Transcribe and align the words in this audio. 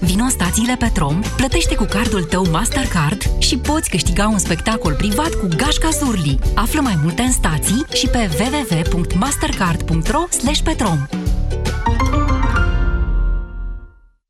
Vino 0.00 0.24
în 0.24 0.30
stațiile 0.30 0.76
Petrom, 0.78 1.20
plătește 1.36 1.74
cu 1.74 1.84
cardul 1.84 2.24
tău 2.24 2.46
Mastercard 2.50 3.22
și 3.38 3.58
poți 3.58 3.90
câștiga 3.90 4.28
un 4.28 4.38
spectacol 4.38 4.94
privat 4.94 5.30
cu 5.34 5.48
Gașca 5.56 5.88
Zurli. 5.88 6.38
Află 6.54 6.80
mai 6.80 6.98
multe 7.02 7.22
în 7.22 7.32
stații 7.32 7.84
și 7.92 8.08
pe 8.08 8.28
www.mastercard.ro 8.38 10.24
petrom. 10.64 11.06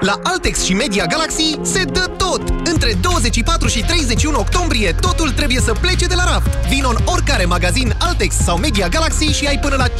La 0.00 0.20
Altex 0.22 0.64
și 0.64 0.74
Media 0.74 1.06
Galaxy 1.06 1.58
se 1.62 1.84
dă 1.84 2.10
tot! 2.16 2.67
Între 2.80 2.94
24 3.00 3.68
și 3.68 3.80
31 3.80 4.38
octombrie 4.38 4.92
totul 5.00 5.30
trebuie 5.30 5.60
să 5.60 5.72
plece 5.72 6.06
de 6.06 6.14
la 6.14 6.24
raft. 6.24 6.46
Vino 6.68 6.88
în 6.88 6.96
oricare 7.04 7.44
magazin 7.44 7.94
Altex 7.98 8.34
sau 8.34 8.56
Media 8.56 8.88
Galaxy 8.88 9.24
și 9.24 9.46
ai 9.46 9.58
până 9.58 9.76
la 9.76 9.88
50% 9.88 9.90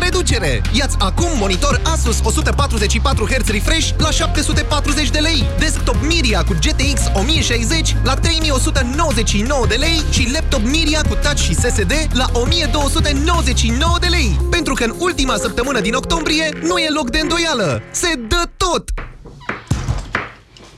reducere. 0.00 0.62
Iați 0.72 0.96
acum 0.98 1.28
monitor 1.38 1.80
Asus 1.84 2.20
144 2.22 3.26
Hz 3.26 3.48
Refresh 3.48 3.88
la 3.98 4.10
740 4.10 5.10
de 5.10 5.18
lei, 5.18 5.44
desktop 5.58 5.96
Miria 6.06 6.42
cu 6.44 6.56
GTX 6.60 7.00
1060 7.12 7.96
la 8.04 8.14
3199 8.14 9.66
de 9.66 9.74
lei 9.74 10.02
și 10.10 10.30
laptop 10.32 10.62
Miria 10.62 11.00
cu 11.08 11.14
touch 11.14 11.40
și 11.40 11.54
SSD 11.54 11.92
la 12.12 12.26
1299 12.32 13.96
de 14.00 14.06
lei. 14.06 14.40
Pentru 14.50 14.74
că 14.74 14.84
în 14.84 14.94
ultima 14.98 15.36
săptămână 15.36 15.80
din 15.80 15.94
octombrie 15.94 16.48
nu 16.62 16.76
e 16.78 16.88
loc 16.90 17.10
de 17.10 17.18
îndoială. 17.18 17.82
Se 17.90 18.14
dă 18.28 18.42
tot! 18.56 18.90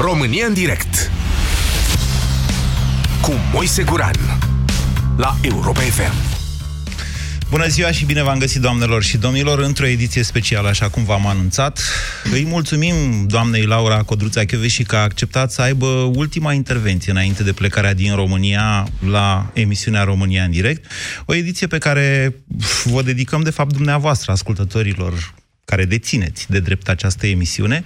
România 0.00 0.46
în 0.46 0.54
direct 0.54 1.10
cu 3.22 3.32
Moise 3.52 3.82
Guran 3.82 4.14
la 5.16 5.36
Europa 5.42 5.80
FM. 5.80 6.12
Bună 7.50 7.66
ziua 7.66 7.90
și 7.90 8.04
bine 8.04 8.22
v-am 8.22 8.38
găsit, 8.38 8.60
doamnelor 8.60 9.02
și 9.02 9.16
domnilor, 9.16 9.58
într-o 9.58 9.86
ediție 9.86 10.22
specială, 10.22 10.68
așa 10.68 10.88
cum 10.88 11.04
v-am 11.04 11.26
anunțat. 11.26 11.80
Îi 12.32 12.44
mulțumim 12.44 13.26
doamnei 13.26 13.64
Laura 13.64 14.02
Codruța 14.02 14.42
și 14.66 14.82
că 14.82 14.96
a 14.96 15.02
acceptat 15.02 15.52
să 15.52 15.62
aibă 15.62 15.86
ultima 16.14 16.52
intervenție 16.52 17.12
înainte 17.12 17.42
de 17.42 17.52
plecarea 17.52 17.94
din 17.94 18.14
România 18.14 18.88
la 19.10 19.50
emisiunea 19.52 20.02
România 20.02 20.44
în 20.44 20.50
direct. 20.50 20.90
O 21.24 21.34
ediție 21.34 21.66
pe 21.66 21.78
care 21.78 22.34
vă 22.84 23.02
dedicăm, 23.02 23.42
de 23.42 23.50
fapt, 23.50 23.72
dumneavoastră, 23.72 24.32
ascultătorilor 24.32 25.34
care 25.70 25.84
dețineți 25.84 26.50
de 26.50 26.60
drept 26.60 26.88
această 26.88 27.26
emisiune, 27.26 27.84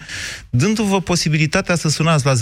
dându-vă 0.51 1.01
posibilitatea 1.01 1.75
să 1.75 1.89
sunați 1.89 2.27
la 2.27 2.35
0372069599 2.35 2.39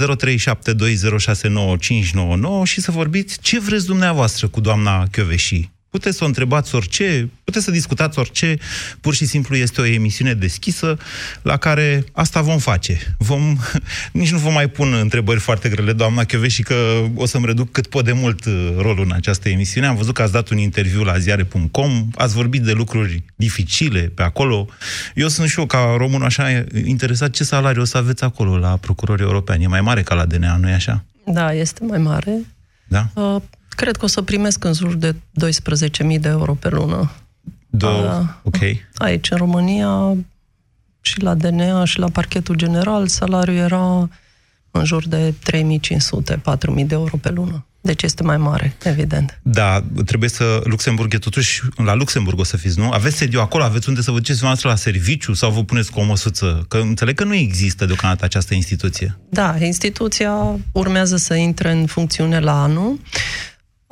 și 2.65 2.81
să 2.81 2.91
vorbiți 2.91 3.39
ce 3.41 3.61
vreți 3.61 3.87
dumneavoastră 3.87 4.49
cu 4.49 4.61
doamna 4.61 5.07
Chioveși. 5.11 5.71
Puteți 5.91 6.17
să 6.17 6.25
o 6.25 6.27
întrebați 6.27 6.75
orice, 6.75 7.31
puteți 7.45 7.65
să 7.65 7.71
discutați 7.71 8.19
orice, 8.19 8.57
pur 9.01 9.15
și 9.15 9.25
simplu 9.25 9.57
este 9.57 9.81
o 9.81 9.85
emisiune 9.85 10.35
deschisă 10.35 10.99
la 11.43 11.57
care 11.57 12.05
asta 12.13 12.41
vom 12.41 12.59
face. 12.59 13.15
Vom, 13.19 13.57
nici 14.13 14.33
nu 14.33 14.39
vom 14.39 14.53
mai 14.53 14.69
pun 14.69 14.93
întrebări 14.93 15.41
foarte 15.41 15.69
grele, 15.69 15.93
doamna 15.93 16.25
și 16.47 16.63
că 16.63 17.05
o 17.15 17.27
să-mi 17.27 17.47
reduc 17.47 17.71
cât 17.71 17.87
pot 17.87 18.05
de 18.05 18.13
mult 18.13 18.45
uh, 18.45 18.73
rolul 18.77 19.05
în 19.05 19.13
această 19.13 19.49
emisiune. 19.49 19.87
Am 19.87 19.97
văzut 19.97 20.15
că 20.15 20.23
ați 20.23 20.33
dat 20.33 20.49
un 20.49 20.59
interviu 20.59 21.03
la 21.03 21.19
ziare.com, 21.19 22.09
ați 22.15 22.35
vorbit 22.35 22.63
de 22.63 22.73
lucruri 22.73 23.23
dificile 23.37 24.01
pe 24.01 24.23
acolo. 24.23 24.67
Eu 25.15 25.29
sunt 25.29 25.49
și 25.49 25.59
eu, 25.59 25.67
ca 25.67 25.95
român, 25.97 26.23
așa 26.23 26.65
interesat 26.85 27.31
ce 27.31 27.45
salariu 27.45 27.83
o 27.83 27.85
să 27.85 27.97
aveți 27.97 28.25
acolo 28.25 28.59
la 28.59 28.77
procurorii 28.77 29.25
europeni. 29.25 29.65
E 29.65 29.67
mai 29.67 29.81
mare 29.81 30.03
ca 30.03 30.15
la 30.15 30.25
DNA, 30.25 30.57
nu-i 30.57 30.73
așa? 30.73 31.05
Da, 31.25 31.53
este 31.53 31.85
mai 31.85 31.99
mare. 31.99 32.47
Da? 32.89 33.09
Uh, 33.15 33.43
Cred 33.77 33.97
că 33.97 34.05
o 34.05 34.09
să 34.09 34.23
primesc 34.23 34.65
în 34.65 34.73
jur 34.73 34.95
de 34.95 35.15
12.000 35.15 36.21
de 36.21 36.29
euro 36.29 36.55
pe 36.55 36.69
lună. 36.69 37.11
Do- 37.77 38.25
ok. 38.43 38.57
Aici, 38.95 39.31
în 39.31 39.37
România, 39.37 40.17
și 41.01 41.21
la 41.21 41.35
DNA 41.35 41.85
și 41.85 41.99
la 41.99 42.09
parchetul 42.09 42.55
general, 42.55 43.07
salariul 43.07 43.57
era 43.57 44.09
în 44.71 44.85
jur 44.85 45.09
de 45.09 45.35
3.500-4.000 45.53 46.87
de 46.87 46.95
euro 46.95 47.17
pe 47.17 47.31
lună. 47.31 47.65
Deci 47.83 48.03
este 48.03 48.23
mai 48.23 48.37
mare, 48.37 48.77
evident. 48.83 49.41
Da, 49.43 49.85
trebuie 50.05 50.29
să... 50.29 50.61
Luxemburg 50.65 51.15
e 51.15 51.19
totuși... 51.19 51.63
La 51.77 51.95
Luxemburg 51.95 52.39
o 52.39 52.45
să 52.45 52.57
fiți, 52.57 52.79
nu? 52.79 52.91
Aveți 52.91 53.17
sediu 53.17 53.41
acolo? 53.41 53.65
Aveți 53.65 53.89
unde 53.89 54.01
să 54.01 54.11
vă 54.11 54.17
duceți 54.17 54.43
noastră 54.43 54.69
la 54.69 54.77
serviciu? 54.77 55.33
Sau 55.33 55.51
vă 55.51 55.65
puneți 55.65 55.91
cu 55.91 56.01
o 56.01 56.05
măsuță? 56.05 56.65
Că 56.69 56.77
înțeleg 56.77 57.15
că 57.15 57.25
nu 57.25 57.35
există 57.35 57.85
deocamdată 57.85 58.25
această 58.25 58.55
instituție. 58.55 59.19
Da, 59.31 59.57
instituția 59.61 60.59
urmează 60.73 61.17
să 61.17 61.35
intre 61.35 61.71
în 61.71 61.87
funcțiune 61.87 62.39
la 62.39 62.63
anul. 62.63 63.01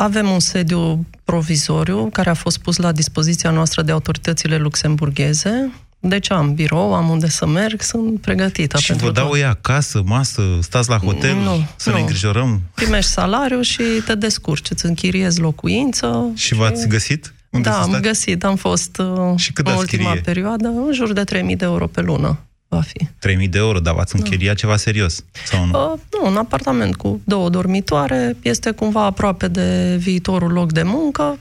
Avem 0.01 0.31
un 0.31 0.41
sediu 0.41 1.07
provizoriu 1.25 2.09
care 2.13 2.31
a 2.31 2.35
fost 2.35 2.59
pus 2.59 2.77
la 2.77 2.93
dispoziția 2.93 3.51
noastră 3.51 3.83
de 3.83 3.93
autoritățile 3.93 4.57
luxemburgheze. 4.57 5.73
Deci 5.99 6.31
am 6.31 6.55
birou, 6.55 6.95
am 6.95 7.09
unde 7.09 7.29
să 7.29 7.47
merg, 7.47 7.81
sunt 7.81 8.21
pregătită. 8.21 8.79
Și 8.79 8.93
vă 8.93 9.11
dau 9.11 9.37
ei 9.37 9.45
acasă, 9.45 10.03
masă, 10.05 10.43
stați 10.61 10.89
la 10.89 10.97
hotel, 10.97 11.35
nu, 11.35 11.67
să 11.77 11.89
nu. 11.89 11.95
ne 11.95 12.01
îngrijorăm? 12.01 12.61
Primești 12.75 13.11
salariu 13.11 13.61
și 13.61 13.83
te 14.05 14.15
descurci, 14.15 14.71
îți 14.71 14.87
închiriezi 14.87 15.41
locuință. 15.41 16.31
Și, 16.35 16.47
și... 16.47 16.55
v-ați 16.55 16.89
găsit? 16.89 17.35
Unde 17.51 17.69
da, 17.69 17.81
am 17.81 17.99
găsit, 18.01 18.45
am 18.45 18.57
fost 18.57 18.99
uh, 18.99 19.37
și 19.37 19.53
cât 19.53 19.67
în 19.67 19.75
ultima 19.75 20.09
chirie? 20.09 20.21
perioadă, 20.21 20.69
în 20.69 20.93
jur 20.93 21.13
de 21.13 21.25
3.000 21.25 21.57
de 21.57 21.65
euro 21.65 21.87
pe 21.87 22.01
lună 22.01 22.39
va 22.69 22.81
fi. 22.81 23.09
3.000 23.45 23.51
de 23.51 23.59
euro, 23.59 23.79
dar 23.79 23.95
v-ați 23.95 24.13
da. 24.13 24.19
închiriat 24.23 24.57
ceva 24.57 24.77
serios? 24.77 25.25
Sau 25.45 25.65
nu? 25.65 25.93
Uh, 25.93 25.99
nu, 26.13 26.29
un 26.29 26.37
apartament 26.37 26.97
cu 26.97 27.21
două 27.25 27.49
dormitoare, 27.49 28.37
este 28.43 28.71
cumva 28.71 29.05
aproape 29.05 29.49
de 29.49 29.97
viitorul 29.99 30.53
loc 30.53 30.73
de 30.73 30.83
muncă, 30.83 31.37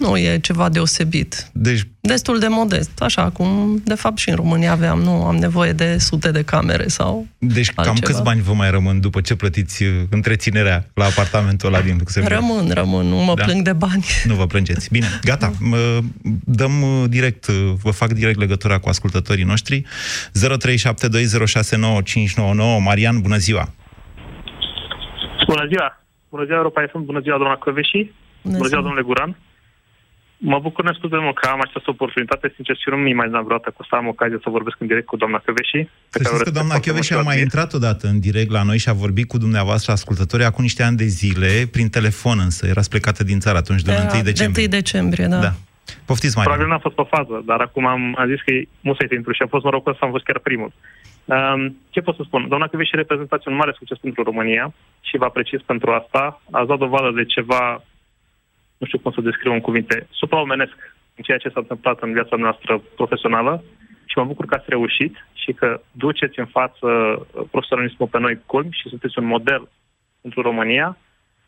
nu 0.00 0.16
e 0.16 0.38
ceva 0.38 0.68
deosebit. 0.68 1.50
Deci... 1.52 1.88
Destul 2.00 2.38
de 2.38 2.46
modest, 2.48 3.02
așa 3.02 3.30
cum, 3.30 3.80
de 3.84 3.94
fapt, 3.94 4.18
și 4.18 4.28
în 4.28 4.34
România 4.34 4.72
aveam, 4.72 5.00
nu 5.00 5.10
am 5.10 5.36
nevoie 5.36 5.72
de 5.72 5.98
sute 5.98 6.30
de 6.30 6.42
camere 6.42 6.88
sau 6.88 7.26
Deci 7.38 7.72
altceva. 7.74 7.82
cam 7.82 7.96
câți 7.96 8.22
bani 8.22 8.40
vă 8.40 8.52
mai 8.52 8.70
rămân 8.70 9.00
după 9.00 9.20
ce 9.20 9.36
plătiți 9.36 9.82
uh, 9.82 9.90
întreținerea 10.10 10.86
la 10.94 11.04
apartamentul 11.04 11.68
ăla 11.68 11.80
din 11.80 11.96
Luxemburg? 11.98 12.34
Rămân, 12.34 12.70
rămân, 12.70 13.06
nu 13.06 13.16
mă 13.16 13.34
da. 13.34 13.44
plâng 13.44 13.62
de 13.62 13.72
bani. 13.72 14.04
Nu 14.30 14.34
vă 14.34 14.46
plângeți. 14.46 14.88
Bine, 14.90 15.06
gata. 15.22 15.52
Dăm 16.44 16.82
uh, 16.82 17.04
direct, 17.08 17.46
uh, 17.46 17.54
vă 17.82 17.90
fac 17.90 18.12
direct 18.12 18.38
legătura 18.38 18.78
cu 18.78 18.88
ascultătorii 18.88 19.44
noștri. 19.44 19.82
0372069599 19.82 19.86
Marian, 22.84 23.20
bună 23.20 23.36
ziua! 23.36 23.68
Bună 25.46 25.66
ziua! 25.68 26.02
Bună 26.30 26.44
ziua, 26.44 26.56
Europa 26.56 26.86
FM, 26.90 27.04
bună 27.04 27.20
ziua, 27.20 27.38
doamna 27.38 27.56
Căveși, 27.56 28.10
bună, 28.42 28.56
bună 28.56 28.68
ziua, 28.68 28.80
domnule 28.80 29.02
Guran. 29.02 29.36
Mă 30.42 30.58
bucur 30.58 30.84
nescuzul 30.84 31.32
că 31.32 31.48
am 31.48 31.60
această 31.60 31.90
oportunitate. 31.90 32.52
Sincer, 32.54 32.76
și 32.76 32.88
nu 32.88 32.96
mi 32.96 33.10
imaginam 33.10 33.44
vreodată 33.44 33.68
că 33.70 33.76
o 33.80 33.84
să 33.88 33.94
am 33.94 34.06
ocazia 34.06 34.38
să 34.42 34.50
vorbesc 34.50 34.76
în 34.80 34.86
direct 34.86 35.06
cu 35.06 35.16
doamna 35.16 35.42
Căveși. 35.44 35.88
Să 36.08 36.22
știți 36.24 36.44
că 36.44 36.50
doamna 36.50 36.78
Chioveși 36.78 37.14
a 37.14 37.22
mai 37.22 37.40
intrat 37.40 37.72
odată 37.72 38.06
în 38.06 38.20
direct 38.20 38.50
la 38.50 38.62
noi 38.62 38.78
și 38.78 38.88
a 38.88 38.92
vorbit 38.92 39.28
cu 39.28 39.38
dumneavoastră 39.38 39.92
ascultătorii 39.92 40.46
acum 40.46 40.62
niște 40.62 40.82
ani 40.82 40.96
de 40.96 41.04
zile, 41.04 41.68
prin 41.72 41.88
telefon 41.88 42.38
însă. 42.38 42.66
Era 42.66 42.80
plecată 42.90 43.24
din 43.24 43.38
țară 43.40 43.56
atunci, 43.56 43.82
de 43.82 43.90
1 43.90 44.22
decembrie. 44.22 44.66
De 44.66 44.76
1 44.76 44.82
decembrie, 44.82 45.26
da. 45.26 45.40
da. 45.40 45.52
Poftiți 46.04 46.36
mai 46.36 46.44
Probabil 46.44 46.68
n-a 46.68 46.78
fost 46.86 46.94
pe 46.94 47.06
fază, 47.14 47.42
dar 47.50 47.60
acum 47.60 47.86
am, 47.86 48.02
am 48.18 48.28
zis 48.28 48.40
că 48.44 48.50
e 48.52 48.68
musai 48.80 49.06
să 49.08 49.14
intru 49.14 49.32
și 49.32 49.42
a 49.42 49.52
fost 49.54 49.64
norocos 49.64 49.96
să 49.96 50.04
am 50.04 50.10
fost 50.10 50.24
chiar 50.24 50.38
primul. 50.38 50.72
Um, 51.24 51.76
ce 51.90 52.00
pot 52.00 52.16
să 52.16 52.22
spun? 52.24 52.48
Doamna 52.48 52.66
Căveși 52.66 52.96
reprezentați 52.96 53.48
un 53.48 53.54
mare 53.54 53.74
succes 53.78 53.98
pentru 53.98 54.22
România 54.22 54.72
și 55.00 55.16
vă 55.16 55.24
apreciez 55.24 55.60
pentru 55.66 55.90
asta. 55.90 56.42
Ați 56.50 56.68
dat 56.68 56.78
dovadă 56.78 57.10
de 57.14 57.24
ceva, 57.24 57.82
nu 58.80 58.86
știu 58.86 58.98
cum 58.98 59.12
să 59.12 59.20
descriu 59.20 59.52
în 59.52 59.60
cuvinte, 59.60 60.06
supraomenesc 60.10 60.76
în 61.16 61.22
ceea 61.26 61.38
ce 61.38 61.48
s-a 61.48 61.60
întâmplat 61.64 61.98
în 62.00 62.12
viața 62.12 62.36
noastră 62.36 62.82
profesională 62.96 63.62
și 64.10 64.18
mă 64.18 64.24
bucur 64.24 64.44
că 64.46 64.54
ați 64.54 64.72
reușit 64.74 65.14
și 65.42 65.52
că 65.52 65.80
duceți 65.92 66.38
în 66.38 66.46
față 66.46 66.88
profesionalismul 67.50 68.08
pe 68.08 68.18
noi 68.18 68.40
culmi 68.46 68.76
și 68.80 68.88
sunteți 68.88 69.18
un 69.18 69.24
model 69.24 69.68
pentru 70.20 70.40
România. 70.42 70.96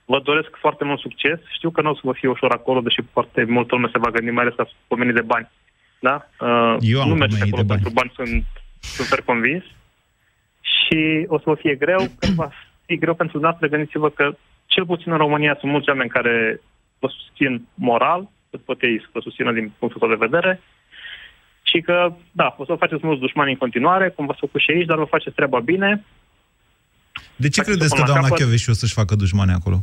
Vă 0.05 0.20
doresc 0.20 0.50
foarte 0.64 0.84
mult 0.84 1.00
succes. 1.00 1.38
Știu 1.56 1.70
că 1.70 1.81
nu 1.82 1.90
o 1.90 1.94
să 1.94 2.00
vă 2.02 2.12
fie 2.12 2.29
ușor 2.29 2.50
acolo, 2.50 2.81
deși 2.81 3.00
foarte 3.12 3.44
multă 3.44 3.75
lume 3.75 3.88
se 3.93 3.99
va 3.99 4.11
gândi, 4.11 4.31
mai 4.31 4.44
ales 4.44 4.56
la 4.56 4.67
pomenii 4.87 5.20
de 5.20 5.29
bani. 5.32 5.50
Da? 6.00 6.29
Uh, 6.40 6.76
Eu 6.81 7.00
am 7.00 7.08
nu 7.08 7.14
mergeți 7.14 7.43
acolo 7.43 7.62
de 7.62 7.69
bani. 7.73 7.82
pentru 7.82 7.90
bani, 7.99 8.12
sunt 8.14 8.44
super 8.81 9.20
convins. 9.23 9.64
Și 10.61 11.25
o 11.26 11.37
să 11.38 11.44
vă 11.46 11.55
fie 11.55 11.75
greu, 11.75 12.02
că 12.19 12.26
va 12.34 12.49
fi 12.87 12.96
greu 12.96 13.14
pentru 13.14 13.38
dumneavoastră. 13.38 13.76
Gândiți-vă 13.76 14.11
că 14.11 14.37
cel 14.67 14.84
puțin 14.87 15.12
în 15.12 15.19
România 15.19 15.56
sunt 15.61 15.70
mulți 15.70 15.88
oameni 15.88 16.11
care 16.11 16.61
vă 17.02 17.08
susțin 17.16 17.52
moral, 17.75 18.20
cât 18.50 18.60
pot 18.69 18.82
ei 18.82 19.00
să 19.00 19.08
vă 19.12 19.20
susțină 19.20 19.52
din 19.52 19.72
punctul 19.78 20.08
de 20.08 20.25
vedere. 20.26 20.60
Și 21.62 21.81
că, 21.81 21.96
da, 22.40 22.54
o 22.58 22.64
să 22.64 22.82
faceți 22.84 23.06
mulți 23.06 23.20
dușmani 23.20 23.50
în 23.50 23.62
continuare, 23.64 24.08
cum 24.08 24.26
v-ați 24.26 24.44
făcut 24.44 24.60
și 24.60 24.70
aici, 24.70 24.90
dar 24.90 24.99
vă 24.99 25.14
faceți 25.14 25.34
treaba 25.34 25.60
bine. 25.60 26.04
De 27.37 27.49
ce 27.49 27.62
credeți 27.62 27.94
că 27.94 28.02
doamna 28.06 28.28
Chioveși 28.28 28.70
o 28.70 28.72
să-și 28.72 28.99
facă 29.00 29.14
dușmani 29.14 29.52
acolo? 29.52 29.78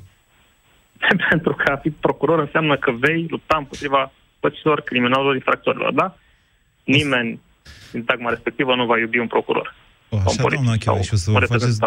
Pentru 1.29 1.53
că 1.53 1.71
a 1.71 1.75
fi 1.75 1.89
procuror 1.89 2.39
înseamnă 2.39 2.77
că 2.77 2.91
vei 2.91 3.25
lupta 3.29 3.57
împotriva 3.57 4.11
păților, 4.39 4.81
criminalilor, 4.81 5.35
infractorilor, 5.35 5.93
da? 5.93 6.17
Nimeni 6.83 7.39
din 7.91 8.03
tagma 8.03 8.29
respectivă 8.29 8.75
nu 8.75 8.85
va 8.85 8.99
iubi 8.99 9.19
un 9.19 9.27
procuror. 9.27 9.75
O, 10.09 10.17
așa, 10.25 10.43
doamna 10.49 10.75
Chioveși, 10.75 11.13
o 11.13 11.17
să, 11.17 11.31
vă 11.31 11.39
faceți, 11.47 11.79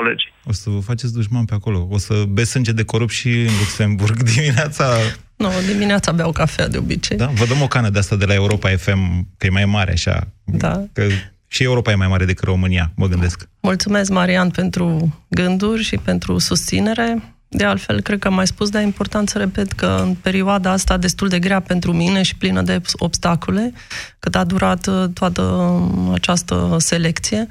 o 0.45 0.53
să 0.53 0.71
vă 0.71 0.81
faceți 0.81 1.13
dușman 1.13 1.45
pe 1.45 1.55
acolo. 1.55 1.89
O 1.91 1.99
să 1.99 2.25
beți 2.29 2.51
sânge 2.51 2.73
de 2.73 2.83
corup 2.83 3.11
și 3.11 3.29
în 3.29 3.51
Luxemburg 3.59 4.23
dimineața 4.35 4.97
nu, 5.43 5.49
dimineața 5.67 6.13
beau 6.13 6.33
cafea 6.33 6.69
de 6.69 6.79
obicei. 6.79 7.17
Da? 7.17 7.27
Vă 7.27 7.45
dăm 7.47 7.63
o 7.63 7.67
cană 7.67 7.89
de 7.91 7.99
asta 7.99 8.17
de 8.17 8.25
la 8.25 8.35
Europa 8.35 8.69
FM, 8.77 9.29
că 9.37 9.47
e 9.47 9.51
mai 9.51 9.65
mare 9.65 9.93
așa. 9.93 10.29
Da. 10.45 10.85
Că 10.93 11.07
și 11.47 11.63
Europa 11.63 11.91
e 11.91 11.95
mai 11.95 12.09
mare 12.09 12.25
decât 12.25 12.45
România, 12.45 12.93
mă 12.95 13.07
gândesc. 13.07 13.49
Mulțumesc, 13.61 14.11
Marian, 14.11 14.51
pentru 14.51 15.15
gânduri 15.29 15.83
și 15.83 15.97
pentru 15.97 16.39
susținere. 16.39 17.23
De 17.49 17.65
altfel, 17.65 18.01
cred 18.01 18.19
că 18.19 18.29
am 18.29 18.35
mai 18.35 18.47
spus, 18.47 18.69
dar 18.69 18.83
e 18.83 18.85
important 18.85 19.29
să 19.29 19.39
repet 19.39 19.73
că 19.73 20.01
în 20.01 20.15
perioada 20.15 20.71
asta 20.71 20.97
destul 20.97 21.29
de 21.29 21.39
grea 21.39 21.61
pentru 21.61 21.93
mine 21.93 22.23
și 22.23 22.37
plină 22.37 22.63
de 22.63 22.81
obstacole, 22.93 23.73
cât 24.19 24.35
a 24.35 24.45
durat 24.45 24.87
uh, 24.87 25.05
toată 25.15 25.73
această 26.13 26.77
selecție, 26.79 27.49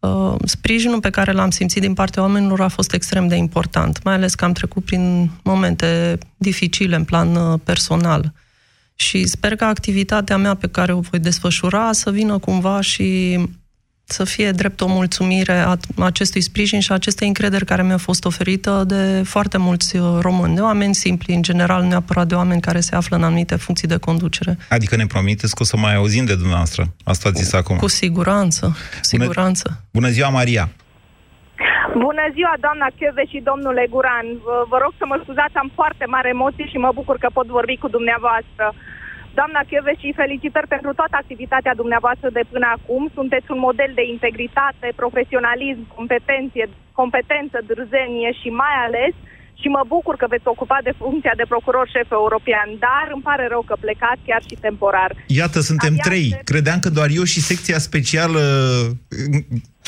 Uh, 0.00 0.34
sprijinul 0.44 1.00
pe 1.00 1.10
care 1.10 1.32
l-am 1.32 1.50
simțit 1.50 1.80
din 1.80 1.94
partea 1.94 2.22
oamenilor 2.22 2.60
a 2.60 2.68
fost 2.68 2.92
extrem 2.92 3.28
de 3.28 3.34
important, 3.34 4.02
mai 4.04 4.14
ales 4.14 4.34
că 4.34 4.44
am 4.44 4.52
trecut 4.52 4.84
prin 4.84 5.30
momente 5.42 6.18
dificile 6.36 6.96
în 6.96 7.04
plan 7.04 7.34
uh, 7.34 7.60
personal. 7.64 8.32
Și 8.94 9.26
sper 9.26 9.56
că 9.56 9.64
activitatea 9.64 10.36
mea 10.36 10.54
pe 10.54 10.68
care 10.68 10.92
o 10.92 11.00
voi 11.00 11.18
desfășura 11.18 11.92
să 11.92 12.10
vină 12.10 12.38
cumva 12.38 12.80
și 12.80 13.38
să 14.10 14.24
fie 14.24 14.50
drept 14.50 14.80
o 14.80 14.86
mulțumire 14.86 15.52
a 15.52 15.76
acestui 15.98 16.40
sprijin 16.40 16.80
și 16.80 16.90
a 16.92 16.94
acestei 16.94 17.26
încrederi 17.26 17.64
care 17.64 17.82
mi-a 17.82 17.96
fost 17.96 18.24
oferită 18.24 18.84
de 18.86 19.22
foarte 19.24 19.58
mulți 19.58 19.96
uh, 19.96 20.18
români, 20.20 20.54
de 20.54 20.60
oameni 20.60 20.94
simpli, 20.94 21.34
în 21.34 21.42
general, 21.42 21.82
neapărat 21.82 22.26
de 22.26 22.34
oameni 22.34 22.60
care 22.60 22.80
se 22.80 22.94
află 22.96 23.16
în 23.16 23.24
anumite 23.24 23.56
funcții 23.56 23.88
de 23.88 23.98
conducere. 23.98 24.56
Adică 24.68 24.96
ne 24.96 25.06
promiteți 25.06 25.54
că 25.54 25.62
o 25.62 25.64
să 25.72 25.76
mai 25.76 25.94
auzim 25.94 26.24
de 26.24 26.34
dumneavoastră. 26.34 26.82
Asta 27.04 27.28
ați 27.28 27.42
zis 27.42 27.52
acum. 27.52 27.76
Cu 27.76 27.88
siguranță, 28.02 28.76
siguranță. 29.00 29.64
Bună, 29.68 29.88
Bună 29.92 30.08
ziua, 30.08 30.28
Maria! 30.28 30.64
Bună 32.06 32.24
ziua, 32.36 32.54
doamna 32.66 32.88
Chiove 32.98 33.24
și 33.32 33.38
domnule 33.50 33.84
Guran. 33.94 34.26
Vă, 34.44 34.56
vă 34.72 34.76
rog 34.84 34.92
să 35.00 35.04
mă 35.06 35.16
scuzați, 35.22 35.56
am 35.62 35.70
foarte 35.80 36.04
mare 36.14 36.28
emoții 36.36 36.70
și 36.72 36.78
mă 36.84 36.90
bucur 36.98 37.16
că 37.22 37.28
pot 37.38 37.46
vorbi 37.58 37.76
cu 37.82 37.88
dumneavoastră. 37.96 38.64
Doamna 39.38 39.60
și 40.00 40.18
felicitări 40.22 40.72
pentru 40.74 40.90
toată 40.98 41.16
activitatea 41.18 41.74
dumneavoastră 41.80 42.28
de 42.36 42.44
până 42.52 42.68
acum. 42.76 43.02
Sunteți 43.18 43.50
un 43.54 43.60
model 43.68 43.90
de 43.94 44.04
integritate, 44.14 44.86
profesionalism, 45.02 45.82
competenție, 45.98 46.64
competență, 47.00 47.56
dârzenie 47.68 48.30
și 48.40 48.48
mai 48.62 48.76
ales 48.86 49.14
și 49.60 49.68
mă 49.76 49.82
bucur 49.94 50.14
că 50.16 50.26
veți 50.28 50.50
ocupa 50.54 50.78
de 50.82 50.92
funcția 51.02 51.34
de 51.36 51.50
procuror 51.52 51.86
șef 51.94 52.10
european, 52.10 52.68
dar 52.86 53.06
îmi 53.14 53.26
pare 53.28 53.44
rău 53.48 53.62
că 53.66 53.74
plecați 53.80 54.26
chiar 54.28 54.42
și 54.48 54.56
temporar. 54.66 55.10
Iată, 55.26 55.58
suntem 55.60 55.92
Abia 55.92 56.04
trei. 56.08 56.28
Aștept... 56.30 56.48
Credeam 56.52 56.78
că 56.84 56.90
doar 56.98 57.08
eu 57.18 57.24
și 57.32 57.40
secția 57.40 57.78
specială 57.78 58.42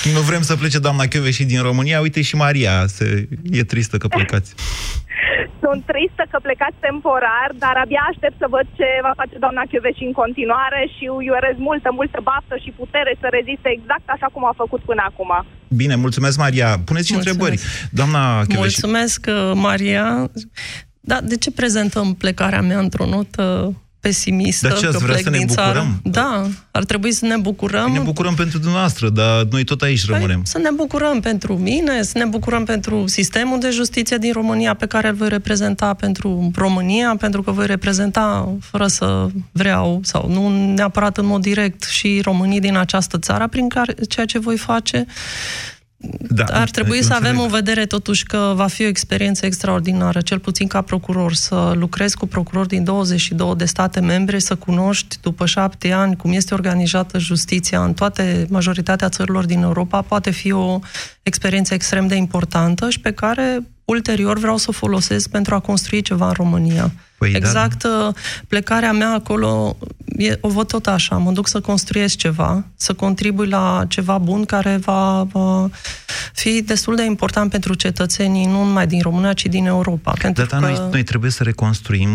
nu 0.09 0.21
vrem 0.21 0.43
să 0.43 0.57
plece 0.57 0.79
doamna 0.79 1.05
și 1.31 1.45
din 1.45 1.63
România. 1.63 2.01
Uite 2.01 2.23
și 2.23 2.37
Maria, 2.37 2.87
se... 2.87 3.29
e 3.59 3.65
tristă 3.65 3.97
că 3.97 4.09
plecați. 4.09 4.55
Sunt 5.65 5.81
tristă 5.93 6.23
că 6.31 6.39
plecați 6.47 6.79
temporar, 6.87 7.49
dar 7.65 7.75
abia 7.85 8.03
aștept 8.11 8.37
să 8.43 8.47
văd 8.55 8.67
ce 8.79 8.89
va 9.07 9.13
face 9.21 9.37
doamna 9.45 9.63
Chioveși 9.71 10.09
în 10.09 10.15
continuare 10.23 10.81
și 10.95 11.05
îi 11.19 11.29
urez 11.37 11.57
multă, 11.69 11.89
multă 12.01 12.19
baftă 12.31 12.55
și 12.65 12.79
putere 12.83 13.13
să 13.23 13.27
reziste 13.39 13.69
exact 13.77 14.07
așa 14.15 14.29
cum 14.35 14.43
a 14.51 14.55
făcut 14.63 14.81
până 14.91 15.03
acum. 15.11 15.31
Bine, 15.81 15.95
mulțumesc, 16.07 16.37
Maria. 16.47 16.69
Puneți 16.89 17.09
și 17.11 17.19
întrebări. 17.19 17.57
Doamna 17.99 18.23
Chioveși... 18.51 18.59
Mulțumesc, 18.59 19.21
Maria. 19.69 20.07
Da, 21.11 21.19
de 21.31 21.37
ce 21.37 21.51
prezentăm 21.61 22.07
plecarea 22.23 22.63
mea 22.71 22.79
într-o 22.79 23.07
notă 23.07 23.75
pesimistă 24.01 24.69
Dar 24.69 24.77
ce 24.77 24.87
că 24.87 24.99
vrea 24.99 25.07
plec 25.07 25.23
să 25.23 25.31
ne 25.31 25.39
din 25.39 25.47
bucurăm? 25.47 25.73
țară. 25.73 26.01
Da, 26.03 26.47
ar 26.71 26.85
trebui 26.85 27.13
să 27.13 27.27
ne 27.27 27.37
bucurăm. 27.37 27.93
Ne 27.93 27.99
bucurăm 27.99 28.35
pentru 28.35 28.59
dumneavoastră, 28.59 29.09
dar 29.09 29.43
noi 29.51 29.65
tot 29.65 29.83
aici 29.83 30.07
păi, 30.07 30.15
rămânem. 30.15 30.41
Să 30.45 30.59
ne 30.59 30.71
bucurăm 30.75 31.21
pentru 31.21 31.57
mine, 31.57 32.03
să 32.03 32.19
ne 32.19 32.25
bucurăm 32.25 32.65
pentru 32.65 33.07
sistemul 33.07 33.61
de 33.61 33.71
justiție 33.71 34.17
din 34.17 34.33
România 34.33 34.75
pe 34.75 34.87
care 34.87 35.09
îl 35.09 35.15
voi 35.15 35.29
reprezenta 35.29 35.95
pentru 35.95 36.51
România, 36.55 37.17
pentru 37.19 37.43
că 37.43 37.51
voi 37.51 37.67
reprezenta 37.67 38.55
fără 38.61 38.87
să 38.87 39.27
vreau 39.53 40.01
sau 40.03 40.29
nu 40.29 40.73
neapărat 40.75 41.19
în 41.19 41.27
mod 41.27 41.41
direct 41.41 41.85
și 41.85 42.21
românii 42.23 42.61
din 42.61 42.77
această 42.77 43.19
țară 43.19 43.47
prin 43.47 43.69
care 43.69 43.95
ceea 44.09 44.27
ce 44.27 44.39
voi 44.39 44.57
face 44.57 45.07
da, 46.29 46.45
Ar 46.45 46.71
trebui 46.71 47.03
să 47.03 47.15
avem 47.15 47.41
în 47.41 47.49
vedere 47.49 47.87
totuși 47.87 48.25
că 48.25 48.53
va 48.57 48.67
fi 48.67 48.83
o 48.83 48.87
experiență 48.87 49.47
extraordinară, 49.47 50.21
cel 50.21 50.39
puțin 50.39 50.67
ca 50.67 50.81
procuror, 50.83 51.33
să 51.33 51.73
lucrezi 51.75 52.17
cu 52.17 52.27
procurori 52.27 52.69
din 52.69 52.85
22 52.85 53.55
de 53.57 53.65
state 53.65 54.01
membre, 54.01 54.39
să 54.39 54.55
cunoști 54.55 55.17
după 55.21 55.47
șapte 55.47 55.93
ani 55.93 56.17
cum 56.17 56.33
este 56.33 56.55
organizată 56.55 57.19
justiția 57.19 57.85
în 57.85 57.95
toate, 57.95 58.47
majoritatea 58.49 59.09
țărilor 59.09 59.45
din 59.45 59.63
Europa, 59.63 60.03
poate 60.03 60.31
fi 60.31 60.53
o 60.53 60.79
experiență 61.23 61.75
extrem 61.75 62.07
de 62.07 62.15
importantă 62.15 62.91
și 62.91 63.01
pe 63.01 63.13
care 63.13 63.67
ulterior 63.85 64.39
vreau 64.39 64.57
să 64.57 64.67
o 64.69 64.73
folosesc 64.73 65.29
pentru 65.29 65.55
a 65.55 65.59
construi 65.61 66.03
ceva 66.03 66.27
în 66.27 66.35
România. 66.37 66.93
Păi, 67.21 67.33
exact, 67.35 67.83
da. 67.83 68.13
plecarea 68.49 68.93
mea 68.93 69.13
acolo, 69.13 69.77
e, 70.17 70.39
o 70.41 70.49
văd 70.49 70.67
tot 70.67 70.87
așa, 70.87 71.17
mă 71.17 71.33
duc 71.33 71.49
să 71.49 71.61
construiesc 71.61 72.17
ceva, 72.17 72.65
să 72.77 72.95
contribui 72.95 73.47
la 73.47 73.85
ceva 73.89 74.19
bun 74.19 74.45
care 74.45 74.77
va, 74.77 75.27
va 75.33 75.69
fi 76.33 76.63
destul 76.63 76.97
de 76.97 77.05
important 77.05 77.51
pentru 77.51 77.75
cetățenii, 77.75 78.47
nu 78.47 78.65
numai 78.65 78.87
din 78.87 79.01
România, 79.01 79.33
ci 79.33 79.47
din 79.47 79.67
Europa. 79.67 80.13
Pentru 80.21 80.45
da, 80.45 80.57
că... 80.57 80.65
noi, 80.65 80.89
noi 80.91 81.03
trebuie 81.03 81.31
să 81.31 81.43
reconstruim 81.43 82.11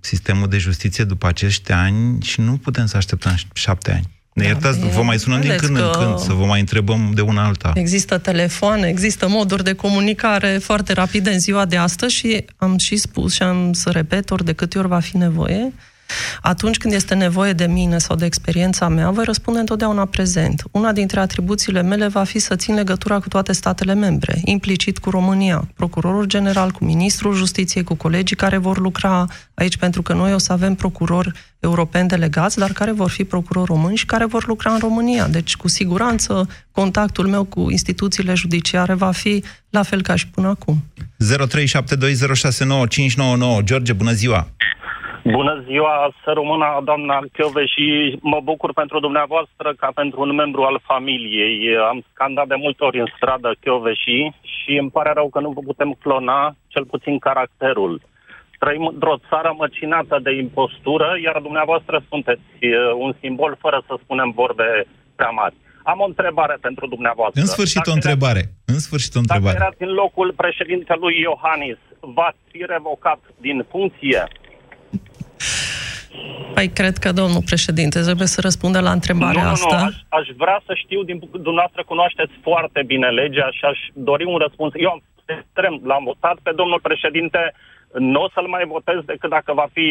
sistemul 0.00 0.48
de 0.48 0.58
justiție 0.58 1.04
după 1.04 1.26
acești 1.26 1.72
ani 1.72 2.22
și 2.22 2.40
nu 2.40 2.56
putem 2.56 2.86
să 2.86 2.96
așteptăm 2.96 3.34
șapte 3.52 3.92
ani. 3.92 4.15
Ne 4.36 4.42
da, 4.42 4.48
iertați, 4.48 4.78
vă 4.78 5.02
mai 5.02 5.18
sunăm 5.18 5.40
din 5.40 5.56
când 5.56 5.76
în 5.76 5.90
când 5.98 6.18
să 6.18 6.32
vă 6.32 6.44
mai 6.44 6.60
întrebăm 6.60 7.10
de 7.14 7.20
una 7.20 7.44
alta. 7.44 7.72
Există 7.74 8.18
telefoane, 8.18 8.88
există 8.88 9.28
moduri 9.28 9.64
de 9.64 9.72
comunicare 9.72 10.58
foarte 10.62 10.92
rapide 10.92 11.30
în 11.30 11.38
ziua 11.38 11.64
de 11.64 11.76
astăzi 11.76 12.14
și 12.14 12.44
am 12.56 12.78
și 12.78 12.96
spus 12.96 13.34
și 13.34 13.42
am 13.42 13.72
să 13.72 13.90
repet 13.90 14.30
ori 14.30 14.44
de 14.44 14.52
câte 14.52 14.78
ori 14.78 14.88
va 14.88 15.00
fi 15.00 15.16
nevoie, 15.16 15.72
atunci 16.40 16.76
când 16.76 16.94
este 16.94 17.14
nevoie 17.14 17.52
de 17.52 17.66
mine 17.66 17.98
sau 17.98 18.16
de 18.16 18.24
experiența 18.24 18.88
mea, 18.88 19.10
voi 19.10 19.24
răspunde 19.24 19.58
întotdeauna 19.58 20.04
prezent. 20.04 20.62
Una 20.70 20.92
dintre 20.92 21.20
atribuțiile 21.20 21.82
mele 21.82 22.06
va 22.08 22.24
fi 22.24 22.38
să 22.38 22.56
țin 22.56 22.74
legătura 22.74 23.18
cu 23.18 23.28
toate 23.28 23.52
statele 23.52 23.94
membre, 23.94 24.40
implicit 24.44 24.98
cu 24.98 25.10
România, 25.10 25.68
procurorul 25.74 26.24
general, 26.24 26.70
cu 26.70 26.84
ministrul 26.84 27.34
justiției, 27.34 27.84
cu 27.84 27.94
colegii 27.94 28.36
care 28.36 28.56
vor 28.56 28.78
lucra 28.78 29.26
aici, 29.54 29.76
pentru 29.76 30.02
că 30.02 30.12
noi 30.12 30.32
o 30.32 30.38
să 30.38 30.52
avem 30.52 30.74
procurori 30.74 31.32
europeni 31.60 32.08
delegați, 32.08 32.58
dar 32.58 32.72
care 32.72 32.92
vor 32.92 33.10
fi 33.10 33.24
procurori 33.24 33.66
români 33.66 33.96
și 33.96 34.06
care 34.06 34.24
vor 34.24 34.46
lucra 34.46 34.72
în 34.72 34.78
România. 34.78 35.28
Deci, 35.28 35.56
cu 35.56 35.68
siguranță, 35.68 36.48
contactul 36.70 37.26
meu 37.26 37.44
cu 37.44 37.70
instituțiile 37.70 38.34
judiciare 38.34 38.94
va 38.94 39.10
fi 39.10 39.44
la 39.70 39.82
fel 39.82 40.02
ca 40.02 40.14
și 40.16 40.28
până 40.28 40.48
acum. 40.48 40.84
0372069599. 43.58 43.64
George, 43.64 43.92
bună 43.92 44.12
ziua! 44.12 44.48
Bună 45.32 45.62
ziua, 45.66 46.14
să 46.24 46.30
rămână 46.32 46.80
doamna 46.84 47.18
Chiove 47.32 47.64
și 47.66 48.18
mă 48.20 48.40
bucur 48.44 48.72
pentru 48.72 49.00
dumneavoastră 49.00 49.74
ca 49.76 49.90
pentru 49.94 50.20
un 50.20 50.34
membru 50.34 50.62
al 50.62 50.80
familiei. 50.84 51.76
Am 51.76 52.04
scandat 52.12 52.46
de 52.46 52.54
multe 52.54 52.84
ori 52.84 53.00
în 53.00 53.08
stradă 53.16 53.54
Chiove 53.60 53.94
și 53.94 54.32
și 54.40 54.72
îmi 54.76 54.90
pare 54.90 55.12
rău 55.14 55.28
că 55.28 55.40
nu 55.40 55.50
vă 55.50 55.60
putem 55.60 55.96
clona 56.02 56.56
cel 56.66 56.84
puțin 56.84 57.18
caracterul. 57.18 58.00
Trăim 58.58 58.86
într-o 58.86 59.16
țară 59.28 59.54
măcinată 59.58 60.18
de 60.22 60.32
impostură, 60.32 61.08
iar 61.22 61.38
dumneavoastră 61.40 62.04
sunteți 62.08 62.40
uh, 62.60 62.70
un 62.96 63.14
simbol 63.20 63.56
fără 63.60 63.82
să 63.86 63.94
spunem 64.02 64.30
vorbe 64.30 64.86
prea 65.16 65.30
mari. 65.30 65.54
Am 65.82 66.00
o 66.00 66.04
întrebare 66.04 66.56
pentru 66.60 66.86
dumneavoastră. 66.86 67.40
În 67.40 67.46
sfârșit 67.46 67.76
Dacă 67.76 67.90
o 67.90 67.92
întrebare. 67.92 68.42
În 68.64 68.78
sfârșit 68.78 69.14
o 69.14 69.18
întrebare. 69.18 69.58
Dacă 69.58 69.64
erați 69.64 69.82
în 69.82 69.92
locul 70.02 70.32
președintelui 70.36 71.14
Iohannis, 71.20 71.78
v-ați 72.00 72.42
fi 72.50 72.64
revocat 72.74 73.20
din 73.40 73.66
funcție? 73.70 74.20
Păi 76.54 76.68
cred 76.68 76.96
că 76.96 77.12
domnul 77.12 77.42
președinte 77.44 78.00
trebuie 78.00 78.26
să 78.26 78.40
răspundă 78.40 78.80
la 78.80 78.90
întrebarea 78.90 79.42
nu, 79.42 79.48
nu, 79.48 79.52
asta. 79.52 79.76
Nu, 79.76 79.84
aș, 79.84 79.94
aș 80.08 80.26
vrea 80.36 80.62
să 80.66 80.72
știu, 80.74 81.02
din 81.02 81.18
dumneavoastră 81.18 81.82
cunoașteți 81.86 82.32
foarte 82.42 82.82
bine 82.86 83.08
legea 83.08 83.48
și 83.50 83.64
aș 83.64 83.78
dori 83.92 84.24
un 84.24 84.36
răspuns. 84.36 84.72
Eu 84.76 84.90
am 84.90 85.02
extrem, 85.26 85.80
l-am 85.84 86.04
votat 86.04 86.36
pe 86.42 86.52
domnul 86.56 86.80
președinte, 86.80 87.54
nu 87.92 88.22
o 88.22 88.28
să-l 88.34 88.46
mai 88.46 88.64
votez 88.64 88.98
decât 89.04 89.30
dacă 89.30 89.52
va 89.52 89.66
fi, 89.72 89.88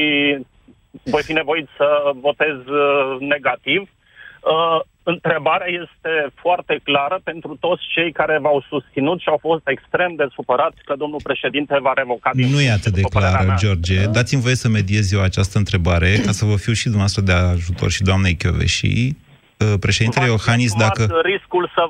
voi 1.04 1.24
fi 1.24 1.34
nevoit 1.34 1.68
să 1.78 2.12
votez 2.28 2.56
uh, 2.66 3.18
negativ. 3.20 3.82
Uh, 3.82 4.80
întrebarea 5.14 5.70
este 5.84 6.14
foarte 6.44 6.76
clară 6.84 7.18
pentru 7.24 7.58
toți 7.66 7.84
cei 7.96 8.12
care 8.12 8.36
v-au 8.46 8.60
susținut 8.72 9.20
și 9.20 9.30
au 9.34 9.40
fost 9.42 9.66
extrem 9.76 10.12
de 10.16 10.28
supărați 10.36 10.80
că 10.88 10.94
domnul 10.98 11.22
președinte 11.24 11.76
va 11.88 11.94
revoca 11.96 12.30
din 12.34 12.50
Nu 12.54 12.62
e 12.62 12.72
atât 12.80 12.94
de 12.94 13.02
după 13.02 13.20
părerea 13.20 13.36
clară, 13.36 13.48
mea. 13.48 13.58
George. 13.64 14.06
Dați-mi 14.18 14.42
voie 14.42 14.56
să 14.64 14.68
mediez 14.68 15.12
eu 15.12 15.22
această 15.22 15.58
întrebare, 15.58 16.10
ca 16.26 16.32
să 16.32 16.46
vă 16.46 16.56
fiu 16.56 16.74
și 16.74 16.90
dumneavoastră 16.94 17.22
de 17.22 17.32
ajutor 17.32 17.90
și 17.92 18.04
doamnei 18.04 18.36
Chioveși. 18.36 18.94
Uh, 18.94 19.74
Președintele 19.80 20.26
Iohannis, 20.26 20.72
Asumați 20.72 21.00
dacă... 21.00 21.22
riscul 21.32 21.72
să, 21.76 21.84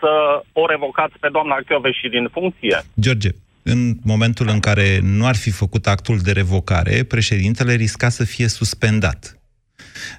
să 0.00 0.10
o 0.52 0.66
revocați 0.66 1.14
pe 1.20 1.28
doamna 1.32 1.56
și 2.00 2.08
din 2.08 2.28
funcție? 2.32 2.76
George, 3.00 3.28
în 3.62 3.80
momentul 4.02 4.48
în 4.48 4.60
care 4.60 4.98
nu 5.02 5.26
ar 5.26 5.36
fi 5.36 5.50
făcut 5.50 5.86
actul 5.86 6.18
de 6.18 6.32
revocare, 6.32 7.04
președintele 7.08 7.74
risca 7.74 8.08
să 8.08 8.24
fie 8.24 8.48
suspendat. 8.48 9.41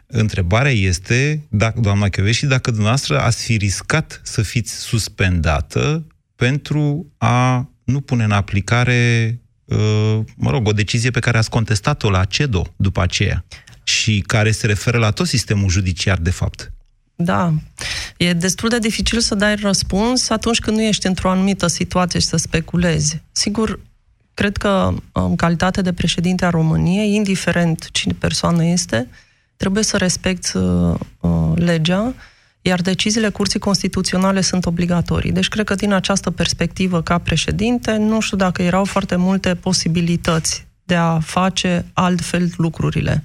Întrebarea 0.06 0.72
este, 0.72 1.44
dacă, 1.50 1.80
doamna 1.80 2.10
Chioveși, 2.10 2.46
dacă 2.46 2.70
dumneavoastră 2.70 3.20
ați 3.20 3.44
fi 3.44 3.58
riscat 3.58 4.22
să 4.24 4.42
fiți 4.42 4.74
suspendată 4.74 6.06
pentru 6.36 7.12
a 7.18 7.70
nu 7.84 8.02
pune 8.02 8.24
în 8.24 8.32
aplicare, 8.32 9.40
uh, 9.66 10.20
mă 10.36 10.50
rog, 10.50 10.68
o 10.68 10.72
decizie 10.72 11.12
pe 11.12 11.20
care 11.20 11.38
ați 11.38 11.50
contestat-o 11.50 12.10
la 12.10 12.24
CEDO 12.24 12.74
după 12.76 13.02
aceea 13.02 13.46
și 13.84 14.24
care 14.28 14.52
se 14.52 14.68
referă 14.68 14.98
la 14.98 15.12
tot 15.12 15.28
sistemul 15.28 15.70
judiciar, 15.70 16.18
de 16.18 16.30
fapt. 16.30 16.72
Da. 17.16 17.54
E 18.18 18.34
destul 18.34 18.70
de 18.70 18.80
dificil 18.80 19.20
să 19.20 19.36
dai 19.36 19.56
răspuns 19.56 20.30
atunci 20.30 20.60
când 20.60 20.78
nu 20.78 20.84
ești 20.84 21.08
într-o 21.08 21.30
anumită 21.30 21.68
situație 21.68 22.20
și 22.20 22.26
să 22.26 22.38
speculezi. 22.38 23.22
Sigur, 23.32 23.80
cred 24.34 24.58
că 24.58 24.94
în 25.12 25.36
calitate 25.36 25.82
de 25.82 25.94
președinte 25.94 26.46
a 26.46 26.50
României, 26.50 27.14
indiferent 27.14 27.90
cine 27.92 28.14
persoană 28.20 28.66
este, 28.66 29.08
trebuie 29.56 29.84
să 29.84 29.98
respecti 29.98 30.58
uh, 30.58 30.96
legea, 31.56 32.14
iar 32.62 32.82
deciziile 32.82 33.30
Curții 33.30 33.60
Constituționale 33.60 34.42
sunt 34.42 34.66
obligatorii. 34.66 35.32
Deci 35.32 35.48
cred 35.48 35.66
că 35.66 35.76
din 35.76 35.94
această 35.94 36.32
perspectivă, 36.32 37.02
ca 37.02 37.18
președinte, 37.18 37.96
nu 37.96 38.20
știu 38.20 38.38
dacă 38.38 38.62
erau 38.62 38.86
foarte 38.86 39.16
multe 39.16 39.56
posibilități 39.56 40.68
de 40.84 40.96
a 40.96 41.20
face 41.20 41.86
altfel 41.94 42.52
lucrurile. 42.58 43.24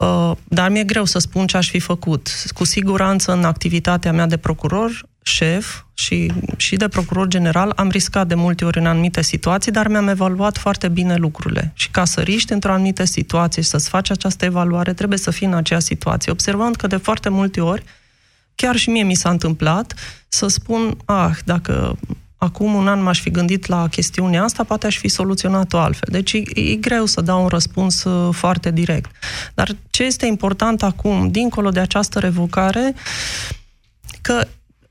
Uh, 0.00 0.32
dar 0.48 0.70
mi-e 0.70 0.84
greu 0.84 1.04
să 1.04 1.18
spun 1.18 1.46
ce 1.46 1.56
aș 1.56 1.70
fi 1.70 1.78
făcut. 1.78 2.28
Cu 2.54 2.64
siguranță, 2.64 3.32
în 3.32 3.44
activitatea 3.44 4.12
mea 4.12 4.26
de 4.26 4.36
procuror, 4.36 5.08
șef 5.22 5.82
și, 5.94 6.32
și 6.56 6.76
de 6.76 6.88
procuror 6.88 7.28
general, 7.28 7.72
am 7.76 7.88
riscat 7.88 8.26
de 8.26 8.34
multe 8.34 8.64
ori 8.64 8.78
în 8.78 8.86
anumite 8.86 9.22
situații, 9.22 9.72
dar 9.72 9.88
mi-am 9.88 10.08
evaluat 10.08 10.58
foarte 10.58 10.88
bine 10.88 11.16
lucrurile. 11.16 11.72
Și 11.74 11.90
ca 11.90 12.04
să 12.04 12.20
riști 12.20 12.52
într-o 12.52 12.72
anumită 12.72 13.04
situație 13.04 13.62
și 13.62 13.68
să-ți 13.68 13.88
faci 13.88 14.10
această 14.10 14.44
evaluare, 14.44 14.92
trebuie 14.92 15.18
să 15.18 15.30
fii 15.30 15.46
în 15.46 15.54
acea 15.54 15.78
situație. 15.78 16.32
Observând 16.32 16.76
că 16.76 16.86
de 16.86 16.96
foarte 16.96 17.28
multe 17.28 17.60
ori, 17.60 17.84
chiar 18.54 18.76
și 18.76 18.90
mie 18.90 19.02
mi 19.02 19.14
s-a 19.14 19.30
întâmplat, 19.30 19.94
să 20.28 20.46
spun, 20.46 20.96
ah, 21.04 21.36
dacă 21.44 21.98
acum 22.42 22.74
un 22.74 22.88
an 22.88 23.02
m-aș 23.02 23.20
fi 23.20 23.30
gândit 23.30 23.66
la 23.66 23.88
chestiunea 23.88 24.42
asta, 24.42 24.64
poate 24.64 24.86
aș 24.86 24.98
fi 24.98 25.08
soluționat-o 25.08 25.78
altfel. 25.78 26.08
Deci 26.12 26.32
e, 26.32 26.42
e 26.54 26.74
greu 26.74 27.06
să 27.06 27.20
dau 27.20 27.42
un 27.42 27.48
răspuns 27.48 28.04
uh, 28.04 28.34
foarte 28.34 28.70
direct. 28.70 29.10
Dar 29.54 29.76
ce 29.90 30.02
este 30.04 30.26
important 30.26 30.82
acum, 30.82 31.30
dincolo 31.30 31.70
de 31.70 31.80
această 31.80 32.18
revocare, 32.18 32.94
că 34.20 34.46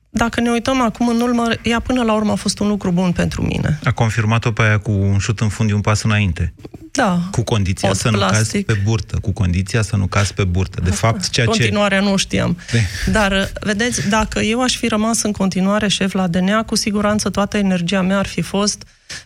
dacă 0.09 0.41
ne 0.41 0.49
uităm 0.49 0.81
acum 0.81 1.07
în 1.07 1.21
urmă, 1.21 1.47
ea 1.63 1.79
până 1.79 2.03
la 2.03 2.13
urmă 2.13 2.31
a 2.31 2.35
fost 2.35 2.59
un 2.59 2.67
lucru 2.67 2.91
bun 2.91 3.11
pentru 3.11 3.41
mine. 3.41 3.79
A 3.83 3.91
confirmat-o 3.91 4.51
pe 4.51 4.61
aia 4.61 4.77
cu 4.77 4.91
un 4.91 5.17
șut 5.17 5.39
în 5.39 5.49
fund 5.49 5.71
un 5.71 5.81
pas 5.81 6.03
înainte. 6.03 6.53
Da. 6.99 7.19
Cu 7.31 7.43
condiția 7.43 7.89
Od 7.89 7.95
să 7.95 8.09
nu 8.09 8.17
plastic. 8.17 8.37
cazi 8.65 8.79
pe 8.79 8.81
burtă. 8.83 9.17
Cu 9.21 9.31
condiția 9.31 9.81
să 9.81 9.95
nu 9.95 10.07
cazi 10.07 10.33
pe 10.33 10.43
burtă. 10.43 10.81
De 10.83 10.89
fapt, 10.91 11.29
ceea 11.29 11.45
ce... 11.45 11.51
Continuarea 11.51 11.99
nu 11.99 12.15
știam. 12.15 12.57
De- 12.71 12.81
Dar, 13.11 13.51
vedeți, 13.61 14.09
dacă 14.09 14.39
eu 14.39 14.61
aș 14.63 14.75
fi 14.77 14.87
rămas 14.87 15.21
în 15.23 15.31
continuare 15.31 15.87
șef 15.87 16.13
la 16.13 16.27
DNA, 16.27 16.63
cu 16.63 16.75
siguranță 16.75 17.29
toată 17.29 17.57
energia 17.57 18.01
mea 18.01 18.17
ar 18.17 18.25
fi 18.27 18.41
fost 18.41 18.83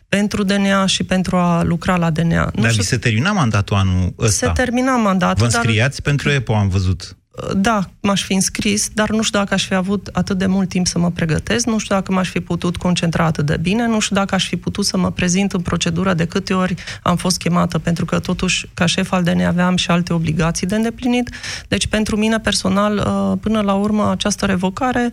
pentru 0.09 0.43
DNA 0.43 0.85
și 0.85 1.03
pentru 1.03 1.37
a 1.37 1.63
lucra 1.63 1.95
la 1.95 2.09
DNA. 2.09 2.49
Nu 2.55 2.61
Dar 2.61 2.69
știu, 2.71 2.81
vi 2.81 2.87
se 2.87 2.97
termina 2.97 3.31
mandatul 3.31 3.75
anul 3.75 4.13
ăsta. 4.19 4.45
se 4.45 4.51
termina 4.53 4.95
mandatul, 4.97 5.45
Vă 5.45 5.51
dar 5.51 5.61
înscriați 5.63 6.01
pentru 6.01 6.29
EPO, 6.29 6.53
am 6.55 6.67
văzut. 6.69 7.17
Da, 7.55 7.89
m-aș 7.99 8.23
fi 8.23 8.33
înscris, 8.33 8.89
dar 8.93 9.09
nu 9.09 9.21
știu 9.21 9.39
dacă 9.39 9.53
aș 9.53 9.67
fi 9.67 9.73
avut 9.73 10.09
atât 10.11 10.37
de 10.37 10.45
mult 10.45 10.69
timp 10.69 10.87
să 10.87 10.99
mă 10.99 11.11
pregătesc, 11.11 11.65
nu 11.65 11.77
știu 11.77 11.95
dacă 11.95 12.11
m-aș 12.11 12.29
fi 12.29 12.39
putut 12.39 12.77
concentra 12.77 13.25
atât 13.25 13.45
de 13.45 13.57
bine, 13.61 13.87
nu 13.87 13.99
știu 13.99 14.15
dacă 14.15 14.35
aș 14.35 14.47
fi 14.47 14.57
putut 14.57 14.85
să 14.85 14.97
mă 14.97 15.11
prezint 15.11 15.51
în 15.53 15.61
procedură 15.61 16.13
de 16.13 16.25
câte 16.25 16.53
ori 16.53 16.75
am 17.03 17.15
fost 17.15 17.37
chemată, 17.37 17.79
pentru 17.79 18.05
că 18.05 18.19
totuși 18.19 18.69
ca 18.73 18.85
șef 18.85 19.11
al 19.11 19.23
DNA 19.23 19.47
aveam 19.47 19.75
și 19.75 19.91
alte 19.91 20.13
obligații 20.13 20.67
de 20.67 20.75
îndeplinit. 20.75 21.29
Deci 21.67 21.87
pentru 21.87 22.17
mine 22.17 22.39
personal, 22.39 22.97
uh, 22.97 23.37
până 23.41 23.61
la 23.61 23.73
urmă, 23.73 24.11
această 24.11 24.45
revocare 24.45 25.11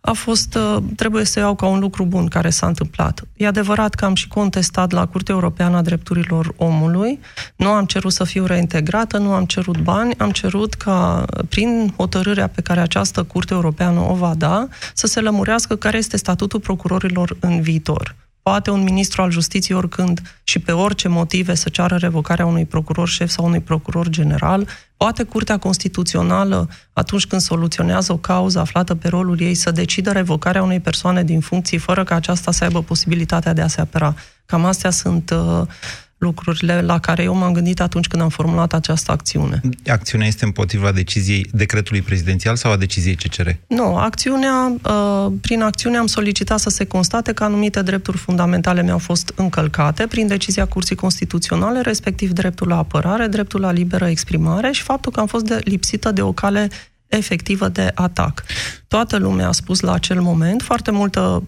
a 0.00 0.12
fost, 0.12 0.54
uh, 0.54 0.82
trebuie 0.96 1.24
să 1.24 1.38
iau 1.38 1.54
ca 1.54 1.66
un 1.66 1.78
lucru 1.78 2.04
bun 2.04 2.26
care 2.26 2.50
s-a 2.50 2.66
întâmplat. 2.66 3.22
E 3.36 3.46
adevărat 3.46 3.94
că 3.94 4.04
am 4.04 4.14
și 4.14 4.28
contestat 4.28 4.92
la 4.92 5.06
Curtea 5.06 5.34
Europeană 5.34 5.76
a 5.76 5.82
Drepturilor 5.82 6.54
Omului, 6.56 7.20
nu 7.56 7.68
am 7.68 7.84
cerut 7.84 8.12
să 8.12 8.24
fiu 8.24 8.44
reintegrată, 8.44 9.18
nu 9.18 9.32
am 9.32 9.44
cerut 9.44 9.78
bani, 9.78 10.14
am 10.18 10.30
cerut 10.30 10.74
ca, 10.74 11.24
prin 11.48 11.92
hotărârea 11.96 12.48
pe 12.48 12.60
care 12.60 12.80
această 12.80 13.22
Curte 13.22 13.54
Europeană 13.54 14.00
o 14.00 14.14
va 14.14 14.34
da, 14.34 14.68
să 14.94 15.06
se 15.06 15.20
lămurească 15.20 15.76
care 15.76 15.96
este 15.96 16.16
statutul 16.16 16.60
procurorilor 16.60 17.36
în 17.40 17.60
viitor. 17.60 18.16
Poate 18.48 18.70
un 18.70 18.82
ministru 18.82 19.22
al 19.22 19.30
justiției 19.30 19.76
oricând 19.76 20.20
și 20.44 20.58
pe 20.58 20.72
orice 20.72 21.08
motive 21.08 21.54
să 21.54 21.68
ceară 21.68 21.96
revocarea 21.96 22.46
unui 22.46 22.64
procuror 22.64 23.08
șef 23.08 23.30
sau 23.30 23.44
unui 23.44 23.60
procuror 23.60 24.08
general, 24.08 24.68
poate 24.96 25.22
Curtea 25.22 25.58
Constituțională, 25.58 26.68
atunci 26.92 27.26
când 27.26 27.40
soluționează 27.40 28.12
o 28.12 28.16
cauză 28.16 28.58
aflată 28.58 28.94
pe 28.94 29.08
rolul 29.08 29.40
ei, 29.40 29.54
să 29.54 29.70
decidă 29.70 30.12
revocarea 30.12 30.62
unei 30.62 30.80
persoane 30.80 31.24
din 31.24 31.40
funcții 31.40 31.78
fără 31.78 32.04
ca 32.04 32.14
aceasta 32.14 32.50
să 32.50 32.64
aibă 32.64 32.82
posibilitatea 32.82 33.52
de 33.52 33.60
a 33.60 33.66
se 33.66 33.80
apăra. 33.80 34.14
Cam 34.46 34.64
astea 34.64 34.90
sunt 34.90 35.30
uh, 35.30 35.66
lucrurile 36.18 36.80
la 36.80 36.98
care 36.98 37.22
eu 37.22 37.34
m-am 37.34 37.52
gândit 37.52 37.80
atunci 37.80 38.06
când 38.06 38.22
am 38.22 38.28
formulat 38.28 38.72
această 38.72 39.12
acțiune. 39.12 39.60
Acțiunea 39.86 40.26
este 40.26 40.44
împotriva 40.44 40.92
deciziei 40.92 41.46
decretului 41.52 42.02
prezidențial 42.02 42.56
sau 42.56 42.72
a 42.72 42.76
deciziei 42.76 43.14
CCR? 43.14 43.48
Nu, 43.66 43.96
acțiunea, 43.96 44.76
uh, 44.84 45.32
prin 45.40 45.62
acțiune 45.62 45.96
am 45.96 46.06
solicitat 46.06 46.58
să 46.58 46.70
se 46.70 46.84
constate 46.84 47.32
că 47.32 47.44
anumite 47.44 47.82
drepturi 47.82 48.16
fundamentale 48.16 48.82
mi-au 48.82 48.98
fost 48.98 49.32
încălcate 49.36 50.06
prin 50.06 50.26
decizia 50.26 50.66
Curții 50.66 50.96
Constituționale, 50.96 51.80
respectiv 51.80 52.32
dreptul 52.32 52.68
la 52.68 52.76
apărare, 52.76 53.26
dreptul 53.26 53.60
la 53.60 53.70
liberă 53.70 54.08
exprimare 54.08 54.70
și 54.72 54.82
faptul 54.82 55.12
că 55.12 55.20
am 55.20 55.26
fost 55.26 55.44
de, 55.44 55.58
lipsită 55.64 56.10
de 56.10 56.22
o 56.22 56.32
cale 56.32 56.68
efectivă 57.08 57.68
de 57.68 57.90
atac. 57.94 58.44
Toată 58.88 59.16
lumea 59.16 59.48
a 59.48 59.52
spus 59.52 59.80
la 59.80 59.92
acel 59.92 60.20
moment, 60.20 60.62
foarte 60.62 60.90
multă, 60.90 61.42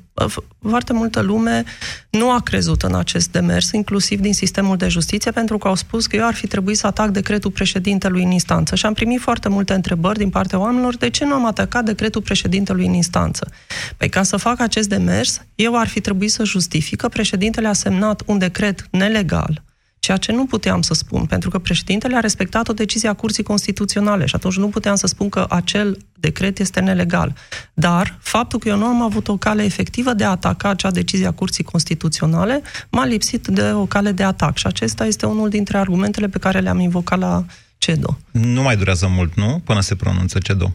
foarte 0.68 0.92
multă 0.92 1.20
lume 1.20 1.64
nu 2.10 2.30
a 2.30 2.40
crezut 2.40 2.82
în 2.82 2.94
acest 2.94 3.30
demers, 3.30 3.70
inclusiv 3.72 4.20
din 4.20 4.34
sistemul 4.34 4.76
de 4.76 4.88
justiție, 4.88 5.30
pentru 5.30 5.58
că 5.58 5.68
au 5.68 5.74
spus 5.74 6.06
că 6.06 6.16
eu 6.16 6.26
ar 6.26 6.34
fi 6.34 6.46
trebuit 6.46 6.76
să 6.76 6.86
atac 6.86 7.10
decretul 7.10 7.50
președintelui 7.50 8.22
în 8.22 8.30
instanță. 8.30 8.74
Și 8.74 8.86
am 8.86 8.92
primit 8.92 9.20
foarte 9.20 9.48
multe 9.48 9.72
întrebări 9.72 10.18
din 10.18 10.30
partea 10.30 10.58
oamenilor 10.58 10.96
de 10.96 11.10
ce 11.10 11.24
nu 11.24 11.34
am 11.34 11.46
atacat 11.46 11.84
decretul 11.84 12.22
președintelui 12.22 12.86
în 12.86 12.92
instanță. 12.92 13.52
Păi 13.96 14.08
ca 14.08 14.22
să 14.22 14.36
fac 14.36 14.60
acest 14.60 14.88
demers, 14.88 15.42
eu 15.54 15.78
ar 15.78 15.88
fi 15.88 16.00
trebuit 16.00 16.30
să 16.30 16.44
justific 16.44 17.00
că 17.00 17.08
președintele 17.08 17.68
a 17.68 17.72
semnat 17.72 18.22
un 18.26 18.38
decret 18.38 18.86
nelegal, 18.90 19.62
Ceea 20.00 20.16
ce 20.16 20.32
nu 20.32 20.46
puteam 20.46 20.82
să 20.82 20.94
spun, 20.94 21.26
pentru 21.26 21.50
că 21.50 21.58
președintele 21.58 22.16
a 22.16 22.20
respectat 22.20 22.68
o 22.68 22.72
decizie 22.72 23.08
a 23.08 23.12
Curții 23.12 23.42
Constituționale 23.42 24.26
și 24.26 24.34
atunci 24.34 24.56
nu 24.56 24.68
puteam 24.68 24.94
să 24.94 25.06
spun 25.06 25.28
că 25.28 25.46
acel 25.48 25.98
decret 26.14 26.58
este 26.58 26.80
nelegal. 26.80 27.34
Dar 27.74 28.18
faptul 28.20 28.58
că 28.58 28.68
eu 28.68 28.76
nu 28.76 28.84
am 28.84 29.02
avut 29.02 29.28
o 29.28 29.36
cale 29.36 29.64
efectivă 29.64 30.12
de 30.12 30.24
a 30.24 30.30
ataca 30.30 30.68
acea 30.68 30.90
decizie 30.90 31.26
a 31.26 31.32
Curții 31.32 31.64
Constituționale 31.64 32.62
m-a 32.90 33.04
lipsit 33.04 33.46
de 33.46 33.72
o 33.72 33.86
cale 33.86 34.12
de 34.12 34.22
atac 34.22 34.56
și 34.56 34.66
acesta 34.66 35.06
este 35.06 35.26
unul 35.26 35.48
dintre 35.48 35.78
argumentele 35.78 36.28
pe 36.28 36.38
care 36.38 36.60
le-am 36.60 36.80
invocat 36.80 37.18
la 37.18 37.44
CEDO. 37.78 38.18
Nu 38.30 38.62
mai 38.62 38.76
durează 38.76 39.06
mult, 39.10 39.34
nu? 39.34 39.60
Până 39.64 39.80
se 39.80 39.94
pronunță 39.94 40.38
CEDO. 40.38 40.72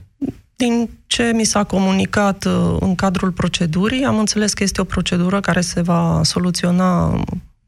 Din 0.56 0.90
ce 1.08 1.32
mi 1.36 1.44
s-a 1.44 1.64
comunicat 1.64 2.46
uh, 2.46 2.78
în 2.80 2.96
cadrul 2.96 3.32
procedurii, 3.32 4.04
am 4.04 4.18
înțeles 4.18 4.54
că 4.54 4.64
este 4.64 4.82
o 4.82 4.84
procedură 4.84 5.40
care 5.40 5.62
se 5.62 5.82
va 5.82 6.22
soluționa 6.24 7.24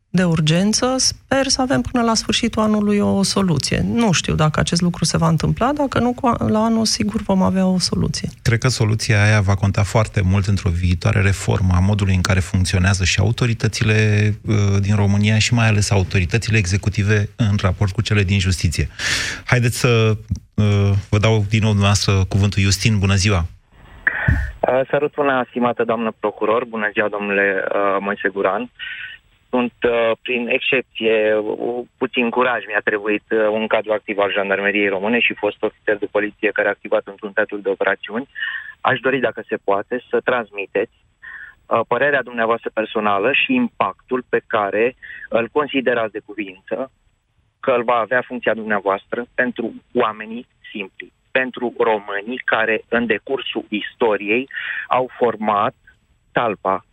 de 0.09 0.23
urgență. 0.23 0.95
Sper 0.97 1.47
să 1.47 1.61
avem 1.61 1.81
până 1.81 2.03
la 2.03 2.13
sfârșitul 2.13 2.61
anului 2.61 2.99
o 2.99 3.23
soluție. 3.23 3.81
Nu 3.85 4.11
știu 4.11 4.35
dacă 4.35 4.59
acest 4.59 4.81
lucru 4.81 5.05
se 5.05 5.17
va 5.17 5.27
întâmpla, 5.27 5.71
dacă 5.73 5.99
nu, 5.99 6.15
la 6.47 6.63
anul 6.63 6.85
sigur 6.85 7.21
vom 7.21 7.41
avea 7.41 7.65
o 7.65 7.79
soluție. 7.79 8.29
Cred 8.41 8.59
că 8.59 8.67
soluția 8.67 9.23
aia 9.23 9.41
va 9.41 9.55
conta 9.55 9.83
foarte 9.83 10.21
mult 10.21 10.45
într-o 10.45 10.69
viitoare 10.69 11.21
reformă 11.21 11.73
a 11.75 11.79
modului 11.79 12.15
în 12.15 12.21
care 12.21 12.39
funcționează 12.39 13.03
și 13.03 13.19
autoritățile 13.19 13.95
uh, 14.45 14.55
din 14.81 14.95
România 14.95 15.37
și 15.37 15.53
mai 15.53 15.67
ales 15.67 15.91
autoritățile 15.91 16.57
executive 16.57 17.29
în 17.35 17.55
raport 17.61 17.91
cu 17.91 18.01
cele 18.01 18.23
din 18.23 18.39
justiție. 18.39 18.89
Haideți 19.45 19.79
să 19.79 20.17
uh, 20.53 20.91
vă 21.09 21.17
dau 21.17 21.45
din 21.49 21.59
nou 21.61 21.69
dumneavoastră 21.69 22.13
cuvântul. 22.27 22.61
Justin, 22.61 22.99
bună 22.99 23.15
ziua! 23.15 23.45
Uh, 24.59 24.81
Sărut 24.89 25.13
bună, 25.15 25.45
stimată 25.49 25.83
doamnă 25.83 26.13
procuror, 26.19 26.65
bună 26.65 26.89
ziua, 26.93 27.07
domnule 27.07 27.63
uh, 27.63 27.97
Moise 27.99 28.29
Guran 28.29 28.71
sunt, 29.49 29.73
uh, 29.83 30.11
prin 30.21 30.47
excepție, 30.47 31.43
puțin 31.97 32.29
curaj 32.29 32.65
mi-a 32.67 32.81
trebuit 32.83 33.23
uh, 33.29 33.47
un 33.51 33.67
cadru 33.67 33.91
activ 33.91 34.17
al 34.17 34.31
Jandarmeriei 34.31 34.87
Române 34.87 35.19
și 35.19 35.33
fost 35.33 35.63
ofițer 35.63 35.97
de 35.97 36.05
poliție 36.11 36.51
care 36.51 36.67
a 36.67 36.71
activat 36.71 37.07
într-un 37.07 37.33
teatru 37.33 37.57
de 37.57 37.69
operațiuni. 37.69 38.27
Aș 38.81 38.99
dori, 38.99 39.19
dacă 39.19 39.43
se 39.47 39.57
poate, 39.63 40.03
să 40.09 40.19
transmiteți 40.23 40.97
uh, 41.65 41.79
părerea 41.87 42.21
dumneavoastră 42.21 42.69
personală 42.73 43.31
și 43.31 43.53
impactul 43.53 44.23
pe 44.29 44.41
care 44.47 44.95
îl 45.29 45.49
considerați 45.51 46.11
de 46.11 46.21
cuvință 46.25 46.91
că 47.59 47.71
îl 47.71 47.83
va 47.83 47.95
avea 47.95 48.21
funcția 48.21 48.53
dumneavoastră 48.53 49.25
pentru 49.35 49.73
oamenii 49.93 50.47
simpli, 50.71 51.13
pentru 51.31 51.73
românii 51.77 52.41
care 52.45 52.81
în 52.89 53.05
decursul 53.05 53.65
istoriei 53.69 54.49
au 54.87 55.09
format 55.17 55.75
talpa 56.31 56.85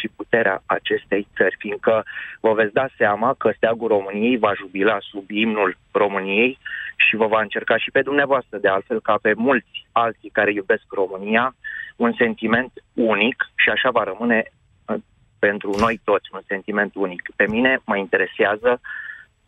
și 0.00 0.08
puterea 0.16 0.62
acestei 0.66 1.26
țări, 1.36 1.56
fiindcă 1.58 2.04
vă 2.40 2.52
veți 2.52 2.72
da 2.72 2.86
seama 2.96 3.34
că 3.38 3.52
steagul 3.56 3.88
României 3.88 4.38
va 4.38 4.52
jubila 4.54 4.96
sub 5.00 5.30
imnul 5.30 5.76
României 5.92 6.58
și 6.96 7.16
vă 7.16 7.26
va 7.26 7.40
încerca 7.40 7.76
și 7.76 7.90
pe 7.90 8.02
dumneavoastră, 8.02 8.58
de 8.58 8.68
altfel, 8.68 9.00
ca 9.00 9.18
pe 9.22 9.32
mulți 9.36 9.86
alții 9.92 10.30
care 10.30 10.52
iubesc 10.52 10.82
România, 10.88 11.54
un 11.96 12.12
sentiment 12.18 12.72
unic 12.92 13.50
și 13.54 13.68
așa 13.68 13.90
va 13.90 14.02
rămâne 14.04 14.44
uh, 14.44 14.96
pentru 15.38 15.74
noi 15.78 16.00
toți 16.04 16.28
un 16.32 16.40
sentiment 16.46 16.94
unic. 16.94 17.22
Pe 17.36 17.46
mine 17.48 17.78
mă 17.84 17.96
interesează 17.96 18.80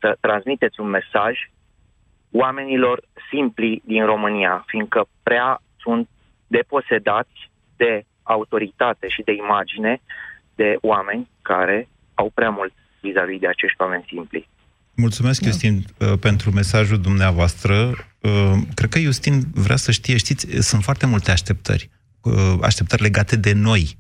să 0.01 0.17
transmiteți 0.21 0.81
un 0.81 0.89
mesaj 0.89 1.39
oamenilor 2.33 3.03
simpli 3.31 3.83
din 3.85 4.05
România, 4.05 4.65
fiindcă 4.67 5.07
prea 5.23 5.61
sunt 5.81 6.09
deposedați 6.47 7.51
de 7.77 8.05
autoritate 8.23 9.09
și 9.09 9.23
de 9.23 9.33
imagine 9.33 10.01
de 10.55 10.77
oameni 10.81 11.31
care 11.43 11.89
au 12.15 12.31
prea 12.35 12.51
mult 12.51 12.73
vis-a-vis 13.01 13.41
de 13.41 13.49
acești 13.49 13.81
oameni 13.81 14.05
simpli. 14.09 14.49
Mulțumesc, 14.95 15.41
da. 15.41 15.47
Justin, 15.47 15.85
uh, 15.99 16.13
pentru 16.21 16.51
mesajul 16.51 17.01
dumneavoastră. 17.01 17.95
Uh, 18.21 18.53
cred 18.75 18.91
că 18.91 18.99
Justin 18.99 19.43
vrea 19.55 19.77
să 19.77 19.91
știe, 19.91 20.17
știți, 20.17 20.47
sunt 20.61 20.83
foarte 20.83 21.07
multe 21.07 21.31
așteptări. 21.31 21.91
Uh, 22.21 22.55
așteptări 22.63 23.03
legate 23.03 23.37
de 23.37 23.53
noi. 23.53 23.99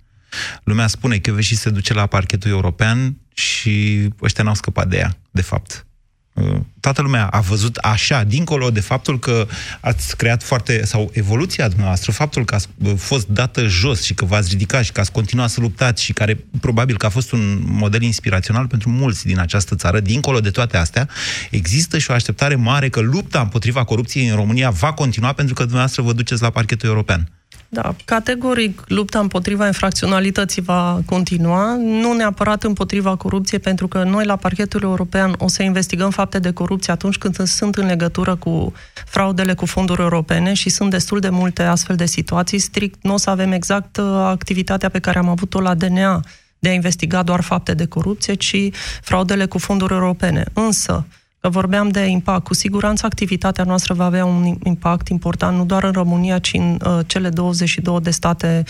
Lumea 0.64 0.86
spune 0.86 1.18
că 1.18 1.40
și 1.40 1.56
se 1.56 1.70
duce 1.70 1.94
la 1.94 2.06
parchetul 2.06 2.50
european 2.50 3.16
și 3.34 4.08
ăștia 4.22 4.44
n-au 4.44 4.54
scăpat 4.54 4.88
de 4.88 4.96
ea, 4.96 5.10
de 5.30 5.42
fapt. 5.42 5.86
Uh, 6.34 6.60
toată 6.80 7.02
lumea 7.02 7.26
a 7.26 7.40
văzut 7.40 7.76
așa, 7.76 8.24
dincolo 8.24 8.70
de 8.70 8.80
faptul 8.80 9.18
că 9.18 9.46
ați 9.80 10.16
creat 10.16 10.42
foarte, 10.42 10.84
sau 10.84 11.10
evoluția 11.12 11.68
dumneavoastră, 11.68 12.12
faptul 12.12 12.44
că 12.44 12.54
ați 12.54 12.68
uh, 12.84 12.92
fost 12.96 13.26
dată 13.26 13.66
jos 13.66 14.02
și 14.02 14.14
că 14.14 14.24
v-ați 14.24 14.48
ridicat 14.50 14.84
și 14.84 14.92
că 14.92 15.00
ați 15.00 15.12
continuat 15.12 15.50
să 15.50 15.60
luptați 15.60 16.02
și 16.02 16.12
care 16.12 16.44
probabil 16.60 16.96
că 16.96 17.06
a 17.06 17.08
fost 17.08 17.32
un 17.32 17.62
model 17.66 18.02
inspirațional 18.02 18.66
pentru 18.66 18.88
mulți 18.88 19.26
din 19.26 19.38
această 19.38 19.74
țară, 19.74 20.00
dincolo 20.00 20.40
de 20.40 20.50
toate 20.50 20.76
astea, 20.76 21.08
există 21.50 21.98
și 21.98 22.10
o 22.10 22.14
așteptare 22.14 22.54
mare 22.54 22.88
că 22.88 23.00
lupta 23.00 23.40
împotriva 23.40 23.84
corupției 23.84 24.28
în 24.28 24.34
România 24.34 24.70
va 24.70 24.92
continua 24.92 25.32
pentru 25.32 25.54
că 25.54 25.60
dumneavoastră 25.60 26.02
vă 26.02 26.12
duceți 26.12 26.42
la 26.42 26.50
parchetul 26.50 26.88
european. 26.88 27.28
Da, 27.74 27.94
categoric, 28.04 28.82
lupta 28.88 29.18
împotriva 29.18 29.66
infracționalității 29.66 30.62
va 30.62 31.00
continua, 31.06 31.76
nu 31.76 32.12
neapărat 32.12 32.62
împotriva 32.62 33.16
corupției, 33.16 33.60
pentru 33.60 33.88
că 33.88 34.02
noi 34.02 34.24
la 34.24 34.36
parchetul 34.36 34.82
european 34.82 35.34
o 35.38 35.48
să 35.48 35.62
investigăm 35.62 36.10
fapte 36.10 36.38
de 36.38 36.52
corupție 36.52 36.92
atunci 36.92 37.18
când 37.18 37.46
sunt 37.46 37.76
în 37.76 37.86
legătură 37.86 38.36
cu 38.36 38.72
fraudele 39.06 39.54
cu 39.54 39.66
fonduri 39.66 40.00
europene 40.00 40.52
și 40.52 40.68
sunt 40.68 40.90
destul 40.90 41.20
de 41.20 41.28
multe 41.28 41.62
astfel 41.62 41.96
de 41.96 42.06
situații. 42.06 42.58
Strict, 42.58 43.02
nu 43.02 43.12
o 43.12 43.16
să 43.16 43.30
avem 43.30 43.52
exact 43.52 43.96
uh, 43.96 44.04
activitatea 44.14 44.88
pe 44.88 44.98
care 44.98 45.18
am 45.18 45.28
avut-o 45.28 45.60
la 45.60 45.74
DNA 45.74 46.20
de 46.58 46.68
a 46.68 46.72
investiga 46.72 47.22
doar 47.22 47.40
fapte 47.40 47.74
de 47.74 47.86
corupție, 47.86 48.34
ci 48.34 48.56
fraudele 49.02 49.46
cu 49.46 49.58
fonduri 49.58 49.92
europene. 49.92 50.44
Însă, 50.52 51.06
că 51.06 51.23
vorbeam 51.48 51.88
de 51.88 52.00
impact. 52.00 52.44
Cu 52.44 52.54
siguranță 52.54 53.06
activitatea 53.06 53.64
noastră 53.64 53.94
va 53.94 54.04
avea 54.04 54.24
un 54.24 54.56
impact 54.62 55.08
important 55.08 55.56
nu 55.56 55.64
doar 55.64 55.84
în 55.84 55.92
România, 55.92 56.38
ci 56.38 56.52
în 56.52 56.78
uh, 56.86 56.98
cele 57.06 57.28
22 57.28 58.00
de 58.00 58.10
state 58.10 58.62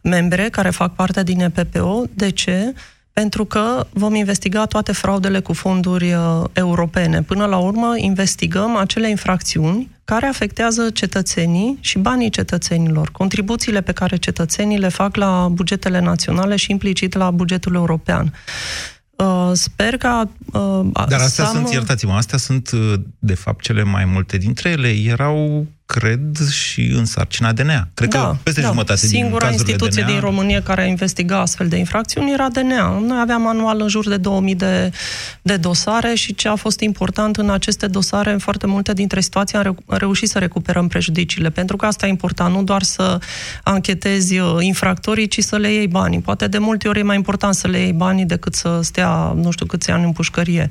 membre 0.00 0.48
care 0.48 0.70
fac 0.70 0.94
parte 0.94 1.22
din 1.22 1.40
EPPO. 1.40 2.02
De 2.14 2.30
ce? 2.30 2.74
Pentru 3.12 3.44
că 3.44 3.86
vom 3.92 4.14
investiga 4.14 4.66
toate 4.66 4.92
fraudele 4.92 5.40
cu 5.40 5.52
fonduri 5.52 6.12
uh, 6.12 6.44
europene. 6.52 7.22
Până 7.22 7.44
la 7.44 7.56
urmă, 7.56 7.94
investigăm 7.96 8.76
acele 8.76 9.08
infracțiuni 9.08 9.90
care 10.04 10.26
afectează 10.26 10.90
cetățenii 10.90 11.78
și 11.80 11.98
banii 11.98 12.30
cetățenilor, 12.30 13.10
contribuțiile 13.10 13.80
pe 13.80 13.92
care 13.92 14.16
cetățenii 14.16 14.78
le 14.78 14.88
fac 14.88 15.16
la 15.16 15.48
bugetele 15.50 16.00
naționale 16.00 16.56
și 16.56 16.70
implicit 16.70 17.14
la 17.14 17.30
bugetul 17.30 17.74
european. 17.74 18.32
Uh, 19.16 19.50
sper 19.52 19.96
că... 19.96 20.22
Uh, 20.52 20.86
Dar 21.08 21.20
astea 21.20 21.44
sunt, 21.44 21.70
iertați-mă, 21.70 22.12
astea 22.12 22.38
sunt, 22.38 22.70
uh, 22.70 22.94
de 23.18 23.34
fapt, 23.34 23.62
cele 23.62 23.82
mai 23.82 24.04
multe 24.04 24.36
dintre 24.36 24.70
ele. 24.70 24.88
Erau 24.88 25.66
cred, 25.98 26.48
și 26.50 26.80
în 26.80 27.04
sarcina 27.04 27.52
DNA. 27.52 27.88
Cred 27.94 28.08
da, 28.08 28.18
că 28.18 28.36
peste 28.42 28.60
da. 28.60 28.66
jumătate 28.66 29.06
Singura 29.06 29.44
din 29.44 29.52
instituție 29.52 30.02
DNA... 30.02 30.12
din 30.12 30.20
România 30.20 30.62
care 30.62 30.88
investiga 30.88 31.40
astfel 31.40 31.68
de 31.68 31.76
infracțiuni 31.76 32.32
era 32.32 32.48
DNA. 32.48 32.98
Noi 33.06 33.18
aveam 33.20 33.48
anual 33.48 33.80
în 33.80 33.88
jur 33.88 34.08
de 34.08 34.16
2000 34.16 34.54
de, 34.54 34.92
de 35.42 35.56
dosare 35.56 36.14
și 36.14 36.34
ce 36.34 36.48
a 36.48 36.54
fost 36.54 36.80
important 36.80 37.36
în 37.36 37.50
aceste 37.50 37.86
dosare, 37.86 38.32
în 38.32 38.38
foarte 38.38 38.66
multe 38.66 38.92
dintre 38.92 39.20
situații, 39.20 39.58
am 39.58 39.76
reușit 39.86 40.28
să 40.28 40.38
recuperăm 40.38 40.88
prejudiciile. 40.88 41.50
Pentru 41.50 41.76
că 41.76 41.86
asta 41.86 42.06
e 42.06 42.08
important, 42.08 42.54
nu 42.54 42.62
doar 42.62 42.82
să 42.82 43.18
anchetezi 43.62 44.38
uh, 44.38 44.56
infractorii, 44.60 45.28
ci 45.28 45.40
să 45.40 45.56
le 45.56 45.72
iei 45.72 45.88
banii. 45.88 46.20
Poate 46.20 46.46
de 46.46 46.58
multe 46.58 46.88
ori 46.88 46.98
e 46.98 47.02
mai 47.02 47.16
important 47.16 47.54
să 47.54 47.68
le 47.68 47.78
iei 47.78 47.92
banii 47.92 48.24
decât 48.24 48.54
să 48.54 48.80
stea, 48.82 49.32
nu 49.36 49.50
știu 49.50 49.66
câți 49.66 49.90
ani 49.90 50.04
în 50.04 50.12
pușcărie. 50.12 50.68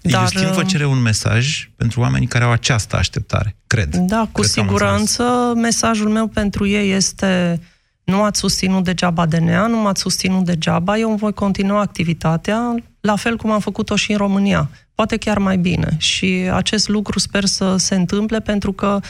Dar, 0.00 0.20
Justin 0.20 0.52
vă 0.52 0.60
uh, 0.60 0.66
cere 0.66 0.86
un 0.86 1.02
mesaj 1.02 1.68
pentru 1.76 2.00
oamenii 2.00 2.26
care 2.26 2.44
au 2.44 2.50
această 2.50 2.96
așteptare, 2.96 3.56
cred. 3.66 3.94
Da, 3.96 4.28
cu 4.32 4.40
cred 4.40 4.53
siguranță 4.60 5.52
mesajul 5.56 6.08
meu 6.08 6.26
pentru 6.26 6.66
ei 6.66 6.90
este 6.92 7.60
nu 8.04 8.22
ați 8.22 8.38
susținut 8.40 8.84
degeaba 8.84 9.26
DNA, 9.26 9.66
nu 9.66 9.76
m-ați 9.76 10.00
susținut 10.00 10.44
degeaba, 10.44 10.98
eu 10.98 11.08
îmi 11.08 11.18
voi 11.18 11.32
continua 11.32 11.80
activitatea, 11.80 12.74
la 13.06 13.16
fel 13.16 13.36
cum 13.36 13.50
am 13.50 13.60
făcut-o 13.60 13.96
și 13.96 14.10
în 14.10 14.16
România. 14.16 14.70
Poate 14.94 15.16
chiar 15.16 15.38
mai 15.38 15.56
bine. 15.56 15.88
Și 15.98 16.48
acest 16.52 16.88
lucru 16.88 17.18
sper 17.18 17.44
să 17.44 17.76
se 17.76 17.94
întâmple 17.94 18.40
pentru 18.40 18.72
că 18.72 19.00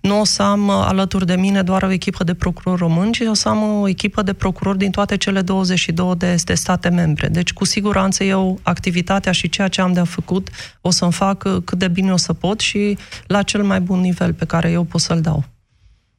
nu 0.00 0.20
o 0.20 0.24
să 0.24 0.42
am 0.42 0.70
alături 0.70 1.26
de 1.26 1.36
mine 1.36 1.62
doar 1.62 1.82
o 1.82 1.90
echipă 1.90 2.24
de 2.24 2.34
procurori 2.34 2.80
români, 2.80 3.12
ci 3.12 3.20
o 3.20 3.34
să 3.34 3.48
am 3.48 3.62
o 3.80 3.88
echipă 3.88 4.22
de 4.22 4.32
procurori 4.32 4.78
din 4.78 4.90
toate 4.90 5.16
cele 5.16 5.40
22 5.40 6.14
de, 6.16 6.34
de 6.44 6.54
state 6.54 6.88
membre. 6.88 7.28
Deci, 7.28 7.52
cu 7.52 7.64
siguranță, 7.64 8.24
eu 8.24 8.58
activitatea 8.62 9.32
și 9.32 9.48
ceea 9.48 9.68
ce 9.68 9.80
am 9.80 9.92
de 9.92 10.02
făcut 10.04 10.48
o 10.80 10.90
să-mi 10.90 11.12
fac 11.12 11.38
cât 11.38 11.78
de 11.78 11.88
bine 11.88 12.12
o 12.12 12.16
să 12.16 12.32
pot 12.32 12.60
și 12.60 12.98
la 13.26 13.42
cel 13.42 13.62
mai 13.62 13.80
bun 13.80 14.00
nivel 14.00 14.34
pe 14.34 14.46
care 14.46 14.70
eu 14.70 14.84
pot 14.84 15.00
să-l 15.00 15.20
dau. 15.20 15.44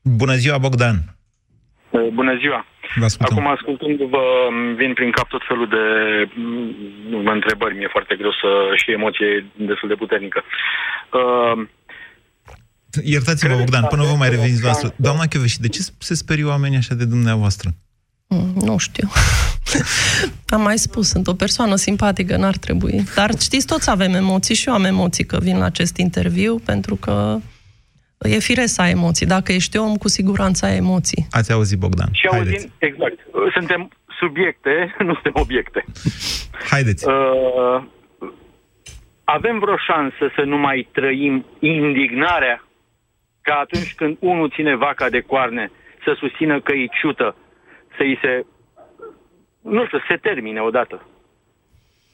Bună 0.02 0.36
ziua, 0.36 0.58
Bogdan! 0.58 1.16
Bună 2.14 2.38
ziua! 2.40 2.66
Acum, 3.20 3.48
ascultându-vă, 3.48 4.24
vin 4.76 4.94
prin 4.94 5.12
cap 5.12 5.28
tot 5.28 5.42
felul 5.48 5.68
de 5.68 5.86
nu, 7.10 7.32
întrebări. 7.32 7.78
Mi-e 7.78 7.88
foarte 7.92 8.16
greu 8.16 8.32
să... 8.32 8.50
și 8.76 8.92
emoție 8.92 9.46
destul 9.56 9.88
de 9.90 9.96
puternică. 9.96 10.44
Uh, 11.12 11.68
Iertați-mă, 13.04 13.56
Bogdan, 13.56 13.86
până 13.90 14.04
vă 14.04 14.16
mai 14.18 14.30
reveniți 14.30 14.62
voastră. 14.62 14.94
Doamna 14.96 15.24
și 15.46 15.60
de 15.60 15.68
ce 15.68 15.82
se 15.98 16.16
sperie 16.16 16.44
oamenii 16.44 16.78
așa 16.78 16.96
de 16.96 17.06
dumneavoastră? 17.06 17.70
Mm, 18.28 18.54
nu 18.56 18.78
știu. 18.78 19.10
Am 20.56 20.62
mai 20.62 20.78
spus, 20.78 21.08
sunt 21.08 21.28
o 21.28 21.34
persoană 21.34 21.76
simpatică, 21.76 22.38
n-ar 22.38 22.58
trebui. 22.58 23.04
Dar 23.16 23.32
știți, 23.40 23.66
toți 23.66 23.90
avem 23.90 24.14
emoții 24.14 24.56
și 24.56 24.68
eu 24.68 24.74
am 24.74 24.84
emoții 24.84 25.26
că 25.26 25.38
vin 25.42 25.58
la 25.58 25.66
acest 25.66 25.98
interviu, 25.98 26.60
pentru 26.66 26.96
că 26.96 27.40
e 28.20 28.40
firesc 28.40 28.74
să 28.74 28.82
ai 28.82 28.92
emoții. 28.92 29.26
Dacă 29.26 29.52
ești 29.52 29.78
om, 29.78 29.96
cu 29.96 30.08
siguranță 30.08 30.66
ai 30.66 30.76
emoții. 30.76 31.28
Ați 31.32 31.52
auzit, 31.52 31.80
Bogdan. 31.80 32.10
Și 32.12 32.28
auzim, 32.28 32.72
exact. 32.78 33.20
Suntem 33.54 33.90
subiecte, 34.20 34.72
nu 35.08 35.14
suntem 35.14 35.32
obiecte. 35.36 35.86
Haideți. 36.70 37.08
Uh, 37.08 37.84
avem 39.24 39.60
vreo 39.60 39.78
șansă 39.78 40.32
să 40.36 40.42
nu 40.42 40.58
mai 40.58 40.88
trăim 40.92 41.46
indignarea 41.60 42.68
ca 43.42 43.54
atunci 43.54 43.94
când 43.96 44.18
unul 44.20 44.52
ține 44.56 44.76
vaca 44.76 45.10
de 45.10 45.22
coarne 45.22 45.72
să 46.04 46.16
susțină 46.18 46.62
că 46.62 46.74
e 46.74 46.86
ciută, 47.02 47.36
să 47.98 48.04
îi 48.04 48.18
se, 48.22 48.46
nu 49.62 49.86
știu, 49.86 50.00
se 50.08 50.16
termine 50.16 50.62
odată. 50.62 51.08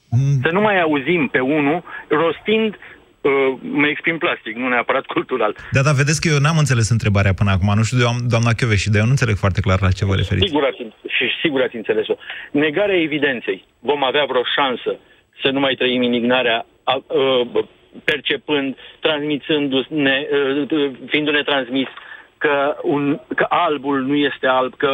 Mm. 0.09 0.39
Să 0.41 0.49
nu 0.51 0.61
mai 0.61 0.81
auzim 0.81 1.27
pe 1.27 1.39
unul 1.39 1.83
rostind 2.07 2.73
uh, 2.73 2.92
mă 3.61 3.87
exprim 3.87 4.17
plastic, 4.17 4.55
nu 4.55 4.67
neapărat 4.67 5.05
cultural. 5.05 5.55
Da, 5.71 5.81
da, 5.81 5.91
vedeți 5.91 6.21
că 6.21 6.27
eu 6.33 6.39
n-am 6.39 6.57
înțeles 6.57 6.89
întrebarea 6.89 7.33
până 7.33 7.51
acum. 7.51 7.71
Nu 7.75 7.83
știu, 7.83 7.97
de 7.97 8.05
doamna 8.27 8.51
și 8.75 8.89
de 8.89 8.97
eu 8.97 9.03
nu 9.03 9.15
înțeleg 9.15 9.35
foarte 9.35 9.61
clar 9.61 9.81
la 9.81 9.91
ce 9.91 10.05
vă 10.05 10.15
referiți. 10.15 10.47
Sigur 10.47 10.63
ați, 10.63 10.81
și 11.15 11.25
sigur 11.41 11.61
ați 11.61 11.75
înțeles-o. 11.75 12.15
Negarea 12.51 13.01
evidenței. 13.01 13.65
Vom 13.79 14.03
avea 14.03 14.25
vreo 14.25 14.43
șansă 14.55 14.91
să 15.41 15.49
nu 15.49 15.59
mai 15.59 15.75
trăim 15.75 16.01
indignarea 16.01 16.65
a, 16.83 16.93
a, 16.93 17.03
percepând, 18.03 18.75
transmițându-ne, 18.99 20.27
fiindu-ne 21.07 21.43
transmis 21.43 21.87
că, 22.37 22.77
un, 22.81 23.19
că 23.35 23.45
albul 23.49 24.01
nu 24.01 24.15
este 24.15 24.47
alb, 24.47 24.73
că 24.77 24.91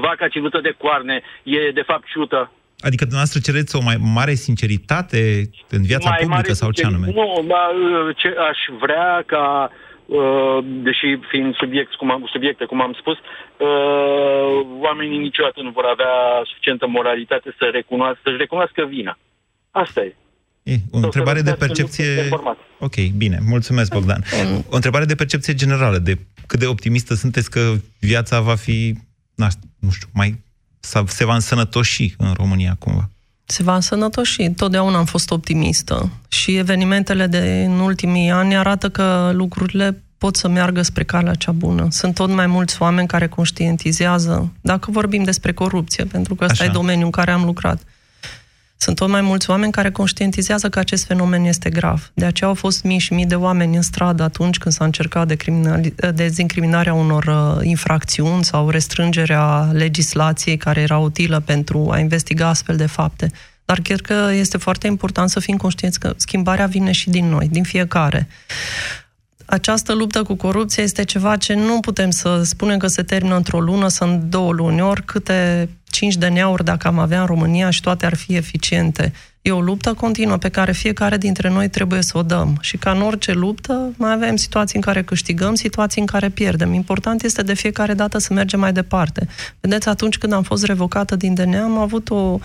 vaca 0.00 0.28
ținută 0.28 0.60
de 0.60 0.74
coarne 0.78 1.22
e 1.42 1.70
de 1.70 1.82
fapt 1.82 2.04
ciută. 2.06 2.52
Adică 2.86 3.04
dumneavoastră 3.04 3.40
cereți 3.46 3.76
o 3.76 3.82
mai 3.82 3.96
mare 4.18 4.34
sinceritate 4.34 5.50
în 5.76 5.82
viața 5.82 6.08
mai 6.08 6.18
publică 6.22 6.52
sau 6.52 6.70
ce 6.70 6.84
anume? 6.86 7.06
Nu, 7.06 7.44
ba, 7.46 7.62
ce 8.16 8.28
aș 8.50 8.58
vrea 8.80 9.22
ca, 9.26 9.70
uh, 10.06 10.58
deși 10.86 11.06
fiind 11.30 11.54
subiect, 11.54 11.94
cum 11.94 12.10
am, 12.10 12.28
subiecte, 12.32 12.64
cum 12.64 12.80
am 12.82 12.96
spus, 13.00 13.16
uh, 13.16 14.66
oamenii 14.86 15.18
niciodată 15.18 15.60
nu 15.62 15.70
vor 15.70 15.84
avea 15.84 16.14
suficientă 16.44 16.86
moralitate 16.86 17.54
să 17.58 17.64
recunoască, 17.72 18.20
să-și 18.24 18.36
recunoască 18.36 18.84
vina. 18.94 19.18
Asta 19.70 20.00
e. 20.00 20.16
E, 20.62 20.74
o 20.90 20.98
întrebare 20.98 21.40
de 21.40 21.56
percepție... 21.58 22.28
Ok, 22.78 22.96
bine, 23.16 23.38
mulțumesc, 23.48 23.92
Bogdan. 23.92 24.22
O 24.70 24.74
întrebare 24.74 25.04
de 25.04 25.14
percepție 25.14 25.54
generală, 25.54 25.98
de 25.98 26.14
cât 26.46 26.58
de 26.58 26.66
optimistă 26.66 27.14
sunteți 27.14 27.50
că 27.50 27.60
viața 28.00 28.40
va 28.40 28.54
fi, 28.54 28.94
nu 29.80 29.90
știu, 29.90 30.08
mai 30.14 30.43
se 31.06 31.24
va 31.24 31.34
însănătoși 31.34 32.14
în 32.18 32.32
România 32.32 32.76
cumva? 32.78 33.08
Se 33.44 33.62
va 33.62 33.74
însănătoși. 33.74 34.50
Totdeauna 34.50 34.98
am 34.98 35.04
fost 35.04 35.30
optimistă 35.30 36.10
și 36.28 36.56
evenimentele 36.56 37.26
de 37.26 37.64
în 37.66 37.78
ultimii 37.78 38.30
ani 38.30 38.56
arată 38.56 38.88
că 38.88 39.30
lucrurile 39.34 40.02
pot 40.18 40.36
să 40.36 40.48
meargă 40.48 40.82
spre 40.82 41.04
calea 41.04 41.34
cea 41.34 41.52
bună. 41.52 41.86
Sunt 41.90 42.14
tot 42.14 42.30
mai 42.30 42.46
mulți 42.46 42.82
oameni 42.82 43.08
care 43.08 43.28
conștientizează, 43.28 44.52
dacă 44.60 44.90
vorbim 44.90 45.22
despre 45.22 45.52
corupție, 45.52 46.04
pentru 46.04 46.34
că 46.34 46.44
ăsta 46.44 46.62
Așa. 46.62 46.70
e 46.70 46.74
domeniul 46.74 47.04
în 47.04 47.10
care 47.10 47.30
am 47.30 47.44
lucrat. 47.44 47.82
Sunt 48.84 48.96
tot 48.96 49.08
mai 49.08 49.20
mulți 49.20 49.50
oameni 49.50 49.72
care 49.72 49.90
conștientizează 49.90 50.68
că 50.68 50.78
acest 50.78 51.04
fenomen 51.04 51.44
este 51.44 51.70
grav. 51.70 52.10
De 52.14 52.24
aceea 52.24 52.48
au 52.48 52.54
fost 52.54 52.82
mii 52.82 52.98
și 52.98 53.12
mii 53.12 53.26
de 53.26 53.34
oameni 53.34 53.76
în 53.76 53.82
stradă 53.82 54.22
atunci 54.22 54.58
când 54.58 54.74
s-a 54.74 54.84
încercat 54.84 55.32
dezincriminarea 56.14 56.94
unor 56.94 57.24
uh, 57.24 57.66
infracțiuni 57.66 58.44
sau 58.44 58.70
restrângerea 58.70 59.68
legislației 59.72 60.56
care 60.56 60.80
era 60.80 60.98
utilă 60.98 61.40
pentru 61.40 61.88
a 61.90 61.98
investiga 61.98 62.48
astfel 62.48 62.76
de 62.76 62.86
fapte. 62.86 63.30
Dar 63.64 63.80
cred 63.80 64.00
că 64.00 64.30
este 64.32 64.56
foarte 64.56 64.86
important 64.86 65.30
să 65.30 65.40
fim 65.40 65.56
conștienți 65.56 66.00
că 66.00 66.14
schimbarea 66.16 66.66
vine 66.66 66.92
și 66.92 67.10
din 67.10 67.28
noi, 67.28 67.48
din 67.48 67.62
fiecare 67.62 68.28
această 69.44 69.92
luptă 69.92 70.22
cu 70.22 70.34
corupția 70.34 70.82
este 70.82 71.04
ceva 71.04 71.36
ce 71.36 71.54
nu 71.54 71.80
putem 71.80 72.10
să 72.10 72.42
spunem 72.42 72.78
că 72.78 72.86
se 72.86 73.02
termină 73.02 73.36
într-o 73.36 73.60
lună 73.60 73.88
sau 73.88 74.08
în 74.08 74.30
două 74.30 74.52
luni, 74.52 74.80
ori 74.80 75.04
câte 75.04 75.68
5 75.84 76.16
de 76.16 76.28
neauri 76.28 76.64
dacă 76.64 76.86
am 76.86 76.98
avea 76.98 77.20
în 77.20 77.26
România 77.26 77.70
și 77.70 77.80
toate 77.80 78.06
ar 78.06 78.14
fi 78.14 78.34
eficiente. 78.34 79.12
E 79.42 79.50
o 79.50 79.60
luptă 79.60 79.94
continuă 79.94 80.36
pe 80.36 80.48
care 80.48 80.72
fiecare 80.72 81.16
dintre 81.16 81.48
noi 81.48 81.68
trebuie 81.68 82.02
să 82.02 82.18
o 82.18 82.22
dăm. 82.22 82.58
Și 82.60 82.76
ca 82.76 82.90
în 82.90 83.02
orice 83.02 83.32
luptă, 83.32 83.92
mai 83.96 84.12
avem 84.12 84.36
situații 84.36 84.76
în 84.76 84.82
care 84.82 85.02
câștigăm, 85.02 85.54
situații 85.54 86.00
în 86.00 86.06
care 86.06 86.28
pierdem. 86.28 86.72
Important 86.72 87.22
este 87.22 87.42
de 87.42 87.54
fiecare 87.54 87.94
dată 87.94 88.18
să 88.18 88.32
mergem 88.32 88.60
mai 88.60 88.72
departe. 88.72 89.26
Vedeți, 89.60 89.88
atunci 89.88 90.18
când 90.18 90.32
am 90.32 90.42
fost 90.42 90.64
revocată 90.64 91.16
din 91.16 91.34
DNA, 91.34 91.62
am 91.62 91.78
avut 91.78 92.10
o 92.10 92.38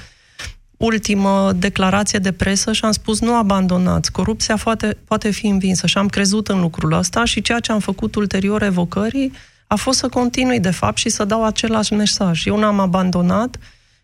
ultimă 0.80 1.52
declarație 1.56 2.20
de 2.20 2.32
presă 2.32 2.74
și 2.74 2.86
am 2.86 2.92
spus 2.92 3.20
nu 3.20 3.36
abandonați, 3.36 4.12
corupția 4.12 4.56
poate, 4.64 4.98
poate 5.06 5.32
fi 5.32 5.48
învinsă 5.48 5.88
și 5.88 5.98
am 5.98 6.08
crezut 6.08 6.48
în 6.48 6.60
lucrul 6.60 6.92
ăsta 6.92 7.26
și 7.26 7.42
ceea 7.42 7.60
ce 7.60 7.72
am 7.72 7.80
făcut 7.80 8.16
ulterior 8.16 8.64
evocării 8.64 9.32
a 9.68 9.76
fost 9.76 10.00
să 10.00 10.08
continui 10.08 10.60
de 10.60 10.72
fapt 10.72 10.98
și 10.98 11.10
să 11.10 11.26
dau 11.26 11.46
același 11.46 11.94
mesaj. 11.94 12.46
Eu 12.46 12.60
n-am 12.60 12.80
abandonat, 12.80 13.58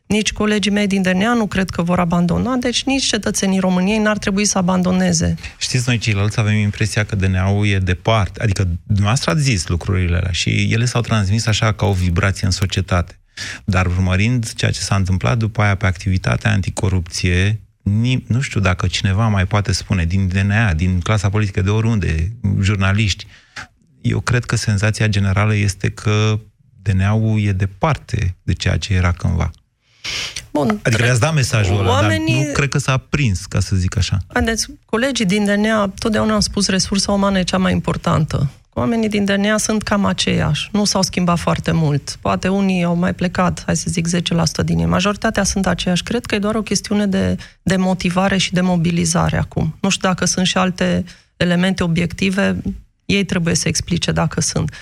nici 0.06 0.34
colegii 0.34 0.72
mei 0.72 0.88
din 0.88 1.02
DNA 1.02 1.34
nu 1.34 1.48
cred 1.48 1.70
că 1.70 1.82
vor 1.82 2.00
abandona, 2.00 2.56
deci 2.56 2.84
nici 2.84 3.06
cetățenii 3.06 3.60
României 3.60 3.98
n-ar 3.98 4.18
trebui 4.18 4.46
să 4.46 4.58
abandoneze. 4.58 5.36
Știți, 5.58 5.84
noi 5.88 5.98
ceilalți 5.98 6.40
avem 6.40 6.56
impresia 6.56 7.04
că 7.04 7.16
DNA-ul 7.16 7.68
e 7.68 7.78
departe, 7.78 8.42
adică 8.42 8.68
dumneavoastră 8.84 9.32
ați 9.32 9.42
zis 9.42 9.68
lucrurile 9.68 10.16
alea 10.16 10.32
și 10.32 10.70
ele 10.72 10.86
s-au 10.86 11.02
transmis 11.02 11.48
așa 11.48 11.74
ca 11.74 11.86
o 11.86 11.94
vibrație 11.94 12.46
în 12.46 12.52
societate. 12.52 13.20
Dar 13.66 13.86
urmărind 13.86 14.54
ceea 14.54 14.72
ce 14.72 14.80
s-a 14.80 14.96
întâmplat 14.96 15.38
după 15.38 15.62
aia 15.62 15.76
pe 15.76 15.86
activitatea 15.86 16.52
anticorupție, 16.52 17.60
nu 18.28 18.42
știu 18.42 18.60
dacă 18.60 18.88
cineva 18.88 19.28
mai 19.28 19.46
poate 19.46 19.72
spune 19.72 20.06
din 20.06 20.28
DNA, 20.28 20.74
din 20.74 21.00
clasa 21.00 21.30
politică 21.30 21.62
de 21.62 21.70
oriunde, 21.70 22.32
jurnaliști, 22.62 23.28
eu 24.02 24.20
cred 24.20 24.46
că 24.46 24.56
senzația 24.56 25.08
generală 25.08 25.56
este 25.56 25.90
că 25.90 26.40
DNA-ul 26.82 27.42
e 27.42 27.52
departe 27.52 28.36
de 28.44 28.54
ceea 28.54 28.78
ce 28.78 28.94
era 28.94 29.12
cândva. 29.12 29.52
Bun, 30.52 30.80
adică 30.84 31.04
le-ați 31.04 31.20
dat 31.20 31.34
mesajul 31.34 31.80
ăla, 31.80 31.90
oamenii... 31.90 32.36
dar 32.36 32.46
nu 32.46 32.52
cred 32.52 32.70
că 32.70 32.78
s-a 32.78 32.98
prins, 32.98 33.46
ca 33.46 33.60
să 33.60 33.76
zic 33.76 33.98
așa. 33.98 34.18
Haideți, 34.34 34.68
colegii 34.86 35.26
din 35.26 35.46
DNA 35.46 35.94
totdeauna 36.00 36.34
au 36.34 36.40
spus 36.40 36.68
resursa 36.68 37.12
umană 37.12 37.40
e 37.40 37.44
cea 37.44 37.58
mai 37.58 37.72
importantă. 37.72 38.50
Oamenii 38.78 39.10
din 39.10 39.26
DNA 39.26 39.58
sunt 39.58 39.84
cam 39.84 40.06
aceiași, 40.06 40.70
nu 40.72 40.86
s-au 40.86 41.02
schimbat 41.02 41.38
foarte 41.38 41.72
mult. 41.72 42.18
Poate 42.22 42.48
unii 42.48 42.84
au 42.84 42.96
mai 42.96 43.14
plecat, 43.14 43.64
hai 43.66 43.76
să 43.76 43.86
zic 43.90 44.08
10% 44.16 44.66
din 44.66 44.80
ei. 44.80 44.86
Majoritatea 44.86 45.44
sunt 45.44 45.68
aceiași. 45.68 46.04
Cred 46.04 46.26
că 46.26 46.36
e 46.36 46.40
doar 46.40 46.56
o 46.56 46.62
chestiune 46.62 47.06
de, 47.06 47.38
de 47.62 47.76
motivare 47.76 48.38
și 48.38 48.54
de 48.54 48.62
mobilizare 48.62 49.38
acum. 49.38 49.76
Nu 49.82 49.90
știu 49.90 50.08
dacă 50.08 50.26
sunt 50.26 50.46
și 50.46 50.58
alte 50.58 51.04
elemente 51.38 51.84
obiective, 51.84 52.62
ei 53.06 53.24
trebuie 53.24 53.56
să 53.56 53.68
explice 53.68 54.12
dacă 54.12 54.42
sunt. 54.42 54.74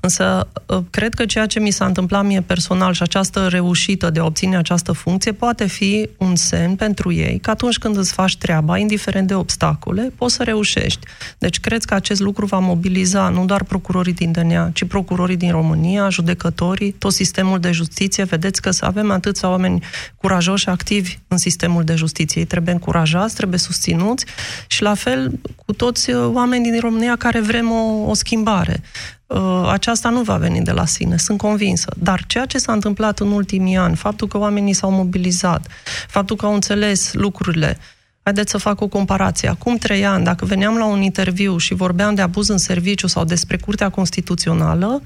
Însă, 0.00 0.48
ă, 0.68 0.84
cred 0.90 1.14
că 1.14 1.24
ceea 1.24 1.46
ce 1.46 1.60
mi 1.60 1.70
s-a 1.70 1.84
întâmplat 1.84 2.24
mie 2.24 2.40
personal 2.40 2.92
și 2.92 3.02
această 3.02 3.46
reușită 3.46 4.10
de 4.10 4.20
a 4.20 4.24
obține 4.24 4.56
această 4.56 4.92
funcție 4.92 5.32
poate 5.32 5.66
fi 5.66 6.08
un 6.18 6.36
semn 6.36 6.74
pentru 6.76 7.12
ei 7.12 7.38
că 7.38 7.50
atunci 7.50 7.78
când 7.78 7.96
îți 7.96 8.12
faci 8.12 8.36
treaba, 8.36 8.78
indiferent 8.78 9.26
de 9.26 9.34
obstacole, 9.34 10.12
poți 10.16 10.34
să 10.34 10.42
reușești. 10.42 11.06
Deci, 11.38 11.60
cred 11.60 11.84
că 11.84 11.94
acest 11.94 12.20
lucru 12.20 12.46
va 12.46 12.58
mobiliza 12.58 13.28
nu 13.28 13.44
doar 13.44 13.62
procurorii 13.62 14.12
din 14.12 14.32
DNA, 14.32 14.70
ci 14.72 14.84
procurorii 14.84 15.36
din 15.36 15.50
România, 15.50 16.08
judecătorii, 16.08 16.92
tot 16.92 17.12
sistemul 17.12 17.58
de 17.60 17.70
justiție. 17.70 18.24
Vedeți 18.24 18.62
că 18.62 18.70
să 18.70 18.84
avem 18.84 19.10
atâția 19.10 19.48
oameni 19.48 19.82
curajoși, 20.16 20.68
activi 20.68 21.18
în 21.28 21.36
sistemul 21.36 21.84
de 21.84 21.94
justiție. 21.94 22.40
Ei 22.40 22.46
trebuie 22.46 22.74
încurajați, 22.74 23.34
trebuie 23.34 23.58
susținuți 23.58 24.24
și 24.66 24.82
la 24.82 24.94
fel 24.94 25.32
cu 25.66 25.72
toți 25.72 26.12
oamenii 26.14 26.70
din 26.70 26.80
România 26.80 27.16
care 27.16 27.40
vrem 27.40 27.69
o, 27.70 28.08
o 28.08 28.14
schimbare. 28.14 28.82
Uh, 29.26 29.68
aceasta 29.70 30.08
nu 30.08 30.22
va 30.22 30.36
veni 30.36 30.60
de 30.60 30.70
la 30.70 30.86
sine, 30.86 31.16
sunt 31.16 31.38
convinsă. 31.38 31.92
Dar 31.96 32.24
ceea 32.26 32.46
ce 32.46 32.58
s-a 32.58 32.72
întâmplat 32.72 33.18
în 33.18 33.30
ultimii 33.30 33.76
ani, 33.76 33.96
faptul 33.96 34.28
că 34.28 34.38
oamenii 34.38 34.72
s-au 34.72 34.90
mobilizat, 34.90 35.66
faptul 36.08 36.36
că 36.36 36.46
au 36.46 36.54
înțeles 36.54 37.12
lucrurile, 37.12 37.78
Haideți 38.22 38.50
să 38.50 38.58
fac 38.58 38.80
o 38.80 38.88
comparație. 38.88 39.48
Acum 39.48 39.76
trei 39.76 40.06
ani, 40.06 40.24
dacă 40.24 40.44
veneam 40.44 40.76
la 40.76 40.84
un 40.84 41.02
interviu 41.02 41.56
și 41.56 41.74
vorbeam 41.74 42.14
de 42.14 42.22
abuz 42.22 42.48
în 42.48 42.58
serviciu 42.58 43.06
sau 43.06 43.24
despre 43.24 43.56
Curtea 43.56 43.88
Constituțională, 43.88 45.02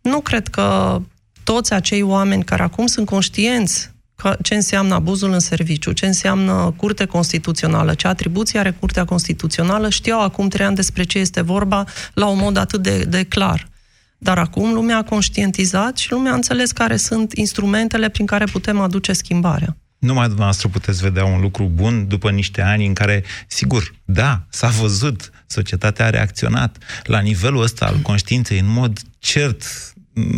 nu 0.00 0.20
cred 0.20 0.48
că 0.48 1.00
toți 1.44 1.72
acei 1.72 2.02
oameni 2.02 2.44
care 2.44 2.62
acum 2.62 2.86
sunt 2.86 3.06
conștienți 3.06 3.93
ce 4.42 4.54
înseamnă 4.54 4.94
abuzul 4.94 5.32
în 5.32 5.40
serviciu, 5.40 5.92
ce 5.92 6.06
înseamnă 6.06 6.74
curte 6.76 7.04
constituțională, 7.04 7.94
ce 7.94 8.06
atribuții 8.06 8.58
are 8.58 8.70
curtea 8.70 9.04
constituțională, 9.04 9.88
știau 9.88 10.22
acum 10.22 10.48
trei 10.48 10.66
ani 10.66 10.76
despre 10.76 11.02
ce 11.02 11.18
este 11.18 11.40
vorba 11.40 11.84
la 12.14 12.26
un 12.26 12.38
mod 12.38 12.56
atât 12.56 12.82
de, 12.82 13.04
de 13.04 13.24
clar. 13.24 13.68
Dar 14.18 14.38
acum 14.38 14.72
lumea 14.72 14.96
a 14.96 15.02
conștientizat 15.02 15.96
și 15.96 16.10
lumea 16.10 16.32
a 16.32 16.34
înțeles 16.34 16.72
care 16.72 16.96
sunt 16.96 17.32
instrumentele 17.32 18.08
prin 18.08 18.26
care 18.26 18.44
putem 18.44 18.80
aduce 18.80 19.12
schimbarea. 19.12 19.76
Numai 19.98 20.26
dumneavoastră 20.26 20.68
puteți 20.68 21.02
vedea 21.02 21.24
un 21.24 21.40
lucru 21.40 21.70
bun 21.74 22.08
după 22.08 22.30
niște 22.30 22.62
ani 22.62 22.86
în 22.86 22.94
care, 22.94 23.24
sigur, 23.46 23.94
da, 24.04 24.46
s-a 24.48 24.68
văzut, 24.68 25.30
societatea 25.46 26.06
a 26.06 26.10
reacționat 26.10 26.76
la 27.04 27.20
nivelul 27.20 27.62
ăsta 27.62 27.86
al 27.86 27.96
conștiinței 28.02 28.58
în 28.58 28.68
mod 28.68 28.98
cert 29.18 29.62
mm, 29.62 29.93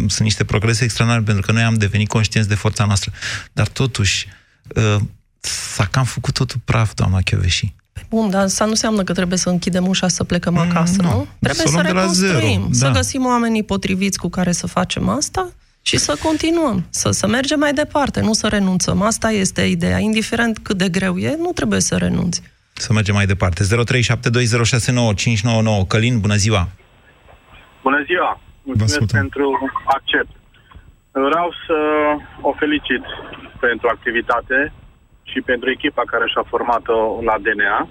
sunt 0.06 0.20
niște 0.20 0.44
progrese 0.44 0.84
extraordinare 0.84 1.26
pentru 1.26 1.46
că 1.46 1.52
noi 1.52 1.62
am 1.62 1.74
devenit 1.74 2.08
conștienți 2.08 2.48
de 2.48 2.54
forța 2.54 2.84
noastră. 2.84 3.12
Dar 3.52 3.68
totuși, 3.68 4.28
uh, 4.74 4.96
s-a 5.40 5.84
cam 5.84 6.04
făcut 6.04 6.34
totul 6.34 6.60
praf, 6.64 6.94
doamna 6.94 7.20
Chioveși. 7.20 7.74
Bun, 8.08 8.30
dar 8.30 8.42
asta 8.42 8.64
nu 8.64 8.70
înseamnă 8.70 9.02
că 9.02 9.12
trebuie 9.12 9.38
să 9.38 9.48
închidem 9.48 9.86
ușa 9.86 10.08
să 10.08 10.24
plecăm 10.24 10.56
acasă, 10.56 11.02
nu. 11.02 11.08
nu? 11.08 11.26
Trebuie 11.40 11.54
Să 11.54 11.62
o 11.66 11.70
să 11.70 11.72
luăm 11.72 11.86
de 11.86 11.92
la 11.92 12.06
zero, 12.06 12.32
reconstruim, 12.32 12.72
să 12.72 12.84
da. 12.84 12.90
găsim 12.92 13.24
oamenii 13.24 13.62
potriviți 13.62 14.18
cu 14.18 14.28
care 14.28 14.52
să 14.52 14.66
facem 14.66 15.08
asta 15.08 15.52
și 15.82 15.96
să 15.96 16.18
continuăm, 16.22 16.86
să, 16.90 17.10
să 17.10 17.26
mergem 17.26 17.58
mai 17.58 17.72
departe, 17.72 18.20
nu 18.20 18.32
să 18.32 18.48
renunțăm. 18.48 19.02
Asta 19.02 19.30
este 19.30 19.62
ideea. 19.62 19.98
Indiferent 19.98 20.58
cât 20.58 20.76
de 20.76 20.88
greu 20.88 21.16
e, 21.18 21.36
nu 21.38 21.50
trebuie 21.54 21.80
să 21.80 21.96
renunți. 21.96 22.42
Să 22.72 22.92
mergem 22.92 23.14
mai 23.14 23.26
departe. 23.26 23.64
0372069599. 23.64 23.68
Călin, 25.88 26.20
bună 26.20 26.36
ziua! 26.36 26.68
Bună 27.82 28.02
ziua! 28.06 28.40
Mulțumesc 28.66 29.12
pentru 29.20 29.46
accept. 29.96 30.32
Vreau 31.12 31.48
să 31.66 31.78
o 32.40 32.52
felicit 32.52 33.04
pentru 33.60 33.88
activitate 33.88 34.72
și 35.22 35.40
pentru 35.40 35.70
echipa 35.70 36.02
care 36.06 36.26
și-a 36.26 36.44
format-o 36.54 36.98
la 37.28 37.36
DNA. 37.44 37.88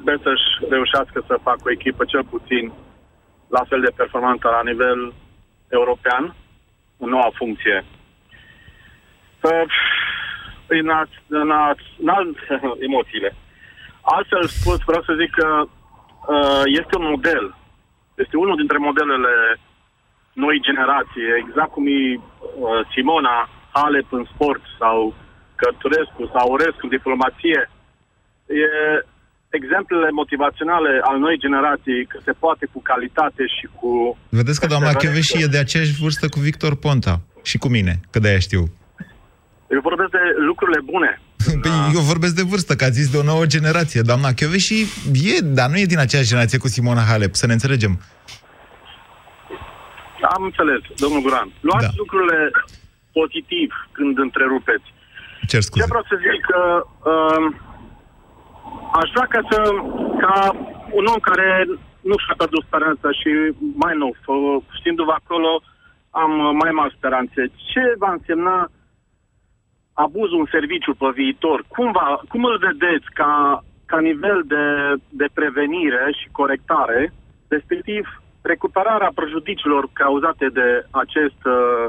Sper 0.00 0.16
să-și 0.22 0.48
reușească 0.68 1.24
să 1.26 1.44
facă 1.48 1.62
o 1.64 1.70
echipă 1.70 2.04
cel 2.04 2.24
puțin 2.24 2.72
la 3.48 3.62
fel 3.68 3.80
de 3.80 3.96
performantă 3.96 4.48
la 4.48 4.62
nivel 4.70 5.12
european, 5.68 6.34
în 6.98 7.08
noua 7.08 7.30
funcție. 7.34 7.84
Uh, 9.40 9.66
În, 10.66 10.88
a, 10.88 11.08
în, 11.28 11.50
a, 11.50 11.74
în 12.02 12.08
alt, 12.08 12.36
emoțiile. 12.88 13.34
Altfel 14.00 14.44
spus, 14.46 14.78
vreau 14.86 15.02
să 15.02 15.18
zic 15.20 15.30
că 15.30 15.48
uh, 15.64 16.62
este 16.80 16.96
un 16.98 17.06
model. 17.08 17.54
Este 18.14 18.36
unul 18.36 18.56
dintre 18.56 18.78
modelele 18.78 19.34
noi 20.44 20.56
generații, 20.68 21.26
exact 21.42 21.70
cum 21.76 21.84
e 21.86 22.00
uh, 22.14 22.20
Simona 22.92 23.36
Halep 23.76 24.08
în 24.18 24.24
sport 24.32 24.62
sau 24.80 24.98
Cărturescu 25.60 26.22
sau 26.34 26.46
Orescu 26.54 26.84
în 26.86 26.94
diplomație. 26.98 27.60
E 28.64 28.68
exemplele 29.58 30.10
motivaționale 30.20 30.92
al 31.10 31.18
noi 31.24 31.36
generații 31.44 32.00
că 32.10 32.18
se 32.26 32.32
poate 32.44 32.64
cu 32.72 32.80
calitate 32.90 33.42
și 33.56 33.66
cu... 33.78 33.90
Vedeți 34.40 34.60
că 34.60 34.66
doamna 34.66 34.90
perseverență. 34.90 35.32
Chioveși 35.32 35.44
e 35.44 35.54
de 35.54 35.62
aceeași 35.64 36.00
vârstă 36.02 36.26
cu 36.28 36.38
Victor 36.48 36.74
Ponta. 36.84 37.14
Și 37.50 37.56
cu 37.62 37.68
mine, 37.76 37.92
că 38.10 38.18
de-aia 38.18 38.38
știu. 38.48 38.62
Eu 39.74 39.80
vorbesc 39.88 40.10
de 40.10 40.24
lucrurile 40.50 40.80
bune. 40.92 41.10
Păi 41.62 41.70
eu 41.94 42.00
vorbesc 42.12 42.34
de 42.34 42.48
vârstă, 42.52 42.72
că 42.74 42.84
ați 42.84 42.98
zis 43.00 43.10
de 43.10 43.16
o 43.16 43.22
nouă 43.32 43.46
generație. 43.46 44.00
Doamna 44.10 44.32
Chioveși 44.32 44.80
e, 45.12 45.40
dar 45.42 45.68
nu 45.70 45.78
e 45.78 45.94
din 45.94 45.98
aceeași 45.98 46.28
generație 46.28 46.58
cu 46.58 46.68
Simona 46.68 47.04
Halep, 47.10 47.34
să 47.34 47.46
ne 47.46 47.52
înțelegem. 47.52 48.00
Am 50.20 50.42
înțeles, 50.42 50.80
domnul 51.02 51.22
Guran. 51.22 51.48
Luați 51.60 51.86
da. 51.86 51.98
lucrurile 52.02 52.50
pozitiv 53.12 53.88
când 53.92 54.18
întrerupeți. 54.18 54.88
Cer 55.46 55.60
scuze. 55.60 55.80
Ce 55.80 55.90
vreau 55.92 56.04
să 56.10 56.16
zic 56.26 56.40
că 56.50 56.60
uh, 57.12 57.44
aș 59.00 59.08
vrea 59.14 59.26
ca, 59.34 59.40
să, 59.50 59.58
ca 60.22 60.34
un 60.98 61.04
om 61.12 61.18
care 61.28 61.48
nu 62.08 62.16
și-a 62.22 62.34
pierdut 62.36 62.62
speranța 62.64 63.08
și 63.20 63.30
mai 63.84 63.94
nou, 63.96 64.12
f- 64.22 64.62
știindu-vă 64.78 65.14
acolo, 65.16 65.62
am 66.10 66.32
uh, 66.38 66.50
mai 66.62 66.70
mari 66.70 66.96
speranțe. 66.98 67.42
Ce 67.70 67.82
va 67.98 68.10
însemna 68.12 68.70
abuzul 69.92 70.38
în 70.38 70.48
serviciu 70.50 70.94
pe 70.94 71.08
viitor? 71.14 71.64
Cum, 71.68 71.92
va, 71.92 72.20
cum 72.28 72.44
îl 72.44 72.58
vedeți 72.68 73.06
ca, 73.14 73.64
ca 73.86 73.98
nivel 74.00 74.42
de, 74.46 74.64
de 75.08 75.26
prevenire 75.34 76.04
și 76.18 76.28
corectare, 76.32 77.12
respectiv 77.48 78.02
recuperarea 78.46 79.10
prejudiciilor 79.14 79.82
cauzate 79.92 80.46
de 80.58 80.68
acest 80.90 81.40
uh, 81.44 81.86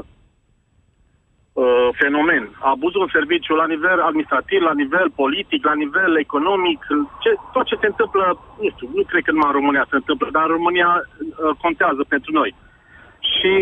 uh, 1.62 1.88
fenomen. 2.00 2.44
Abuzul 2.72 3.02
în 3.06 3.14
serviciu 3.16 3.54
la 3.54 3.66
nivel 3.66 3.98
administrativ, 4.00 4.60
la 4.70 4.74
nivel 4.82 5.06
politic, 5.22 5.60
la 5.64 5.76
nivel 5.84 6.12
economic, 6.26 6.80
ce, 7.22 7.30
tot 7.52 7.64
ce 7.66 7.76
se 7.80 7.86
întâmplă, 7.92 8.24
nu 8.60 8.68
știu, 8.74 8.88
nu 8.94 9.02
cred 9.10 9.22
că 9.24 9.32
numai 9.32 9.50
în 9.50 9.58
România 9.60 9.86
se 9.90 9.96
întâmplă, 10.00 10.28
dar 10.32 10.44
în 10.46 10.56
România 10.58 10.90
uh, 11.02 11.50
contează 11.64 12.02
pentru 12.08 12.30
noi. 12.38 12.50
Și 13.32 13.54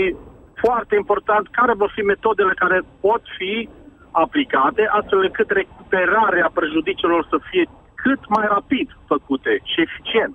foarte 0.65 0.95
important, 1.03 1.45
care 1.59 1.73
vor 1.83 1.91
fi 1.97 2.03
metodele 2.03 2.53
care 2.63 2.79
pot 3.01 3.23
fi 3.39 3.69
aplicate 4.11 4.83
astfel 4.99 5.21
încât 5.23 5.51
recuperarea 5.51 6.51
prejudiciilor 6.59 7.27
să 7.31 7.39
fie 7.51 7.65
cât 7.95 8.29
mai 8.29 8.47
rapid 8.57 8.89
făcute 9.07 9.53
și 9.71 9.81
eficient. 9.81 10.35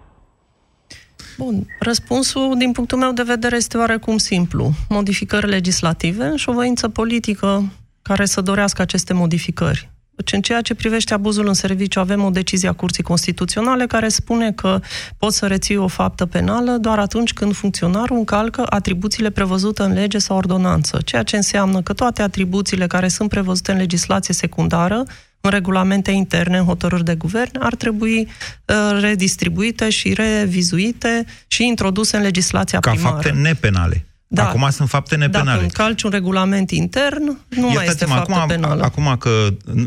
Bun, 1.44 1.68
răspunsul, 1.80 2.56
din 2.58 2.72
punctul 2.72 2.98
meu 2.98 3.12
de 3.12 3.24
vedere, 3.24 3.56
este 3.56 3.78
oarecum 3.78 4.18
simplu. 4.18 4.72
Modificări 4.90 5.48
legislative 5.48 6.36
și 6.36 6.50
o 6.50 6.54
voință 6.54 6.90
politică 6.90 7.72
care 8.02 8.26
să 8.26 8.42
dorească 8.42 8.82
aceste 8.82 9.14
modificări. 9.14 9.90
Deci, 10.16 10.34
în 10.34 10.42
ceea 10.42 10.62
ce 10.62 10.76
privește 10.76 11.14
abuzul 11.14 11.48
în 11.48 11.54
serviciu, 11.54 12.00
avem 12.00 12.24
o 12.24 12.30
decizie 12.30 12.70
a 12.70 12.74
Curții 12.74 13.04
Constituționale 13.04 13.86
care 13.86 14.08
spune 14.08 14.52
că 14.52 14.80
poți 15.18 15.38
să 15.38 15.48
reții 15.48 15.78
o 15.78 15.88
faptă 15.88 16.26
penală 16.26 16.72
doar 16.72 17.00
atunci 17.00 17.34
când 17.34 17.56
funcționarul 17.56 18.18
încalcă 18.18 18.66
atribuțiile 18.70 19.30
prevăzute 19.30 19.84
în 19.84 19.94
lege 19.94 20.18
sau 20.18 20.38
ordonanță, 20.38 21.00
ceea 21.06 21.24
ce 21.24 21.36
înseamnă 21.36 21.82
că 21.82 21.94
toate 21.94 22.22
atribuțiile 22.22 22.88
care 22.88 23.08
sunt 23.08 23.30
prevăzute 23.30 23.72
în 23.72 23.78
legislație 23.78 24.34
secundară, 24.34 25.04
în 25.42 25.50
regulamente 25.50 26.12
interne, 26.12 26.58
în 26.58 26.66
hotărâri 26.66 27.04
de 27.04 27.16
guvern, 27.16 27.52
ar 27.60 27.76
trebui 27.76 28.28
uh, 28.66 28.76
redistribuite 29.00 29.90
și 29.90 30.14
revizuite 30.14 31.26
și 31.48 31.66
introduse 31.66 32.18
în 32.18 32.24
legislația 32.24 32.80
Ca 32.80 32.92
primară. 32.92 33.16
fapte 33.16 33.30
nepenale. 33.30 34.06
Da. 34.34 34.48
Acum 34.48 34.70
sunt 34.70 34.90
fapte 34.90 35.16
nepenale. 35.16 35.50
Dacă 35.50 35.62
încalci 35.62 36.04
un 36.04 36.10
regulament 36.10 36.72
intern, 36.72 37.24
nu 37.24 37.38
mai 37.62 37.70
este 37.70 37.84
Iertați-mă, 37.84 38.16
faptă 38.16 38.34
acum, 38.34 38.48
penală. 38.48 38.84
acum 38.84 39.16
că 39.20 39.30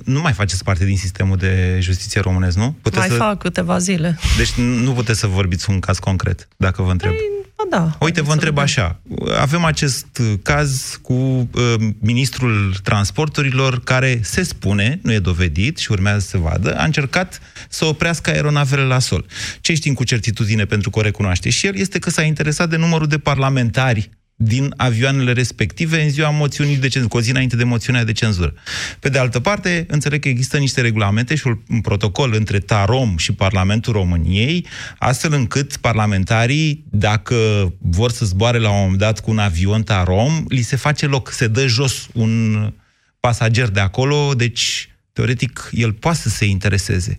nu 0.05 0.21
mai 0.21 0.33
faceți 0.33 0.65
parte 0.65 0.85
din 0.85 0.97
sistemul 0.97 1.37
de 1.37 1.79
justiție 1.81 2.21
românesc, 2.21 2.57
nu? 2.57 2.77
mai 2.95 3.09
să... 3.09 3.15
fac 3.15 3.39
câteva 3.39 3.79
zile. 3.79 4.19
Deci 4.37 4.53
nu 4.53 4.93
puteți 4.93 5.19
să 5.19 5.27
vorbiți 5.27 5.71
un 5.71 5.81
caz 5.81 5.99
concret, 5.99 6.49
dacă 6.57 6.83
vă 6.83 6.91
întreb. 6.91 7.13
Ba 7.54 7.54
da. 7.71 7.97
Uite, 8.01 8.23
vă 8.23 8.33
întreb 8.33 8.59
așa. 8.59 9.01
Avem 9.41 9.65
acest 9.65 10.07
caz 10.43 10.99
cu 11.03 11.13
uh, 11.13 11.75
ministrul 11.99 12.75
transporturilor 12.83 13.81
care 13.81 14.21
se 14.23 14.43
spune, 14.43 14.99
nu 15.03 15.13
e 15.13 15.19
dovedit 15.19 15.79
și 15.79 15.93
urmează 15.93 16.19
să 16.19 16.29
se 16.29 16.39
vadă, 16.39 16.77
a 16.79 16.85
încercat 16.85 17.41
să 17.69 17.85
oprească 17.85 18.31
aeronavele 18.31 18.83
la 18.83 18.99
sol. 18.99 19.27
Ce 19.61 19.75
știm 19.75 19.95
cu 19.95 20.05
certitudine 20.05 20.65
pentru 20.65 20.91
că 20.91 20.99
o 20.99 21.03
recunoaște 21.03 21.51
și 21.51 21.67
el 21.67 21.77
este 21.77 21.99
că 21.99 22.11
s-a 22.11 22.23
interesat 22.23 22.69
de 22.69 22.77
numărul 22.77 23.07
de 23.07 23.19
parlamentari 23.19 24.11
din 24.37 24.75
avioanele 24.77 25.33
respective 25.33 26.03
în 26.03 26.11
ziua 26.11 26.31
moțiunii 26.31 26.77
de 26.77 26.89
cenzură, 26.89 27.09
cu 27.09 27.17
o 27.17 27.21
zi 27.21 27.31
înainte 27.31 27.57
de 27.57 27.65
moțiunea 27.65 28.05
de 28.05 28.13
cenzură. 28.13 28.55
Pe 29.01 29.09
de 29.09 29.19
altă 29.19 29.41
parte, 29.41 29.87
înțeleg 29.89 30.21
că 30.21 30.29
există 30.29 30.57
niște 30.59 30.81
regulamente 30.81 31.35
și 31.35 31.47
un 31.69 31.81
protocol 31.81 32.35
între 32.35 32.59
TAROM 32.59 33.17
și 33.17 33.33
Parlamentul 33.33 33.93
României, 33.93 34.67
astfel 34.99 35.33
încât 35.33 35.77
parlamentarii, 35.77 36.85
dacă 36.91 37.35
vor 37.79 38.11
să 38.11 38.25
zboare 38.25 38.59
la 38.59 38.71
un 38.71 38.81
moment 38.81 38.99
dat 38.99 39.21
cu 39.21 39.31
un 39.31 39.39
avion 39.39 39.83
TAROM, 39.83 40.45
li 40.49 40.63
se 40.63 40.77
face 40.77 41.07
loc, 41.07 41.31
se 41.31 41.47
dă 41.47 41.67
jos 41.67 42.09
un 42.13 42.73
pasager 43.21 43.69
de 43.69 43.81
acolo, 43.81 44.35
deci, 44.35 44.89
teoretic, 45.13 45.71
el 45.73 45.93
poate 45.93 46.19
să 46.19 46.29
se 46.29 46.45
intereseze. 46.45 47.17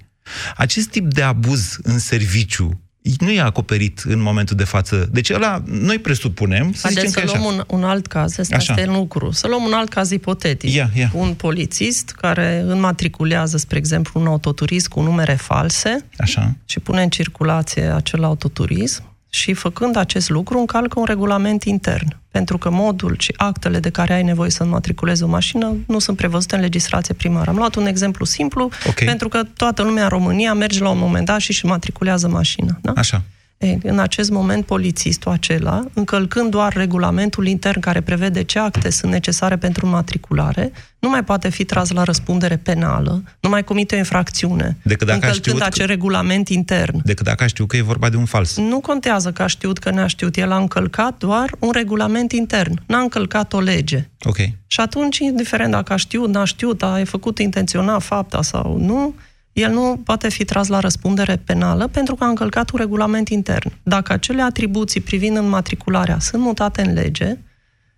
Acest 0.56 0.90
tip 0.90 1.14
de 1.14 1.22
abuz 1.22 1.78
în 1.84 2.00
serviciu 2.00 2.80
nu 3.20 3.30
e 3.30 3.42
acoperit 3.42 4.00
în 4.00 4.22
momentul 4.22 4.56
de 4.56 4.64
față. 4.64 5.10
Deci 5.12 5.30
ăla, 5.30 5.64
noi 5.66 6.00
presupunem, 6.00 6.74
să 6.74 6.80
Haideți 6.84 7.08
zicem 7.08 7.24
să 7.24 7.32
că 7.32 7.38
e 7.38 7.40
luăm 7.40 7.54
așa. 7.54 7.66
un, 7.70 7.80
un 7.80 7.90
alt 7.90 8.08
caz, 8.08 8.38
ăsta 8.38 8.56
Așa. 8.56 8.74
este 8.78 8.92
lucru. 8.92 9.32
Să 9.32 9.48
luăm 9.48 9.64
un 9.64 9.74
alt 9.74 9.90
caz 9.90 10.12
ipotetic. 10.12 10.74
Ia, 10.74 10.90
ia. 10.94 11.12
Un 11.14 11.34
polițist 11.34 12.10
care 12.10 12.64
înmatriculează, 12.68 13.58
spre 13.58 13.78
exemplu, 13.78 14.20
un 14.20 14.28
autoturism 14.28 14.90
cu 14.90 15.02
numere 15.02 15.34
false 15.34 16.06
Așa. 16.18 16.56
și 16.66 16.80
pune 16.80 17.02
în 17.02 17.10
circulație 17.10 17.84
acel 17.84 18.24
autoturism 18.24 19.15
și 19.36 19.54
făcând 19.54 19.96
acest 19.96 20.30
lucru 20.30 20.60
încalcă 20.60 21.00
un 21.00 21.06
regulament 21.06 21.64
intern. 21.64 22.18
Pentru 22.32 22.58
că 22.58 22.70
modul 22.70 23.16
și 23.20 23.34
actele 23.38 23.80
de 23.80 23.90
care 23.90 24.14
ai 24.14 24.24
nevoie 24.24 24.50
să 24.50 24.64
înmatriculezi 24.64 25.24
o 25.24 25.28
mașină 25.28 25.76
nu 25.88 26.00
sunt 26.00 26.18
prevăzute 26.18 26.56
în 26.56 26.62
legislație 26.62 27.14
primară. 27.14 27.50
Am 27.50 27.56
luat 27.56 27.76
un 27.76 27.86
exemplu 27.86 28.26
simplu, 28.26 28.70
Ok. 28.88 29.04
pentru 29.04 29.28
că 29.28 29.44
toată 29.58 29.84
lumea 29.84 30.04
în 30.04 30.10
România 30.10 30.54
merge 30.54 30.80
la 30.84 30.90
un 30.90 30.98
moment 30.98 31.26
dat 31.26 31.40
și 31.40 31.50
își 31.50 31.66
matriculează 31.66 32.28
mașina. 32.28 32.78
Da? 32.82 32.94
Așa. 32.96 33.22
Ei, 33.66 33.80
în 33.84 34.00
acest 34.00 34.30
moment, 34.30 34.66
polițistul 34.66 35.32
acela, 35.32 35.86
încălcând 35.94 36.50
doar 36.52 36.74
regulamentul 36.74 37.48
intern 37.48 37.80
care 37.80 38.02
prevede 38.02 38.44
ce 38.44 38.60
acte 38.60 38.90
sunt 38.90 39.12
necesare 39.12 39.58
pentru 39.58 39.88
matriculare, 39.88 40.72
nu 41.00 41.10
mai 41.10 41.24
poate 41.24 41.50
fi 41.50 41.64
tras 41.66 41.92
la 41.92 42.04
răspundere 42.04 42.58
penală, 42.58 43.24
nu 43.40 43.50
mai 43.50 43.64
comite 43.64 43.96
o 43.96 43.98
infracțiune, 43.98 44.78
Decât 44.84 45.08
dacă 45.08 45.12
a 45.12 45.28
încălcând 45.28 45.44
știut 45.46 45.58
că- 45.58 45.66
acel 45.66 45.86
regulament 45.86 46.50
intern. 46.50 47.02
Decât 47.04 47.26
dacă 47.26 47.48
știu 47.48 47.66
că 47.66 47.78
e 47.78 47.82
vorba 47.82 48.10
de 48.10 48.18
un 48.18 48.26
fals. 48.26 48.58
Nu 48.58 48.80
contează 48.80 49.32
că 49.32 49.42
a 49.42 49.48
știut 49.48 49.78
că 49.78 49.90
n-a 49.90 50.08
știut, 50.08 50.38
el 50.38 50.52
a 50.52 50.58
încălcat 50.58 51.18
doar 51.18 51.50
un 51.60 51.72
regulament 51.72 52.32
intern, 52.32 52.82
n-a 52.86 53.00
încălcat 53.00 53.54
o 53.54 53.60
lege. 53.60 54.10
Ok. 54.24 54.38
Și 54.68 54.80
atunci, 54.80 55.18
indiferent 55.18 55.72
dacă 55.72 55.94
a 55.94 55.96
știut, 55.96 56.30
n-a 56.34 56.44
știut, 56.46 56.84
a 56.84 57.02
făcut 57.06 57.40
intenționat 57.40 58.02
fapta 58.02 58.42
sau 58.42 58.78
nu, 58.78 59.16
el 59.56 59.72
nu 59.72 60.02
poate 60.04 60.30
fi 60.30 60.46
tras 60.46 60.68
la 60.68 60.80
răspundere 60.80 61.36
penală 61.36 61.88
pentru 61.88 62.16
că 62.16 62.24
a 62.24 62.28
încălcat 62.28 62.70
un 62.70 62.80
regulament 62.80 63.30
intern. 63.30 63.72
Dacă 63.84 64.14
acele 64.14 64.42
atribuții 64.42 65.02
privind 65.02 65.38
înmatricularea 65.38 66.20
sunt 66.20 66.42
mutate 66.42 66.82
în 66.82 66.94
lege, 66.94 67.38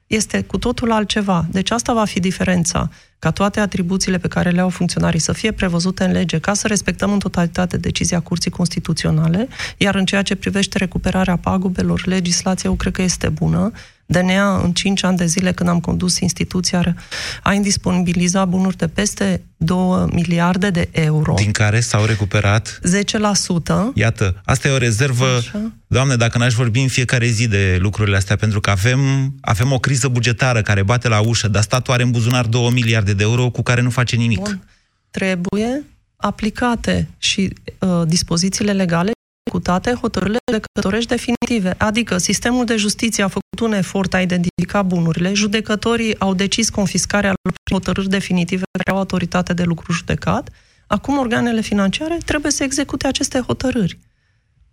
este 0.07 0.41
cu 0.41 0.57
totul 0.57 0.91
altceva. 0.91 1.45
Deci 1.51 1.71
asta 1.71 1.93
va 1.93 2.05
fi 2.05 2.19
diferența, 2.19 2.89
ca 3.19 3.31
toate 3.31 3.59
atribuțiile 3.59 4.17
pe 4.17 4.27
care 4.27 4.49
le 4.49 4.61
au 4.61 4.69
funcționarii 4.69 5.19
să 5.19 5.33
fie 5.33 5.51
prevăzute 5.51 6.03
în 6.03 6.11
lege, 6.11 6.39
ca 6.39 6.53
să 6.53 6.67
respectăm 6.67 7.11
în 7.11 7.19
totalitate 7.19 7.77
decizia 7.77 8.19
Curții 8.19 8.51
Constituționale, 8.51 9.47
iar 9.77 9.95
în 9.95 10.05
ceea 10.05 10.21
ce 10.21 10.35
privește 10.35 10.77
recuperarea 10.77 11.37
pagubelor, 11.37 12.05
legislația 12.05 12.69
eu 12.69 12.75
cred 12.75 12.93
că 12.93 13.01
este 13.01 13.29
bună, 13.29 13.71
DNA 14.09 14.57
în 14.57 14.73
5 14.73 15.03
ani 15.03 15.17
de 15.17 15.25
zile 15.25 15.51
când 15.51 15.69
am 15.69 15.79
condus 15.79 16.19
instituția 16.19 16.95
a 17.43 17.53
indisponibilizat 17.53 18.47
bunuri 18.47 18.77
de 18.77 18.87
peste 18.87 19.41
2 19.57 20.05
miliarde 20.11 20.69
de 20.69 20.89
euro. 20.91 21.33
Din 21.33 21.51
care 21.51 21.79
s-au 21.79 22.05
recuperat 22.05 22.79
10%. 22.83 23.93
Iată, 23.93 24.41
asta 24.45 24.67
e 24.67 24.71
o 24.71 24.77
rezervă. 24.77 25.35
Așa. 25.37 25.71
Doamne, 25.87 26.15
dacă 26.15 26.37
n-aș 26.37 26.53
vorbi 26.53 26.81
în 26.81 26.87
fiecare 26.87 27.27
zi 27.27 27.47
de 27.47 27.77
lucrurile 27.79 28.17
astea, 28.17 28.35
pentru 28.35 28.59
că 28.59 28.69
avem, 28.69 28.99
avem 29.41 29.71
o 29.71 29.79
criză 29.79 30.07
bugetară 30.07 30.61
care 30.61 30.83
bate 30.83 31.07
la 31.07 31.19
ușă, 31.19 31.47
dar 31.47 31.61
statul 31.61 31.93
are 31.93 32.03
în 32.03 32.11
buzunar 32.11 32.45
2 32.45 32.69
miliarde 32.73 33.13
de 33.13 33.23
euro 33.23 33.49
cu 33.49 33.61
care 33.61 33.81
nu 33.81 33.89
face 33.89 34.15
nimic. 34.15 34.39
Bun. 34.39 34.67
Trebuie 35.11 35.83
aplicate 36.15 37.07
și 37.17 37.53
uh, 37.79 38.01
dispozițiile 38.05 38.71
legale 38.71 39.11
executate 39.47 39.93
hotărârile 40.01 40.37
judecătorești 40.51 41.09
definitive. 41.09 41.73
Adică 41.77 42.17
sistemul 42.17 42.65
de 42.65 42.75
justiție 42.75 43.23
a 43.23 43.27
făcut 43.27 43.59
un 43.61 43.73
efort 43.73 44.13
a 44.13 44.21
identifica 44.21 44.81
bunurile, 44.81 45.33
judecătorii 45.33 46.19
au 46.19 46.33
decis 46.33 46.69
confiscarea 46.69 47.33
lor 47.41 47.53
prin 47.63 47.77
hotărâri 47.77 48.09
definitive 48.09 48.63
care 48.71 48.91
au 48.91 48.97
autoritate 48.97 49.53
de 49.53 49.63
lucru 49.63 49.91
judecat, 49.91 50.49
acum 50.87 51.17
organele 51.17 51.61
financiare 51.61 52.17
trebuie 52.25 52.51
să 52.51 52.63
execute 52.63 53.07
aceste 53.07 53.39
hotărâri. 53.39 53.97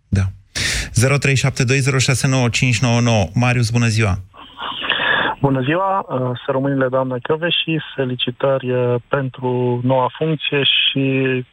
Da. 0.07 0.31
0372069599. 3.29 3.31
Marius, 3.33 3.69
bună 3.69 3.87
ziua! 3.87 4.21
Bună 5.45 5.61
ziua, 5.61 6.05
uh, 6.07 6.19
să 6.45 6.51
românile 6.51 6.87
doamna 6.87 7.15
și 7.49 7.81
felicitări 7.95 8.71
uh, 8.71 8.95
pentru 9.07 9.79
noua 9.83 10.09
funcție 10.17 10.63
și, 10.63 11.03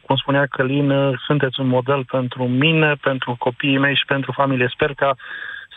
cum 0.05 0.15
spunea 0.15 0.45
Călin, 0.45 0.89
uh, 0.89 1.19
sunteți 1.25 1.59
un 1.59 1.67
model 1.67 2.05
pentru 2.05 2.47
mine, 2.47 2.95
pentru 3.01 3.35
copiii 3.39 3.77
mei 3.77 3.95
și 3.95 4.05
pentru 4.05 4.31
familie. 4.31 4.67
Sper 4.73 4.93
ca 4.93 5.15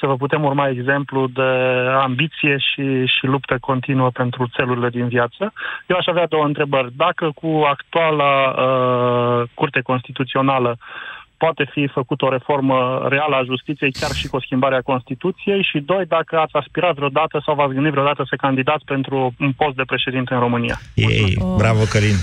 să 0.00 0.07
vă 0.07 0.16
putem 0.16 0.44
urma 0.44 0.68
exemplu 0.68 1.26
de 1.26 1.50
ambiție 2.00 2.57
și, 2.59 3.07
și 3.07 3.26
luptă 3.26 3.57
continuă 3.61 4.11
pentru 4.11 4.48
țelurile 4.55 4.88
din 4.88 5.09
viață. 5.09 5.52
Eu 5.87 5.96
aș 5.96 6.07
avea 6.07 6.26
două 6.26 6.44
întrebări. 6.44 6.92
Dacă 6.96 7.31
cu 7.35 7.62
actuala 7.66 8.48
uh, 8.48 9.48
Curte 9.55 9.81
Constituțională 9.81 10.79
poate 11.37 11.70
fi 11.72 11.87
făcută 11.87 12.25
o 12.25 12.31
reformă 12.31 13.07
reală 13.09 13.37
a 13.37 13.44
justiției, 13.44 13.92
chiar 13.92 14.11
și 14.11 14.27
cu 14.27 14.37
o 14.37 14.40
schimbare 14.40 14.77
a 14.77 14.88
Constituției 14.92 15.62
și, 15.70 15.79
doi, 15.79 16.05
dacă 16.07 16.37
ați 16.37 16.55
aspirat 16.55 16.94
vreodată 16.94 17.42
sau 17.44 17.55
v-ați 17.55 17.75
gândit 17.75 17.92
vreodată 17.92 18.22
să 18.29 18.37
candidați 18.37 18.85
pentru 18.85 19.35
un 19.38 19.53
post 19.53 19.77
de 19.77 19.83
președinte 19.87 20.35
în 20.35 20.40
România. 20.40 20.81
Ei, 20.94 21.37
oh. 21.38 21.55
bravo, 21.57 21.83
Călin! 21.90 22.16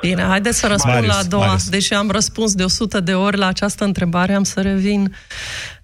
Bine, 0.00 0.22
haideți 0.22 0.58
să 0.58 0.66
răspund 0.66 0.94
Marius, 0.94 1.14
la 1.14 1.20
a 1.20 1.22
doua. 1.22 1.44
Marius. 1.44 1.68
Deși 1.68 1.94
am 1.94 2.10
răspuns 2.10 2.54
de 2.54 2.62
100 2.62 3.00
de 3.00 3.14
ori 3.14 3.36
la 3.36 3.46
această 3.46 3.84
întrebare, 3.84 4.34
am 4.34 4.42
să 4.42 4.60
revin. 4.60 5.14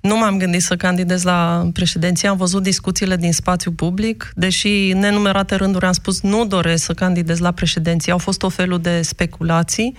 Nu 0.09 0.17
m-am 0.17 0.39
gândit 0.39 0.63
să 0.63 0.77
candidez 0.77 1.23
la 1.23 1.69
președinție, 1.73 2.29
am 2.29 2.37
văzut 2.37 2.63
discuțiile 2.63 3.17
din 3.17 3.33
spațiu 3.33 3.73
public, 3.73 4.33
deși 4.35 4.93
nenumerate 4.93 5.55
rânduri 5.55 5.85
am 5.85 5.93
spus 5.93 6.21
nu 6.21 6.47
doresc 6.47 6.85
să 6.85 6.93
candidez 6.93 7.39
la 7.39 7.51
președinție, 7.51 8.13
au 8.13 8.19
fost 8.19 8.43
o 8.43 8.49
felul 8.49 8.79
de 8.81 9.03
speculații 9.03 9.97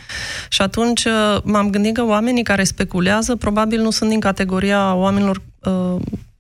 și 0.50 0.62
atunci 0.62 1.06
uh, 1.06 1.38
m-am 1.44 1.70
gândit 1.70 1.94
că 1.94 2.04
oamenii 2.06 2.44
care 2.44 2.64
speculează 2.64 3.36
probabil 3.36 3.82
nu 3.82 3.92
sunt 3.92 4.10
din 4.10 4.20
categoria 4.20 4.94
oamenilor 4.94 5.42
uh, 5.60 5.96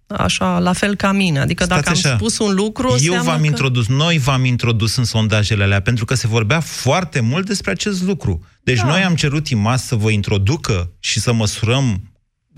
așa, 0.07 0.59
la 0.59 0.73
fel 0.73 0.95
ca 0.95 1.11
mine. 1.11 1.39
Adică 1.39 1.63
Stați 1.63 1.81
dacă 1.81 1.97
așa. 1.97 2.09
am 2.09 2.17
spus 2.17 2.39
un 2.39 2.53
lucru... 2.53 2.95
Eu 2.99 3.21
v-am 3.21 3.39
că... 3.39 3.45
introdus, 3.45 3.87
noi 3.87 4.17
v-am 4.17 4.45
introdus 4.45 4.95
în 4.95 5.03
sondajele 5.03 5.63
alea, 5.63 5.81
pentru 5.81 6.05
că 6.05 6.13
se 6.13 6.27
vorbea 6.27 6.59
foarte 6.59 7.19
mult 7.19 7.45
despre 7.45 7.71
acest 7.71 8.03
lucru. 8.03 8.45
Deci 8.63 8.77
da. 8.77 8.85
noi 8.85 9.03
am 9.03 9.15
cerut 9.15 9.47
IMAS 9.47 9.85
să 9.85 9.95
vă 9.95 10.09
introducă 10.09 10.91
și 10.99 11.19
să 11.19 11.33
măsurăm 11.33 12.08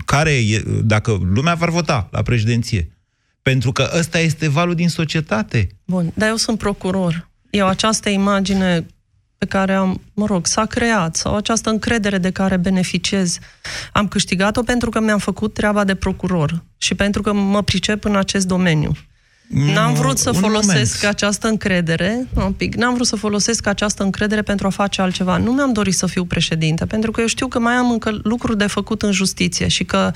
care 0.04 0.30
e, 0.30 0.62
dacă 0.82 1.18
lumea 1.34 1.54
va 1.54 1.66
vota 1.66 2.08
la 2.10 2.22
președinție. 2.22 2.96
Pentru 3.42 3.72
că 3.72 3.90
ăsta 3.98 4.18
este 4.18 4.48
valul 4.48 4.74
din 4.74 4.88
societate. 4.88 5.68
Bun, 5.84 6.12
dar 6.14 6.28
eu 6.28 6.36
sunt 6.36 6.58
procuror. 6.58 7.28
Eu 7.50 7.66
această 7.66 8.08
imagine 8.08 8.86
pe 9.38 9.46
care 9.46 9.74
am, 9.74 10.00
mă 10.14 10.26
rog, 10.26 10.46
s-a 10.46 10.64
creat 10.64 11.16
sau 11.16 11.36
această 11.36 11.70
încredere 11.70 12.18
de 12.18 12.30
care 12.30 12.56
beneficiez, 12.56 13.38
am 13.92 14.08
câștigat-o 14.08 14.62
pentru 14.62 14.90
că 14.90 15.00
mi-am 15.00 15.18
făcut 15.18 15.54
treaba 15.54 15.84
de 15.84 15.94
procuror 15.94 16.64
și 16.76 16.94
pentru 16.94 17.22
că 17.22 17.32
mă 17.32 17.62
pricep 17.62 18.04
în 18.04 18.16
acest 18.16 18.46
domeniu. 18.46 18.92
N-am 19.52 19.94
vrut 19.94 20.18
să 20.18 20.32
folosesc 20.32 20.96
moment. 21.00 21.14
această 21.14 21.48
încredere, 21.48 22.28
un 22.34 22.52
pic, 22.52 22.74
n-am 22.74 22.94
vrut 22.94 23.06
să 23.06 23.16
folosesc 23.16 23.66
această 23.66 24.02
încredere 24.02 24.42
pentru 24.42 24.66
a 24.66 24.70
face 24.70 25.00
altceva. 25.00 25.36
Nu 25.36 25.52
mi-am 25.52 25.72
dorit 25.72 25.94
să 25.94 26.06
fiu 26.06 26.24
președinte, 26.24 26.86
pentru 26.86 27.10
că 27.10 27.20
eu 27.20 27.26
știu 27.26 27.46
că 27.46 27.58
mai 27.58 27.74
am 27.74 27.90
încă 27.90 28.20
lucruri 28.22 28.58
de 28.58 28.66
făcut 28.66 29.02
în 29.02 29.12
justiție 29.12 29.68
și 29.68 29.84
că 29.84 30.10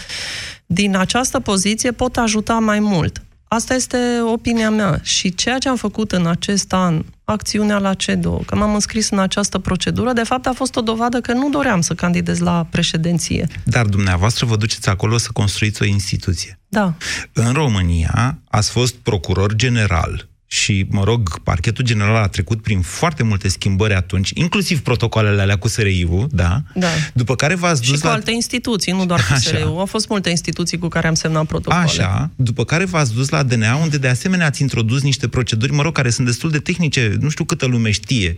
din 0.67 0.97
această 0.97 1.41
poziție 1.41 1.93
pot 1.93 2.17
ajuta 2.17 2.59
mai 2.59 2.81
mult. 2.81 3.23
Asta 3.49 3.75
este 3.75 3.99
opinia 4.33 4.71
mea 4.71 5.01
și 5.03 5.35
ceea 5.35 5.59
ce 5.59 5.69
am 5.69 5.77
făcut 5.77 6.13
în 6.13 6.27
acest 6.27 6.73
an, 6.73 7.05
acțiunea 7.25 7.79
la 7.79 7.95
CEDO, 7.95 8.37
că 8.37 8.57
m-am 8.57 8.75
înscris 8.75 9.11
în 9.11 9.19
această 9.19 9.59
procedură, 9.59 10.13
de 10.13 10.23
fapt 10.23 10.47
a 10.47 10.53
fost 10.53 10.77
o 10.77 10.81
dovadă 10.81 11.21
că 11.21 11.33
nu 11.33 11.49
doream 11.51 11.81
să 11.81 11.95
candidez 11.95 12.39
la 12.39 12.67
președinție. 12.71 13.47
Dar 13.65 13.87
dumneavoastră 13.87 14.47
vă 14.47 14.57
duceți 14.57 14.89
acolo 14.89 15.17
să 15.17 15.29
construiți 15.33 15.83
o 15.83 15.85
instituție. 15.85 16.59
Da. 16.69 16.95
În 17.33 17.53
România 17.53 18.39
ați 18.49 18.71
fost 18.71 18.95
procuror 18.95 19.55
general 19.55 20.29
și, 20.47 20.87
mă 20.91 21.05
rog, 21.05 21.39
parchetul 21.39 21.85
general 21.85 22.23
a 22.23 22.29
trecut 22.29 22.63
prin 22.63 22.81
foarte 22.81 23.23
multe 23.23 23.49
schimbări 23.49 23.95
atunci, 23.95 24.31
inclusiv 24.35 24.81
protocoalele 24.81 25.41
alea 25.41 25.57
cu 25.57 25.69
SRI-ul, 25.69 26.27
da? 26.31 26.63
Da. 26.75 26.89
După 27.15 27.35
care 27.35 27.55
v-ați 27.55 27.83
dus 27.83 27.95
și 27.95 28.01
cu 28.01 28.07
la... 28.07 28.13
alte 28.13 28.31
instituții, 28.31 28.93
nu 28.93 29.07
doar 29.07 29.21
cu 29.21 29.33
Așa. 29.33 29.41
SRI-ul. 29.41 29.79
Au 29.79 29.87
fost 29.87 30.09
multe 30.09 30.31
instituții 30.31 30.79
cu 30.79 30.89
care 30.89 31.07
am 31.07 31.15
semnat 31.15 31.47
protocoale. 31.47 31.85
Așa. 31.85 32.31
După 32.37 32.65
care 32.65 32.85
v-ați 32.85 33.15
dus 33.15 33.29
la 33.29 33.43
DNA, 33.43 33.77
unde 33.77 33.99
de 33.99 34.09
asemenea 34.09 34.47
ați 34.47 34.63
introdus 34.63 35.03
niște 35.03 35.29
proceduri, 35.29 35.73
mă 35.73 35.83
rog, 35.83 35.95
care 35.95 36.11
sunt 36.11 36.27
destul 36.27 36.51
de 36.51 36.59
tehnice, 36.59 37.17
nu 37.21 37.29
știu 37.29 37.45
câtă 37.45 37.67
lume 37.67 37.91
știe. 37.91 38.37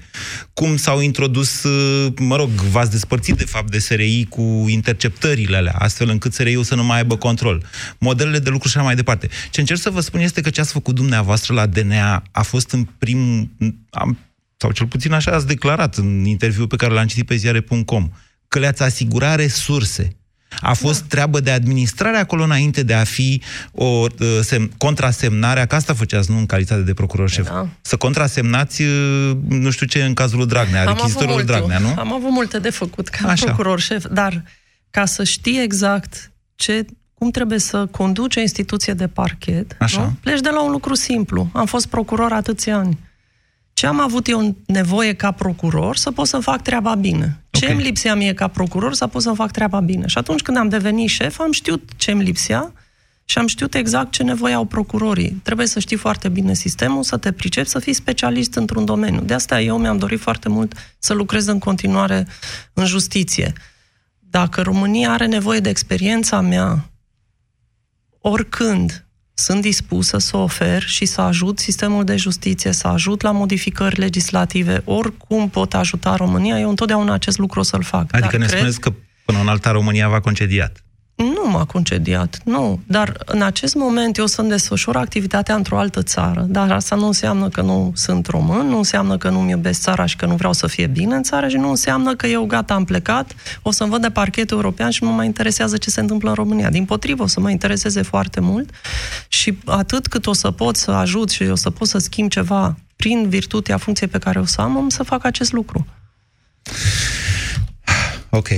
Cum 0.54 0.76
s-au 0.76 1.00
introdus, 1.00 1.66
mă 2.18 2.36
rog, 2.36 2.48
v-ați 2.48 2.90
despărțit 2.90 3.36
de 3.36 3.44
fapt 3.44 3.70
de 3.70 3.78
SRI 3.78 4.26
cu 4.28 4.64
interceptările 4.68 5.56
alea, 5.56 5.74
astfel 5.78 6.08
încât 6.08 6.34
SRI-ul 6.34 6.64
să 6.64 6.74
nu 6.74 6.84
mai 6.84 6.96
aibă 6.96 7.16
control. 7.16 7.64
Modelele 7.98 8.38
de 8.38 8.50
lucru 8.50 8.68
și 8.68 8.76
așa 8.76 8.86
mai 8.86 8.94
departe. 8.94 9.28
Ce 9.50 9.60
încerc 9.60 9.80
să 9.80 9.90
vă 9.90 10.00
spun 10.00 10.20
este 10.20 10.40
că 10.40 10.50
ce 10.50 10.60
ați 10.60 10.72
făcut 10.72 10.94
dumneavoastră 10.94 11.54
la 11.54 11.66
DNA 11.66 11.97
a, 12.00 12.22
a 12.32 12.42
fost 12.42 12.70
în 12.70 12.86
prim... 12.98 13.50
Am, 13.90 14.18
sau 14.56 14.70
cel 14.70 14.86
puțin 14.86 15.12
așa 15.12 15.30
ați 15.32 15.46
declarat 15.46 15.96
în 15.96 16.24
interviul 16.24 16.66
pe 16.66 16.76
care 16.76 16.92
l-am 16.92 17.06
citit 17.06 17.26
pe 17.26 17.36
ziare.com, 17.36 18.10
că 18.48 18.58
le-ați 18.58 18.82
asigurat 18.82 19.36
resurse. 19.36 20.12
A 20.60 20.72
fost 20.72 21.00
da. 21.00 21.06
treabă 21.08 21.40
de 21.40 21.50
administrare 21.50 22.16
acolo 22.16 22.42
înainte 22.42 22.82
de 22.82 22.94
a 22.94 23.04
fi 23.04 23.42
o 23.72 23.84
uh, 23.84 24.38
sem- 24.44 24.76
contrasemnare, 24.76 25.66
că 25.66 25.74
asta 25.74 25.94
făceați, 25.94 26.30
nu 26.30 26.38
în 26.38 26.46
calitate 26.46 26.80
de 26.80 26.94
procuror 26.94 27.30
șef. 27.30 27.46
Da. 27.48 27.68
Să 27.80 27.96
contrasemnați, 27.96 28.82
uh, 28.82 29.36
nu 29.48 29.70
știu 29.70 29.86
ce, 29.86 30.04
în 30.04 30.14
cazul 30.14 30.38
lui 30.38 30.46
Dragnea, 30.46 30.84
rechizitorul 30.84 31.44
Dragnea, 31.44 31.78
nu? 31.78 31.94
Am 31.98 32.12
avut 32.12 32.30
multe 32.30 32.58
de 32.58 32.70
făcut 32.70 33.08
ca 33.08 33.28
Așa. 33.28 33.44
procuror 33.44 33.80
șef, 33.80 34.04
dar 34.10 34.44
ca 34.90 35.04
să 35.04 35.24
știi 35.24 35.62
exact 35.62 36.32
ce 36.54 36.86
cum 37.18 37.30
trebuie 37.30 37.58
să 37.58 37.86
conduci 37.86 38.36
o 38.36 38.40
instituție 38.40 38.92
de 38.92 39.06
parchet, 39.06 39.76
Așa. 39.78 40.00
Nu? 40.00 40.12
pleci 40.20 40.40
de 40.40 40.48
la 40.48 40.62
un 40.62 40.70
lucru 40.70 40.94
simplu. 40.94 41.48
Am 41.52 41.66
fost 41.66 41.86
procuror 41.86 42.32
atâția 42.32 42.76
ani. 42.76 42.98
Ce 43.72 43.86
am 43.86 44.00
avut 44.00 44.28
eu 44.28 44.56
nevoie 44.66 45.12
ca 45.12 45.30
procuror 45.30 45.96
să 45.96 46.10
pot 46.10 46.26
să 46.26 46.38
fac 46.38 46.62
treaba 46.62 46.94
bine. 46.94 47.42
Ce 47.50 47.64
okay. 47.64 47.76
îmi 47.76 47.84
lipsea 47.84 48.14
mie 48.14 48.34
ca 48.34 48.48
procuror 48.48 48.94
să 48.94 49.06
pot 49.06 49.22
să 49.22 49.32
fac 49.32 49.50
treaba 49.50 49.80
bine. 49.80 50.06
Și 50.06 50.18
atunci 50.18 50.42
când 50.42 50.56
am 50.56 50.68
devenit 50.68 51.08
șef, 51.08 51.40
am 51.40 51.52
știut 51.52 51.90
ce 51.96 52.10
îmi 52.10 52.22
lipsea 52.22 52.72
și 53.24 53.38
am 53.38 53.46
știut 53.46 53.74
exact 53.74 54.12
ce 54.12 54.22
nevoie 54.22 54.54
au 54.54 54.64
procurorii. 54.64 55.40
Trebuie 55.42 55.66
să 55.66 55.78
știi 55.80 55.96
foarte 55.96 56.28
bine 56.28 56.54
sistemul, 56.54 57.02
să 57.02 57.16
te 57.16 57.32
pricepi, 57.32 57.68
să 57.68 57.78
fii 57.78 57.92
specialist 57.92 58.54
într-un 58.54 58.84
domeniu. 58.84 59.20
De 59.20 59.34
asta 59.34 59.60
eu 59.60 59.78
mi-am 59.78 59.98
dorit 59.98 60.20
foarte 60.20 60.48
mult 60.48 60.74
să 60.98 61.14
lucrez 61.14 61.46
în 61.46 61.58
continuare 61.58 62.26
în 62.72 62.86
justiție. 62.86 63.52
Dacă 64.18 64.62
România 64.62 65.12
are 65.12 65.26
nevoie 65.26 65.60
de 65.60 65.68
experiența 65.68 66.40
mea 66.40 66.90
oricând 68.20 69.02
sunt 69.34 69.60
dispusă 69.60 70.18
să 70.18 70.36
ofer 70.36 70.82
și 70.82 71.04
să 71.04 71.20
ajut 71.20 71.58
sistemul 71.58 72.04
de 72.04 72.16
justiție, 72.16 72.72
să 72.72 72.86
ajut 72.86 73.22
la 73.22 73.30
modificări 73.30 73.98
legislative, 73.98 74.82
oricum 74.84 75.48
pot 75.48 75.74
ajuta 75.74 76.16
România, 76.16 76.58
eu 76.58 76.68
întotdeauna 76.68 77.12
acest 77.12 77.38
lucru 77.38 77.60
o 77.60 77.62
să-l 77.62 77.82
fac. 77.82 78.02
Adică 78.10 78.28
Dar 78.30 78.40
ne 78.40 78.46
cred... 78.46 78.58
spuneți 78.58 78.80
că 78.80 78.92
până 79.24 79.40
în 79.40 79.48
alta 79.48 79.70
România 79.70 80.08
va 80.08 80.20
concediat. 80.20 80.82
Nu 81.18 81.50
m-a 81.50 81.64
concediat, 81.64 82.40
nu. 82.44 82.80
Dar 82.86 83.16
în 83.24 83.42
acest 83.42 83.74
moment 83.74 84.16
eu 84.16 84.26
sunt 84.26 84.48
desfășor 84.48 84.96
activitatea 84.96 85.54
într-o 85.54 85.78
altă 85.78 86.02
țară. 86.02 86.46
Dar 86.48 86.70
asta 86.70 86.96
nu 86.96 87.06
înseamnă 87.06 87.48
că 87.48 87.62
nu 87.62 87.92
sunt 87.94 88.26
român, 88.26 88.66
nu 88.66 88.76
înseamnă 88.76 89.18
că 89.18 89.28
nu-mi 89.28 89.50
iubesc 89.50 89.80
țara 89.80 90.06
și 90.06 90.16
că 90.16 90.26
nu 90.26 90.34
vreau 90.34 90.52
să 90.52 90.66
fie 90.66 90.86
bine 90.86 91.14
în 91.14 91.22
țară 91.22 91.48
și 91.48 91.56
nu 91.56 91.68
înseamnă 91.68 92.14
că 92.16 92.26
eu 92.26 92.44
gata 92.44 92.74
am 92.74 92.84
plecat, 92.84 93.34
o 93.62 93.70
să-mi 93.70 93.90
văd 93.90 94.00
de 94.00 94.10
parchetul 94.10 94.56
european 94.56 94.90
și 94.90 95.02
nu 95.02 95.08
mă 95.08 95.14
mai 95.14 95.26
interesează 95.26 95.76
ce 95.76 95.90
se 95.90 96.00
întâmplă 96.00 96.28
în 96.28 96.34
România. 96.34 96.70
Din 96.70 96.84
potrivă, 96.84 97.22
o 97.22 97.26
să 97.26 97.40
mă 97.40 97.50
intereseze 97.50 98.02
foarte 98.02 98.40
mult 98.40 98.70
și 99.28 99.58
atât 99.64 100.06
cât 100.06 100.26
o 100.26 100.32
să 100.32 100.50
pot 100.50 100.76
să 100.76 100.90
ajut 100.90 101.30
și 101.30 101.42
o 101.42 101.54
să 101.54 101.70
pot 101.70 101.88
să 101.88 101.98
schimb 101.98 102.30
ceva 102.30 102.76
prin 102.96 103.28
virtutea 103.28 103.76
funcției 103.76 104.08
pe 104.08 104.18
care 104.18 104.38
o 104.38 104.44
să 104.44 104.60
am, 104.60 104.76
am 104.76 104.88
să 104.88 105.02
fac 105.02 105.24
acest 105.24 105.52
lucru. 105.52 105.86
Ok. 108.30 108.48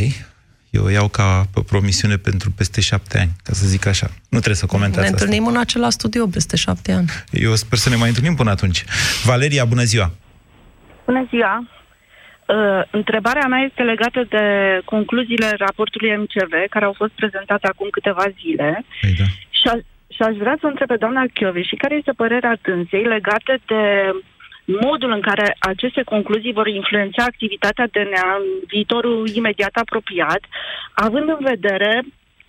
Eu 0.70 0.84
o 0.84 0.88
iau 0.90 1.08
ca 1.08 1.44
promisiune 1.66 2.16
pentru 2.16 2.50
peste 2.50 2.80
șapte 2.80 3.18
ani, 3.18 3.30
ca 3.42 3.52
să 3.52 3.66
zic 3.66 3.86
așa. 3.86 4.06
Nu 4.06 4.38
trebuie 4.38 4.54
să 4.54 4.66
comentați 4.66 5.00
Ne 5.00 5.04
asta. 5.12 5.16
întâlnim 5.24 5.46
în 5.46 5.56
același 5.56 5.92
studio 5.92 6.26
peste 6.26 6.56
șapte 6.56 6.92
ani. 6.92 7.08
Eu 7.30 7.54
sper 7.54 7.78
să 7.78 7.88
ne 7.88 7.96
mai 7.96 8.08
întâlnim 8.08 8.34
până 8.34 8.50
atunci. 8.50 8.84
Valeria, 9.24 9.64
bună 9.64 9.82
ziua! 9.82 10.10
Bună 11.04 11.26
ziua! 11.30 11.54
Uh, 12.56 12.82
întrebarea 12.90 13.46
mea 13.46 13.62
este 13.68 13.82
legată 13.82 14.20
de 14.28 14.44
concluziile 14.84 15.48
raportului 15.58 16.16
MCV, 16.16 16.52
care 16.70 16.84
au 16.84 16.94
fost 16.96 17.12
prezentate 17.12 17.66
acum 17.66 17.88
câteva 17.90 18.24
zile. 18.40 18.84
Păi 19.00 19.14
da. 19.18 19.24
Și, 19.58 19.66
a, 19.72 19.74
și 20.14 20.22
aș 20.28 20.34
vrea 20.36 20.56
să 20.60 20.66
întreb 20.66 20.88
pe 20.88 20.96
doamna 21.04 21.24
Chiovi 21.34 21.68
și 21.70 21.76
care 21.82 21.94
este 21.94 22.12
părerea 22.22 22.58
dânsei 22.62 23.04
legată 23.14 23.52
de 23.66 23.82
modul 24.80 25.10
în 25.10 25.20
care 25.20 25.56
aceste 25.58 26.02
concluzii 26.02 26.52
vor 26.52 26.66
influența 26.66 27.22
activitatea 27.22 27.86
DNA 27.86 28.36
în 28.38 28.44
viitorul 28.66 29.28
imediat 29.28 29.74
apropiat, 29.74 30.40
având 30.92 31.28
în 31.28 31.38
vedere 31.40 32.04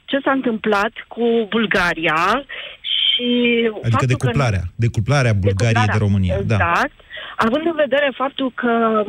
ce 0.05 0.19
s-a 0.23 0.31
întâmplat 0.31 0.93
cu 1.07 1.25
Bulgaria 1.49 2.43
și 2.81 3.27
Adică 3.65 3.89
faptul 3.89 3.99
că 3.99 4.05
decuplarea. 4.05 4.61
Decuplarea 4.75 5.33
Bulgariei 5.33 5.91
de 5.91 5.97
România. 5.97 6.35
Da. 6.45 6.55
Exact. 6.55 6.97
Având 7.35 7.65
în 7.65 7.75
vedere 7.75 8.11
faptul 8.15 8.51
că 8.55 9.03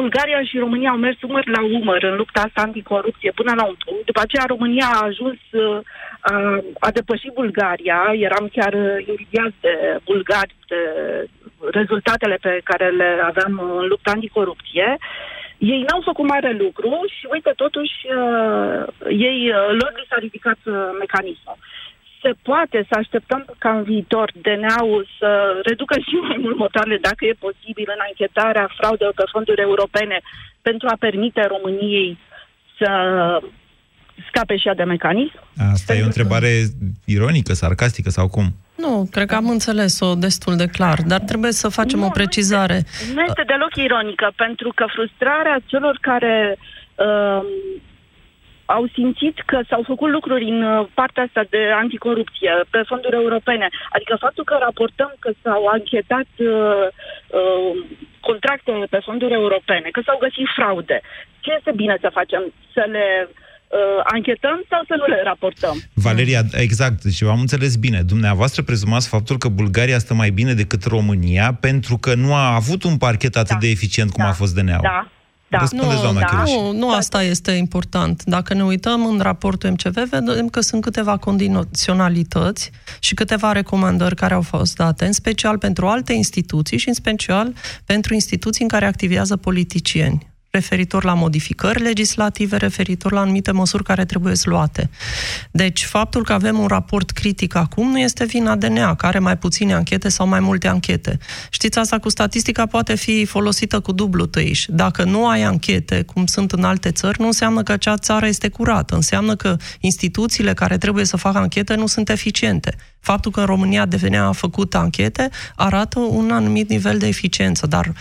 Bulgaria 0.00 0.40
și 0.48 0.58
România 0.58 0.90
au 0.90 0.96
mers 0.96 1.18
umăr 1.22 1.46
la 1.56 1.62
umăr 1.78 2.02
în 2.02 2.16
lupta 2.16 2.40
asta 2.40 2.60
anticorupție 2.60 3.30
până 3.34 3.52
la 3.54 3.64
un 3.64 3.76
punct. 3.84 4.04
După 4.04 4.20
aceea 4.22 4.44
România 4.46 4.88
a 4.92 5.06
ajuns, 5.10 5.38
uh, 5.50 5.78
a, 6.20 6.34
a 6.86 6.90
depășit 6.90 7.32
Bulgaria. 7.42 7.98
Eram 8.28 8.48
chiar 8.56 8.72
uh, 8.72 9.06
invidiați 9.12 9.58
de 9.60 9.74
bulgari, 10.04 10.54
de 10.68 10.80
rezultatele 11.70 12.36
pe 12.40 12.60
care 12.64 12.88
le 12.90 13.10
aveam 13.22 13.52
în 13.78 13.86
lupta 13.86 14.10
anticorupție. 14.10 14.96
Ei 15.58 15.84
n-au 15.88 16.00
făcut 16.04 16.26
mare 16.28 16.52
lucru 16.52 16.90
și 17.16 17.26
uite, 17.32 17.52
totuși, 17.56 17.94
uh, 18.20 18.82
ei, 19.28 19.38
uh, 19.48 19.68
lor 19.80 19.92
li 19.96 20.08
s-a 20.08 20.16
ridicat 20.18 20.58
uh, 20.64 20.74
mecanismul 20.98 21.58
se 22.24 22.32
poate 22.42 22.78
să 22.88 22.94
așteptăm 22.98 23.44
ca 23.58 23.70
în 23.76 23.82
viitor 23.82 24.32
DNA-ul 24.42 25.08
să 25.18 25.30
reducă 25.68 25.94
și 26.06 26.14
mai 26.28 26.38
mult 26.44 26.56
motoarele, 26.56 26.98
dacă 27.08 27.22
e 27.24 27.44
posibil, 27.46 27.88
în 27.94 28.02
anchetarea 28.08 28.66
fraudelor 28.76 29.14
pe 29.16 29.30
fonduri 29.32 29.60
europene 29.60 30.18
pentru 30.62 30.86
a 30.90 30.96
permite 31.06 31.42
României 31.54 32.18
să 32.78 32.90
scape 34.28 34.56
și 34.56 34.66
ea 34.68 34.74
de 34.74 34.82
mecanism? 34.82 35.38
Asta 35.72 35.94
e 35.94 36.02
o 36.02 36.10
întrebare 36.12 36.50
ironică, 37.04 37.52
sarcastică 37.52 38.10
sau 38.10 38.28
cum? 38.28 38.46
Nu, 38.74 39.08
cred 39.10 39.26
că 39.26 39.34
am 39.34 39.48
înțeles-o 39.48 40.14
destul 40.14 40.56
de 40.56 40.66
clar, 40.66 40.98
dar 41.06 41.20
trebuie 41.20 41.52
să 41.52 41.68
facem 41.68 41.98
Nu, 41.98 42.06
o 42.06 42.08
precizare. 42.08 42.82
Nu 43.14 43.22
este 43.22 43.42
deloc 43.46 43.74
ironică, 43.76 44.32
pentru 44.36 44.72
că 44.74 44.84
frustrarea 44.94 45.58
celor 45.66 45.98
care 46.00 46.56
uh, 46.94 47.42
au 48.64 48.86
simțit 48.92 49.40
că 49.46 49.60
s-au 49.68 49.82
făcut 49.82 50.10
lucruri 50.10 50.44
în 50.44 50.62
uh, 50.62 50.86
partea 50.94 51.22
asta 51.22 51.44
de 51.50 51.70
anticorupție 51.74 52.50
pe 52.70 52.82
fonduri 52.86 53.14
europene. 53.14 53.68
Adică 53.90 54.16
faptul 54.20 54.44
că 54.44 54.56
raportăm 54.60 55.12
că 55.18 55.30
s-au 55.42 55.66
anchetat 55.66 56.28
uh, 56.38 56.86
uh, 57.26 57.84
contracte 58.20 58.86
pe 58.90 58.98
fonduri 59.04 59.32
europene, 59.32 59.88
că 59.92 60.00
s-au 60.04 60.18
găsit 60.20 60.46
fraude. 60.56 61.00
Ce 61.40 61.52
este 61.52 61.72
bine 61.74 61.96
să 62.00 62.08
facem? 62.12 62.52
Să 62.72 62.84
le 62.90 63.28
uh, 63.28 63.43
anchetăm 64.04 64.64
sau 64.68 64.82
să 64.86 64.94
nu 64.96 65.14
le 65.14 65.22
raportăm? 65.24 65.82
Valeria, 65.92 66.42
exact, 66.52 67.02
deci 67.02 67.22
am 67.22 67.40
înțeles 67.40 67.76
bine. 67.76 68.02
Dumneavoastră 68.02 68.62
prezumați 68.62 69.08
faptul 69.08 69.38
că 69.38 69.48
Bulgaria 69.48 69.98
stă 69.98 70.14
mai 70.14 70.30
bine 70.30 70.52
decât 70.54 70.84
România 70.84 71.56
pentru 71.60 71.96
că 71.96 72.14
nu 72.14 72.34
a 72.34 72.54
avut 72.54 72.82
un 72.82 72.96
parchet 72.96 73.36
atât 73.36 73.58
de 73.58 73.68
eficient 73.68 74.10
cum 74.10 74.24
a 74.24 74.32
fost 74.32 74.54
DNA-ul. 74.54 74.80
Da. 74.82 75.08
Da. 75.48 75.58
Răspundeți, 75.58 76.00
doamna 76.02 76.20
da. 76.20 76.26
Chireș. 76.26 76.50
Nu, 76.50 76.72
nu 76.72 76.94
asta 76.94 77.22
este 77.22 77.50
important. 77.50 78.24
Dacă 78.24 78.54
ne 78.54 78.64
uităm 78.64 79.06
în 79.06 79.18
raportul 79.18 79.70
MCV, 79.70 80.08
vedem 80.08 80.48
că 80.48 80.60
sunt 80.60 80.82
câteva 80.82 81.16
condiționalități 81.16 82.70
și 83.00 83.14
câteva 83.14 83.52
recomandări 83.52 84.14
care 84.14 84.34
au 84.34 84.42
fost 84.42 84.76
date, 84.76 85.04
în 85.04 85.12
special 85.12 85.58
pentru 85.58 85.86
alte 85.86 86.12
instituții 86.12 86.78
și 86.78 86.88
în 86.88 86.94
special 86.94 87.52
pentru 87.84 88.14
instituții 88.14 88.62
în 88.62 88.68
care 88.68 88.84
activează 88.84 89.36
politicieni 89.36 90.32
referitor 90.54 91.04
la 91.04 91.14
modificări 91.14 91.82
legislative, 91.82 92.56
referitor 92.56 93.12
la 93.12 93.20
anumite 93.20 93.50
măsuri 93.50 93.84
care 93.84 94.04
trebuie 94.04 94.32
luate. 94.44 94.90
Deci, 95.50 95.84
faptul 95.84 96.24
că 96.24 96.32
avem 96.32 96.58
un 96.58 96.66
raport 96.66 97.10
critic 97.10 97.54
acum 97.54 97.90
nu 97.90 97.98
este 97.98 98.24
vina 98.24 98.56
DNA, 98.56 98.94
care 98.94 99.14
are 99.14 99.18
mai 99.18 99.38
puține 99.38 99.74
anchete 99.74 100.08
sau 100.08 100.26
mai 100.26 100.40
multe 100.40 100.68
anchete. 100.68 101.18
Știți, 101.50 101.78
asta 101.78 101.98
cu 101.98 102.08
statistica 102.08 102.66
poate 102.66 102.94
fi 102.94 103.24
folosită 103.24 103.80
cu 103.80 103.92
dublu 103.92 104.26
tăiș. 104.26 104.64
Dacă 104.68 105.04
nu 105.04 105.28
ai 105.28 105.42
anchete, 105.42 106.02
cum 106.02 106.26
sunt 106.26 106.52
în 106.52 106.64
alte 106.64 106.90
țări, 106.90 107.20
nu 107.20 107.26
înseamnă 107.26 107.62
că 107.62 107.72
acea 107.72 107.96
țară 107.96 108.26
este 108.26 108.48
curată. 108.48 108.94
Înseamnă 108.94 109.36
că 109.36 109.56
instituțiile 109.80 110.54
care 110.54 110.78
trebuie 110.78 111.04
să 111.04 111.16
facă 111.16 111.38
anchete 111.38 111.74
nu 111.74 111.86
sunt 111.86 112.08
eficiente. 112.08 112.76
Faptul 113.00 113.30
că 113.30 113.40
în 113.40 113.46
România 113.46 113.86
DNA 113.86 114.26
a 114.26 114.32
făcut 114.32 114.74
anchete 114.74 115.28
arată 115.56 115.98
un 115.98 116.30
anumit 116.30 116.68
nivel 116.68 116.98
de 116.98 117.06
eficiență, 117.06 117.66
dar 117.66 117.92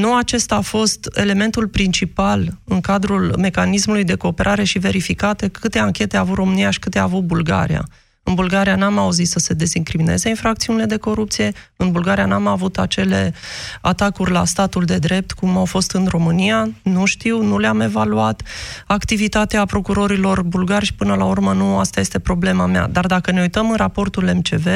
nu 0.00 0.16
acesta 0.16 0.54
a 0.54 0.60
fost 0.60 1.08
elementul 1.14 1.68
principal 1.68 2.58
în 2.64 2.80
cadrul 2.80 3.34
mecanismului 3.38 4.04
de 4.04 4.14
cooperare 4.14 4.64
și 4.64 4.78
verificate 4.78 5.48
câte 5.48 5.78
anchete 5.78 6.16
a 6.16 6.20
avut 6.20 6.34
România 6.34 6.70
și 6.70 6.78
câte 6.78 6.98
a 6.98 7.02
avut 7.02 7.22
Bulgaria. 7.22 7.84
În 8.22 8.34
Bulgaria 8.34 8.76
n-am 8.76 8.98
auzit 8.98 9.28
să 9.28 9.38
se 9.38 9.54
dezincrimineze 9.54 10.28
infracțiunile 10.28 10.84
de 10.84 10.96
corupție, 10.96 11.52
în 11.76 11.92
Bulgaria 11.92 12.26
n-am 12.26 12.46
avut 12.46 12.78
acele 12.78 13.34
atacuri 13.80 14.30
la 14.30 14.44
statul 14.44 14.84
de 14.84 14.98
drept 14.98 15.32
cum 15.32 15.56
au 15.56 15.64
fost 15.64 15.92
în 15.92 16.06
România, 16.06 16.70
nu 16.82 17.04
știu, 17.04 17.42
nu 17.42 17.58
le-am 17.58 17.80
evaluat. 17.80 18.42
Activitatea 18.86 19.64
procurorilor 19.64 20.42
bulgari 20.42 20.84
și 20.84 20.94
până 20.94 21.14
la 21.14 21.24
urmă 21.24 21.52
nu, 21.52 21.78
asta 21.78 22.00
este 22.00 22.18
problema 22.18 22.66
mea. 22.66 22.88
Dar 22.88 23.06
dacă 23.06 23.30
ne 23.30 23.40
uităm 23.40 23.70
în 23.70 23.76
raportul 23.76 24.30
MCV, 24.34 24.66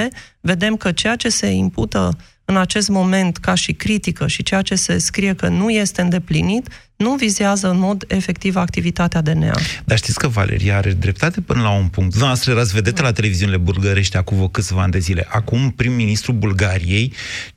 vedem 0.41 0.77
că 0.77 0.93
ceea 0.93 1.17
ce 1.17 1.29
se 1.29 1.47
impută 1.47 2.17
în 2.45 2.57
acest 2.57 2.89
moment 2.89 3.37
ca 3.37 3.55
și 3.55 3.73
critică 3.73 4.27
și 4.27 4.43
ceea 4.43 4.63
ce 4.63 4.75
se 4.75 4.99
scrie 4.99 5.35
că 5.35 5.49
nu 5.49 5.71
este 5.71 6.01
îndeplinit, 6.01 6.69
nu 6.97 7.15
vizează 7.15 7.71
în 7.71 7.79
mod 7.79 8.05
efectiv 8.09 8.57
activitatea 8.57 9.21
DNA. 9.21 9.59
Dar 9.85 9.99
știți 9.99 10.19
că 10.19 10.29
Valeria 10.29 10.77
are 10.77 10.93
dreptate 10.93 11.41
până 11.41 11.63
la 11.63 11.71
un 11.71 11.87
punct. 11.87 12.11
Dumneavoastră 12.11 12.51
erați 12.51 12.73
vedete 12.73 13.03
la 13.03 13.13
televiziunile 13.13 13.57
bulgărești 13.57 14.17
acum 14.17 14.49
câțiva 14.49 14.83
ani 14.83 14.93
de 14.93 14.99
zile. 14.99 15.27
Acum 15.29 15.71
prim-ministrul 15.71 16.35
Bulgariei 16.35 17.13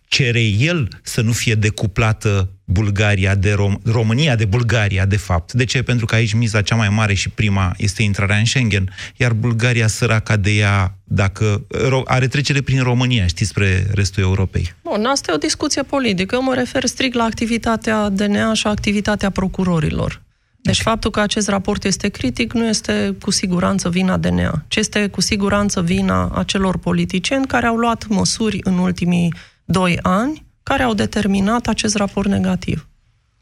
cere 0.08 0.42
el 0.42 0.88
să 1.04 1.22
nu 1.22 1.32
fie 1.32 1.56
decuplată 1.56 2.50
Bulgaria 2.64 3.36
de 3.36 3.54
Rom- 3.54 3.92
România 3.92 4.36
de 4.36 4.46
Bulgaria, 4.46 5.06
de 5.06 5.18
fapt. 5.18 5.54
De 5.54 5.64
ce? 5.64 5.82
Pentru 5.82 6.06
că 6.06 6.16
aici 6.16 6.34
miza 6.34 6.62
cea 6.62 6.76
mai 6.76 6.90
mare 6.90 7.14
și 7.14 7.30
prima 7.30 7.74
este 7.78 8.04
intrarea 8.04 8.38
în 8.38 8.46
Schengen, 8.46 8.94
iar 9.16 9.34
Bulgaria 9.34 9.88
săraca 9.88 10.38
de 10.38 10.52
ea, 10.52 10.98
dacă 11.04 11.66
are 12.06 12.28
trecere 12.28 12.62
prin 12.62 12.82
România, 12.82 13.28
știți, 13.28 13.50
spre 13.50 13.88
restul 13.94 14.24
Europei. 14.24 14.74
Bun, 14.84 15.06
asta 15.06 15.32
e 15.32 15.36
o 15.36 15.38
discuție 15.38 15.84
politică. 15.84 16.36
Eu 16.36 16.44
mă 16.44 16.54
refer 16.54 16.86
strict 16.86 17.16
la 17.16 17.24
activitatea 17.24 18.10
DNA 18.10 18.54
și 18.54 18.68
activitatea 18.68 19.30
procurorilor. 19.30 20.22
Deci 20.62 20.80
okay. 20.80 20.94
faptul 20.94 21.12
că 21.12 21.20
acest 21.20 21.48
raport 21.48 21.84
este 21.84 22.08
critic 22.08 22.54
nu 22.54 22.68
este 22.68 23.16
cu 23.22 23.32
siguranță 23.32 23.90
vina 23.90 24.18
DNA, 24.18 24.64
ci 24.68 24.76
este 24.76 25.08
cu 25.08 25.22
siguranță 25.22 25.82
vina 25.82 26.30
acelor 26.30 26.78
politicieni 26.78 27.46
care 27.46 27.66
au 27.66 27.76
luat 27.76 28.08
măsuri 28.08 28.60
în 28.64 28.78
ultimii 28.78 29.34
doi 29.68 30.00
ani 30.02 30.46
care 30.64 30.84
au 30.84 30.94
determinat 30.94 31.68
acest 31.68 31.96
raport 31.96 32.28
negativ. 32.28 32.88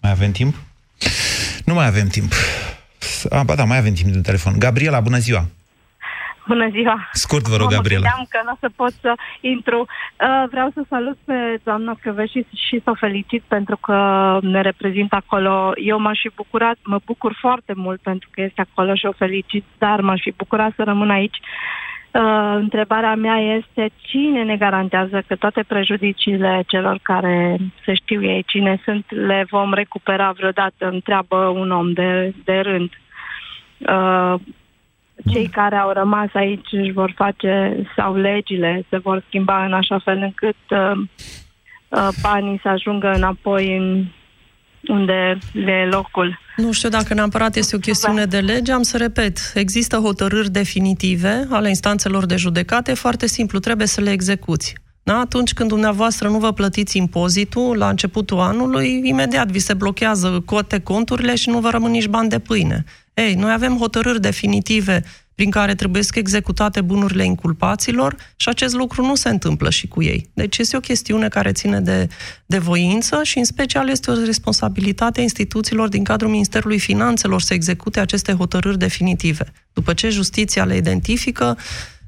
Mai 0.01 0.11
avem 0.11 0.31
timp? 0.31 0.55
Nu 1.65 1.73
mai 1.73 1.87
avem 1.87 2.07
timp. 2.07 2.31
A, 3.29 3.43
ba 3.43 3.55
da, 3.55 3.63
mai 3.63 3.77
avem 3.77 3.93
timp 3.93 4.13
de 4.13 4.21
telefon. 4.21 4.53
Gabriela, 4.59 4.99
bună 4.99 5.17
ziua! 5.17 5.45
Bună 6.47 6.69
ziua! 6.69 7.09
Scurt, 7.11 7.47
vă 7.47 7.55
rog, 7.55 7.69
Gabriela. 7.69 8.09
Mă 8.17 8.25
că 8.29 8.41
nu 8.45 8.51
o 8.51 8.57
să 8.59 8.69
pot 8.75 8.93
să 9.01 9.13
intru. 9.41 9.79
Uh, 9.79 10.49
vreau 10.49 10.69
să 10.73 10.81
salut 10.89 11.17
pe 11.25 11.33
doamna 11.63 11.97
Căveși 12.01 12.45
și 12.67 12.81
să 12.83 12.89
o 12.89 12.95
felicit 12.95 13.43
pentru 13.47 13.77
că 13.77 13.97
ne 14.41 14.61
reprezintă 14.61 15.15
acolo. 15.15 15.73
Eu 15.75 15.99
m-aș 15.99 16.19
fi 16.21 16.31
bucurat, 16.35 16.77
mă 16.83 16.99
bucur 17.05 17.37
foarte 17.39 17.73
mult 17.75 18.01
pentru 18.01 18.29
că 18.31 18.41
este 18.41 18.61
acolo 18.61 18.95
și 18.95 19.05
o 19.05 19.11
felicit, 19.11 19.65
dar 19.77 20.01
m-aș 20.01 20.21
fi 20.21 20.31
bucurat 20.31 20.73
să 20.75 20.83
rămân 20.83 21.09
aici. 21.09 21.37
Uh, 21.37 21.94
întrebarea 22.55 23.15
mea 23.15 23.37
este 23.37 23.89
cine 23.97 24.43
ne 24.43 24.57
garantează 24.57 25.23
că 25.27 25.35
toate 25.35 25.63
prejudiciile 25.67 26.63
celor 26.67 26.99
care 27.01 27.57
se 27.85 27.93
știu 27.93 28.23
ei 28.23 28.43
cine 28.47 28.81
sunt 28.83 29.05
le 29.11 29.45
vom 29.49 29.73
recupera 29.73 30.31
vreodată, 30.31 30.89
întreabă 30.89 31.35
un 31.35 31.71
om 31.71 31.93
de, 31.93 32.33
de 32.43 32.59
rând. 32.59 32.89
Uh, 33.77 34.35
cei 35.31 35.47
care 35.47 35.75
au 35.75 35.91
rămas 35.91 36.29
aici 36.33 36.71
își 36.71 36.91
vor 36.91 37.11
face, 37.15 37.83
sau 37.95 38.15
legile 38.15 38.85
se 38.89 38.97
vor 38.97 39.23
schimba 39.27 39.65
în 39.65 39.73
așa 39.73 39.99
fel 39.99 40.17
încât 40.17 40.57
uh, 40.69 40.91
uh, 41.89 42.07
banii 42.21 42.59
să 42.61 42.67
ajungă 42.67 43.11
înapoi 43.11 43.77
în 43.77 44.05
unde 44.87 45.37
le 45.51 45.71
e 45.71 45.85
locul. 45.85 46.39
Nu 46.55 46.71
știu 46.71 46.89
dacă 46.89 47.13
neapărat 47.13 47.55
este 47.55 47.75
o 47.75 47.79
chestiune 47.79 48.25
de 48.25 48.39
lege, 48.39 48.71
am 48.71 48.81
să 48.81 48.97
repet, 48.97 49.37
există 49.53 49.97
hotărâri 49.97 50.51
definitive 50.51 51.47
ale 51.49 51.69
instanțelor 51.69 52.25
de 52.25 52.35
judecate, 52.35 52.93
foarte 52.93 53.27
simplu, 53.27 53.59
trebuie 53.59 53.87
să 53.87 54.01
le 54.01 54.11
execuți. 54.11 54.75
Da? 55.03 55.19
Atunci 55.19 55.53
când 55.53 55.69
dumneavoastră 55.69 56.29
nu 56.29 56.37
vă 56.37 56.51
plătiți 56.51 56.97
impozitul 56.97 57.77
la 57.77 57.89
începutul 57.89 58.39
anului, 58.39 59.01
imediat 59.03 59.47
vi 59.47 59.59
se 59.59 59.73
blochează 59.73 60.43
cote 60.45 60.79
conturile 60.79 61.35
și 61.35 61.49
nu 61.49 61.59
vă 61.59 61.69
rămân 61.69 61.91
nici 61.91 62.07
bani 62.07 62.29
de 62.29 62.39
pâine. 62.39 62.83
Ei, 63.13 63.33
noi 63.33 63.51
avem 63.51 63.77
hotărâri 63.77 64.21
definitive 64.21 65.03
prin 65.35 65.49
care 65.49 65.75
trebuie 65.75 66.03
să 66.03 66.11
executate 66.15 66.81
bunurile 66.81 67.25
inculpaților 67.25 68.15
și 68.35 68.49
acest 68.49 68.73
lucru 68.73 69.05
nu 69.05 69.15
se 69.15 69.29
întâmplă 69.29 69.69
și 69.69 69.87
cu 69.87 70.03
ei. 70.03 70.29
Deci 70.33 70.57
este 70.57 70.77
o 70.77 70.79
chestiune 70.79 71.27
care 71.27 71.51
ține 71.51 71.79
de, 71.79 72.07
de 72.45 72.57
voință 72.57 73.19
și 73.23 73.37
în 73.37 73.43
special 73.43 73.89
este 73.89 74.11
o 74.11 74.23
responsabilitate 74.23 75.19
a 75.19 75.23
instituțiilor 75.23 75.87
din 75.87 76.03
cadrul 76.03 76.29
Ministerului 76.29 76.79
Finanțelor 76.79 77.41
să 77.41 77.53
execute 77.53 77.99
aceste 77.99 78.33
hotărâri 78.33 78.77
definitive. 78.77 79.51
După 79.73 79.93
ce 79.93 80.09
justiția 80.09 80.65
le 80.65 80.75
identifică, 80.75 81.57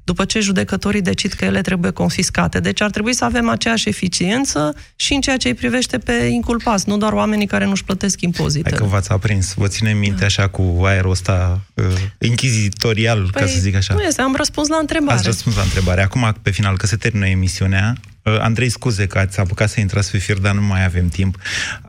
după 0.08 0.26
ce 0.26 0.40
judecătorii 0.40 1.02
decid 1.02 1.32
că 1.34 1.46
ele 1.46 1.62
trebuie 1.62 1.92
confiscate. 1.92 2.60
Deci 2.60 2.82
ar 2.82 2.90
trebui 2.90 3.14
să 3.14 3.24
avem 3.26 3.50
aceeași 3.50 3.90
eficiență 3.90 4.76
și 4.96 5.14
în 5.14 5.22
ceea 5.22 5.38
ce 5.38 5.48
îi 5.48 5.54
privește 5.54 5.98
pe 5.98 6.14
inculpați, 6.14 6.90
nu 6.90 6.98
doar 6.98 7.14
oamenii 7.14 7.48
care 7.48 7.66
nu-și 7.66 7.84
plătesc 7.84 8.22
impozitele. 8.22 8.76
Hai 8.76 8.88
că 8.88 8.94
v-ați 8.94 9.12
aprins. 9.12 9.54
Vă 9.54 9.68
ține 9.68 9.94
minte 9.94 10.26
așa 10.26 10.48
cu 10.48 10.82
aerul 10.84 11.12
ăsta 11.12 11.62
uh, 11.74 11.86
inchizitorial, 12.20 13.30
păi, 13.32 13.42
ca 13.42 13.48
să 13.48 13.60
zic 13.60 13.76
așa. 13.76 13.94
Nu 13.94 14.02
este, 14.02 14.22
am 14.22 14.36
răspuns 14.36 14.68
la 14.68 14.78
întrebare. 14.78 15.18
Ați 15.18 15.26
răspuns 15.26 15.56
la 15.56 15.62
întrebare. 15.62 16.02
Acum, 16.02 16.36
pe 16.42 16.50
final, 16.50 16.78
că 16.78 16.86
se 16.86 16.96
termină 16.96 17.28
emisiunea, 17.28 17.96
Uh, 17.98 18.17
Andrei, 18.40 18.70
scuze 18.70 19.08
că 19.08 19.18
ați 19.18 19.40
apucat 19.40 19.70
să 19.70 19.80
intrați 19.80 20.12
pe 20.12 20.18
fir, 20.18 20.38
dar 20.38 20.54
nu 20.54 20.62
mai 20.62 20.86
avem 20.86 21.08
timp. 21.08 21.38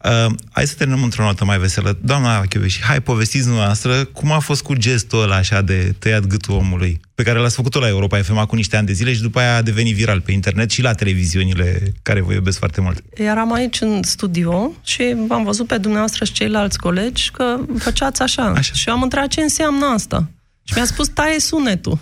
Uh, 0.05 0.27
hai 0.51 0.67
să 0.67 0.75
terminăm 0.75 1.03
într-o 1.03 1.25
notă 1.25 1.45
mai 1.45 1.59
veselă. 1.59 1.99
Doamna 2.03 2.45
și 2.67 2.83
hai, 2.83 3.01
povestiți 3.01 3.49
noastră 3.49 4.05
cum 4.05 4.33
a 4.33 4.39
fost 4.39 4.63
cu 4.63 4.75
gestul 4.75 5.23
ăla 5.23 5.37
așa 5.37 5.63
de 5.63 5.95
tăiat 5.99 6.27
gâtul 6.27 6.55
omului, 6.55 7.01
pe 7.15 7.23
care 7.23 7.39
l-ați 7.39 7.55
făcut-o 7.55 7.79
la 7.79 7.89
Europa 7.89 8.23
FM 8.23 8.47
cu 8.47 8.55
niște 8.55 8.77
ani 8.77 8.87
de 8.87 8.93
zile 8.93 9.13
și 9.13 9.21
după 9.21 9.39
aia 9.39 9.57
a 9.57 9.63
devenit 9.63 9.95
viral 9.95 10.21
pe 10.21 10.33
internet 10.33 10.71
și 10.71 10.83
la 10.83 10.93
televiziunile 10.93 11.95
care 12.03 12.21
vă 12.21 12.33
iubesc 12.33 12.59
foarte 12.59 12.81
mult. 12.81 13.03
Eram 13.15 13.53
aici 13.53 13.81
în 13.81 14.03
studio 14.03 14.73
și 14.85 15.17
am 15.29 15.45
văzut 15.45 15.67
pe 15.67 15.79
dumneavoastră 15.79 16.25
și 16.25 16.33
ceilalți 16.33 16.79
colegi 16.79 17.31
că 17.31 17.57
făceați 17.79 18.23
așa. 18.23 18.43
așa. 18.43 18.73
Și 18.75 18.89
am 18.89 19.03
întrebat 19.03 19.29
ce 19.29 19.41
înseamnă 19.41 19.87
asta. 19.87 20.31
Și 20.63 20.75
mi-a 20.75 20.85
spus, 20.85 21.09
taie 21.09 21.41
sunetul. 21.41 21.99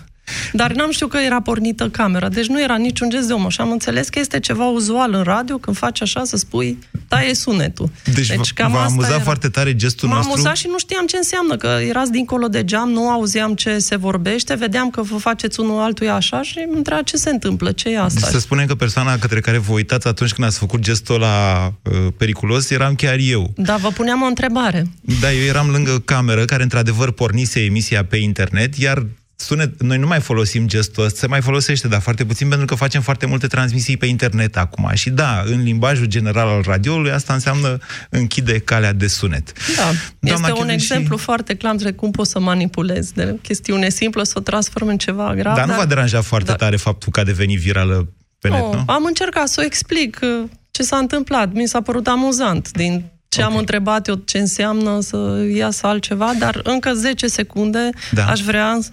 Dar 0.53 0.71
n-am 0.71 0.91
știut 0.91 1.09
că 1.09 1.17
era 1.17 1.41
pornită 1.41 1.89
camera, 1.89 2.29
deci 2.29 2.45
nu 2.45 2.61
era 2.61 2.75
niciun 2.75 3.09
gest 3.09 3.27
de 3.27 3.33
om. 3.33 3.49
Și 3.49 3.61
am 3.61 3.71
înțeles 3.71 4.09
că 4.09 4.19
este 4.19 4.39
ceva 4.39 4.65
uzual 4.65 5.13
în 5.13 5.23
radio, 5.23 5.57
când 5.57 5.77
faci 5.77 6.01
așa, 6.01 6.23
să 6.23 6.37
spui, 6.37 6.77
taie 7.07 7.33
sunetul. 7.33 7.89
Deci, 8.13 8.27
deci 8.27 8.53
cam 8.53 8.71
v-a 8.71 8.83
amuzat 8.83 9.11
era. 9.11 9.19
foarte 9.19 9.49
tare 9.49 9.75
gestul 9.75 10.07
M-a 10.09 10.15
nostru? 10.15 10.33
amuzat 10.33 10.55
și 10.55 10.67
nu 10.67 10.79
știam 10.79 11.05
ce 11.05 11.17
înseamnă, 11.17 11.55
că 11.55 11.79
erați 11.87 12.11
dincolo 12.11 12.47
de 12.47 12.63
geam, 12.63 12.89
nu 12.89 13.09
auzeam 13.09 13.53
ce 13.53 13.77
se 13.77 13.95
vorbește, 13.95 14.53
vedeam 14.53 14.89
că 14.89 15.01
vă 15.01 15.17
faceți 15.17 15.59
unul 15.59 15.79
altuia 15.79 16.15
așa 16.15 16.41
și 16.41 16.63
îmi 16.67 16.77
întreba 16.77 17.01
ce 17.01 17.17
se 17.17 17.29
întâmplă, 17.29 17.71
ce 17.71 17.89
e 17.89 17.99
asta. 17.99 18.19
Deci 18.19 18.29
să 18.29 18.39
spunem 18.39 18.65
că 18.65 18.75
persoana 18.75 19.17
către 19.17 19.39
care 19.39 19.57
vă 19.57 19.71
uitați 19.71 20.07
atunci 20.07 20.33
când 20.33 20.47
ați 20.47 20.57
făcut 20.57 20.79
gestul 20.79 21.19
la 21.19 21.67
uh, 21.83 22.07
periculos 22.17 22.69
eram 22.69 22.95
chiar 22.95 23.17
eu. 23.19 23.53
Da, 23.55 23.75
vă 23.75 23.89
puneam 23.89 24.21
o 24.21 24.25
întrebare. 24.25 24.87
Da, 25.19 25.33
eu 25.33 25.43
eram 25.43 25.69
lângă 25.69 26.01
cameră, 26.05 26.45
care 26.45 26.63
într-adevăr 26.63 27.11
pornise 27.11 27.59
emisia 27.63 28.05
pe 28.05 28.17
internet, 28.17 28.75
iar 28.75 29.05
sunet, 29.39 29.81
noi 29.81 29.97
nu 29.97 30.07
mai 30.07 30.19
folosim 30.19 30.67
gestul 30.67 31.03
ăsta, 31.03 31.19
se 31.19 31.27
mai 31.27 31.41
folosește, 31.41 31.87
dar 31.87 32.01
foarte 32.01 32.25
puțin, 32.25 32.47
pentru 32.47 32.65
că 32.65 32.75
facem 32.75 33.01
foarte 33.01 33.25
multe 33.25 33.47
transmisii 33.47 33.97
pe 33.97 34.05
internet 34.05 34.57
acum. 34.57 34.91
Și 34.93 35.09
da, 35.09 35.43
în 35.45 35.63
limbajul 35.63 36.05
general 36.05 36.47
al 36.47 36.61
radioului, 36.65 37.11
asta 37.11 37.33
înseamnă 37.33 37.77
închide 38.09 38.59
calea 38.59 38.93
de 38.93 39.07
sunet. 39.07 39.53
Da, 39.75 39.83
Doamna 40.19 40.47
este 40.47 40.61
un 40.61 40.69
exemplu 40.69 41.17
și... 41.17 41.23
foarte 41.23 41.55
clar 41.55 41.75
de 41.75 41.91
cum 41.91 42.11
poți 42.11 42.31
să 42.31 42.39
manipulezi. 42.39 43.13
De 43.13 43.39
chestiune 43.41 43.89
simplă 43.89 44.23
să 44.23 44.33
o 44.37 44.41
transform 44.41 44.87
în 44.87 44.97
ceva 44.97 45.33
grav. 45.33 45.55
Dar, 45.55 45.65
dar 45.65 45.75
nu 45.75 45.81
v-a 45.81 45.85
deranjat 45.85 46.23
foarte 46.23 46.49
da. 46.49 46.55
tare 46.55 46.75
faptul 46.75 47.11
că 47.11 47.19
a 47.19 47.23
devenit 47.23 47.59
virală 47.59 48.13
pe 48.39 48.49
net, 48.49 48.59
nu? 48.59 48.83
Am 48.85 49.03
încercat 49.05 49.47
să 49.47 49.61
o 49.61 49.63
explic 49.63 50.19
uh, 50.21 50.49
ce 50.71 50.83
s-a 50.83 50.97
întâmplat. 50.97 51.53
Mi 51.53 51.67
s-a 51.67 51.81
părut 51.81 52.07
amuzant 52.07 52.71
din 52.71 53.03
ce 53.27 53.41
okay. 53.41 53.53
am 53.53 53.59
întrebat 53.59 54.07
eu 54.07 54.15
ce 54.15 54.37
înseamnă 54.37 54.99
să 55.01 55.47
iasă 55.55 55.87
altceva, 55.87 56.33
dar 56.39 56.59
încă 56.63 56.93
10 56.93 57.27
secunde 57.27 57.89
da. 58.11 58.25
aș 58.25 58.41
vrea 58.41 58.79
Uh, 58.79 58.83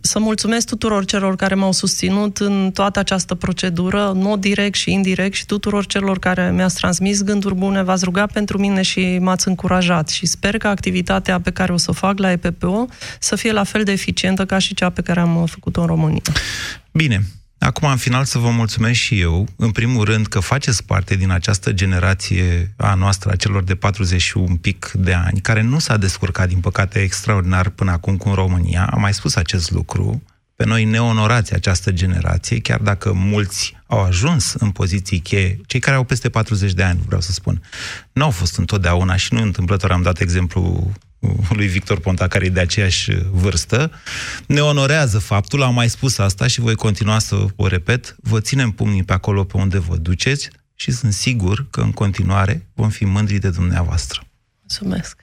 să 0.00 0.18
mulțumesc 0.18 0.66
tuturor 0.66 1.04
celor 1.04 1.36
care 1.36 1.54
m-au 1.54 1.72
susținut 1.72 2.38
în 2.38 2.70
toată 2.74 2.98
această 2.98 3.34
procedură, 3.34 4.10
în 4.10 4.22
mod 4.22 4.40
direct 4.40 4.74
și 4.74 4.92
indirect, 4.92 5.34
și 5.34 5.46
tuturor 5.46 5.86
celor 5.86 6.18
care 6.18 6.52
mi-ați 6.54 6.76
transmis 6.76 7.22
gânduri 7.22 7.54
bune, 7.54 7.82
v-ați 7.82 8.04
rugat 8.04 8.32
pentru 8.32 8.58
mine 8.58 8.82
și 8.82 9.18
m-ați 9.20 9.48
încurajat. 9.48 10.08
Și 10.08 10.26
sper 10.26 10.58
că 10.58 10.68
activitatea 10.68 11.40
pe 11.40 11.50
care 11.50 11.72
o 11.72 11.76
să 11.76 11.86
o 11.90 11.92
fac 11.92 12.18
la 12.18 12.30
EPPO 12.30 12.86
să 13.18 13.36
fie 13.36 13.52
la 13.52 13.64
fel 13.64 13.84
de 13.84 13.92
eficientă 13.92 14.44
ca 14.44 14.58
și 14.58 14.74
cea 14.74 14.90
pe 14.90 15.02
care 15.02 15.20
am 15.20 15.46
făcut-o 15.46 15.80
în 15.80 15.86
România. 15.86 16.22
Bine, 16.92 17.22
Acum, 17.64 17.88
în 17.88 17.96
final, 17.96 18.24
să 18.24 18.38
vă 18.38 18.50
mulțumesc 18.50 18.98
și 18.98 19.20
eu, 19.20 19.48
în 19.56 19.70
primul 19.70 20.04
rând, 20.04 20.26
că 20.26 20.40
faceți 20.40 20.84
parte 20.84 21.14
din 21.14 21.30
această 21.30 21.72
generație 21.72 22.74
a 22.76 22.94
noastră, 22.94 23.30
a 23.30 23.36
celor 23.36 23.62
de 23.62 23.74
40 23.74 24.20
și 24.20 24.36
un 24.36 24.56
pic 24.56 24.90
de 24.94 25.12
ani, 25.12 25.40
care 25.40 25.62
nu 25.62 25.78
s-a 25.78 25.96
descurcat, 25.96 26.48
din 26.48 26.60
păcate, 26.60 26.98
extraordinar 26.98 27.68
până 27.68 27.90
acum 27.90 28.16
cu 28.16 28.34
România. 28.34 28.88
Am 28.92 29.00
mai 29.00 29.14
spus 29.14 29.36
acest 29.36 29.70
lucru. 29.70 30.22
Pe 30.56 30.64
noi 30.64 30.84
ne 30.84 31.00
onorați 31.00 31.54
această 31.54 31.92
generație, 31.92 32.58
chiar 32.58 32.80
dacă 32.80 33.12
mulți 33.12 33.76
au 33.86 34.02
ajuns 34.02 34.52
în 34.52 34.70
poziții 34.70 35.18
cheie, 35.18 35.60
cei 35.66 35.80
care 35.80 35.96
au 35.96 36.04
peste 36.04 36.28
40 36.28 36.72
de 36.72 36.82
ani, 36.82 37.00
vreau 37.06 37.20
să 37.20 37.32
spun, 37.32 37.62
nu 38.12 38.24
au 38.24 38.30
fost 38.30 38.58
întotdeauna 38.58 39.16
și 39.16 39.34
nu 39.34 39.42
întâmplător 39.42 39.90
am 39.90 40.02
dat 40.02 40.20
exemplu 40.20 40.92
lui 41.50 41.66
Victor 41.66 41.98
Ponta, 41.98 42.28
care 42.28 42.44
e 42.44 42.48
de 42.48 42.60
aceeași 42.60 43.10
vârstă, 43.30 43.90
ne 44.46 44.60
onorează 44.60 45.18
faptul, 45.18 45.62
am 45.62 45.74
mai 45.74 45.90
spus 45.90 46.18
asta 46.18 46.46
și 46.46 46.60
voi 46.60 46.74
continua 46.74 47.18
să 47.18 47.46
o 47.56 47.66
repet, 47.66 48.16
vă 48.22 48.40
ținem 48.40 48.70
pumnii 48.70 49.02
pe 49.02 49.12
acolo 49.12 49.44
pe 49.44 49.56
unde 49.56 49.78
vă 49.78 49.96
duceți 49.96 50.48
și 50.74 50.90
sunt 50.90 51.12
sigur 51.12 51.66
că 51.70 51.80
în 51.80 51.92
continuare 51.92 52.66
vom 52.74 52.88
fi 52.88 53.04
mândri 53.04 53.38
de 53.38 53.50
dumneavoastră. 53.50 54.22
Mulțumesc! 54.60 55.16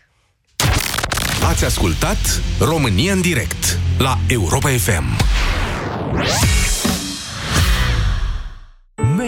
Ați 1.43 1.66
ascultat 1.66 2.41
România 2.60 3.14
în 3.14 3.22
direct 3.22 3.80
la 3.97 4.20
Europa 4.28 4.70
FM. 4.70 5.18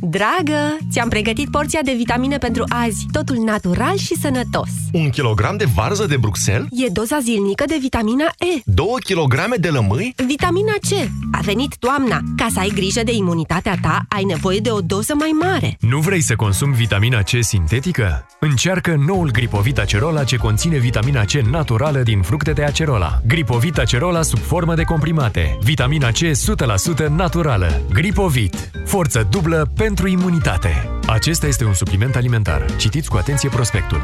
Dragă, 0.00 0.76
ți-am 0.90 1.08
pregătit 1.08 1.50
porția 1.50 1.80
de 1.84 1.94
vitamine 1.96 2.36
pentru 2.38 2.64
azi. 2.68 3.06
Totul 3.12 3.36
natural 3.36 3.96
și 3.96 4.14
sănătos. 4.20 4.68
Un 4.92 5.10
kilogram 5.10 5.56
de 5.56 5.64
varză 5.74 6.06
de 6.06 6.16
Bruxelles? 6.16 6.66
E 6.70 6.88
doza 6.92 7.18
zilnică 7.22 7.64
de 7.66 7.76
vitamina 7.80 8.24
E. 8.24 8.60
Două 8.64 8.96
kilograme 9.04 9.56
de 9.56 9.68
lămâi? 9.68 10.14
Vitamina 10.26 10.72
C. 10.72 11.10
A 11.32 11.40
venit 11.42 11.76
toamna. 11.78 12.20
Ca 12.36 12.46
să 12.52 12.58
ai 12.58 12.72
grijă 12.74 13.00
de 13.04 13.12
imunitatea 13.14 13.78
ta, 13.82 14.04
ai 14.08 14.24
nevoie 14.24 14.58
de 14.58 14.70
o 14.70 14.80
doză 14.80 15.14
mai 15.18 15.30
mare. 15.42 15.76
Nu 15.80 15.98
vrei 15.98 16.20
să 16.20 16.36
consumi 16.36 16.74
vitamina 16.74 17.22
C 17.22 17.28
sintetică? 17.40 18.26
Încearcă 18.40 19.02
noul 19.06 19.30
Gripovit 19.30 19.78
Acerola 19.78 20.24
ce 20.24 20.36
conține 20.36 20.78
vitamina 20.78 21.24
C 21.24 21.32
naturală 21.32 21.98
din 21.98 22.22
fructe 22.22 22.52
de 22.52 22.62
acerola. 22.64 23.20
Gripovit 23.26 23.78
Acerola 23.78 24.22
sub 24.22 24.38
formă 24.38 24.74
de 24.74 24.82
comprimate. 24.82 25.58
Vitamina 25.62 26.10
C 26.10 26.18
100% 26.18 27.06
naturală. 27.16 27.80
Gripovit. 27.92 28.70
Forță 28.84 29.26
dublă 29.30 29.70
pe 29.76 29.85
pentru 29.86 30.08
imunitate. 30.08 30.88
Acesta 31.06 31.46
este 31.46 31.64
un 31.64 31.74
supliment 31.74 32.16
alimentar. 32.16 32.76
Citiți 32.76 33.10
cu 33.10 33.16
atenție 33.16 33.48
prospectul. 33.48 34.00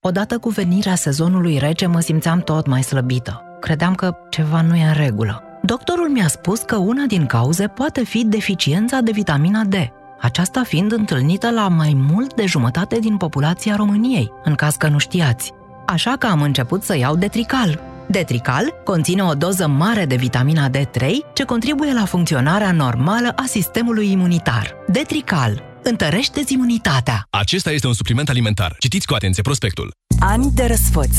Odată 0.00 0.38
cu 0.38 0.48
venirea 0.48 0.94
sezonului 0.94 1.58
rece 1.58 1.86
mă 1.86 2.00
simțeam 2.00 2.40
tot 2.40 2.66
mai 2.66 2.82
slăbită. 2.82 3.42
Credeam 3.60 3.94
că 3.94 4.16
ceva 4.30 4.62
nu 4.62 4.76
e 4.76 4.84
în 4.84 4.92
regulă. 4.92 5.42
Doctorul 5.62 6.08
mi-a 6.08 6.28
spus 6.28 6.60
că 6.60 6.76
una 6.76 7.04
din 7.06 7.26
cauze 7.26 7.66
poate 7.66 8.04
fi 8.04 8.24
deficiența 8.24 9.00
de 9.00 9.10
vitamina 9.10 9.64
D, 9.64 9.74
aceasta 10.20 10.62
fiind 10.62 10.92
întâlnită 10.92 11.50
la 11.50 11.68
mai 11.68 11.92
mult 12.10 12.34
de 12.34 12.46
jumătate 12.46 12.98
din 12.98 13.16
populația 13.16 13.76
României, 13.76 14.32
în 14.44 14.54
caz 14.54 14.76
că 14.76 14.88
nu 14.88 14.98
știați. 14.98 15.52
Așa 15.86 16.16
că 16.18 16.26
am 16.26 16.42
început 16.42 16.82
să 16.82 16.96
iau 16.96 17.16
detrical, 17.16 17.80
Detrical 18.10 18.74
conține 18.84 19.22
o 19.22 19.34
doză 19.34 19.66
mare 19.66 20.04
de 20.06 20.16
vitamina 20.16 20.70
D3 20.70 21.06
ce 21.34 21.44
contribuie 21.44 21.92
la 21.92 22.04
funcționarea 22.04 22.72
normală 22.72 23.32
a 23.36 23.44
sistemului 23.46 24.10
imunitar. 24.10 24.74
Detrical 24.86 25.62
întărește 25.82 26.42
imunitatea. 26.48 27.26
Acesta 27.30 27.70
este 27.70 27.86
un 27.86 27.92
supliment 27.92 28.28
alimentar. 28.28 28.76
Citiți 28.78 29.06
cu 29.06 29.14
atenție 29.14 29.42
prospectul. 29.42 29.90
Ani 30.18 30.50
de 30.54 30.64
răsfăț. 30.64 31.16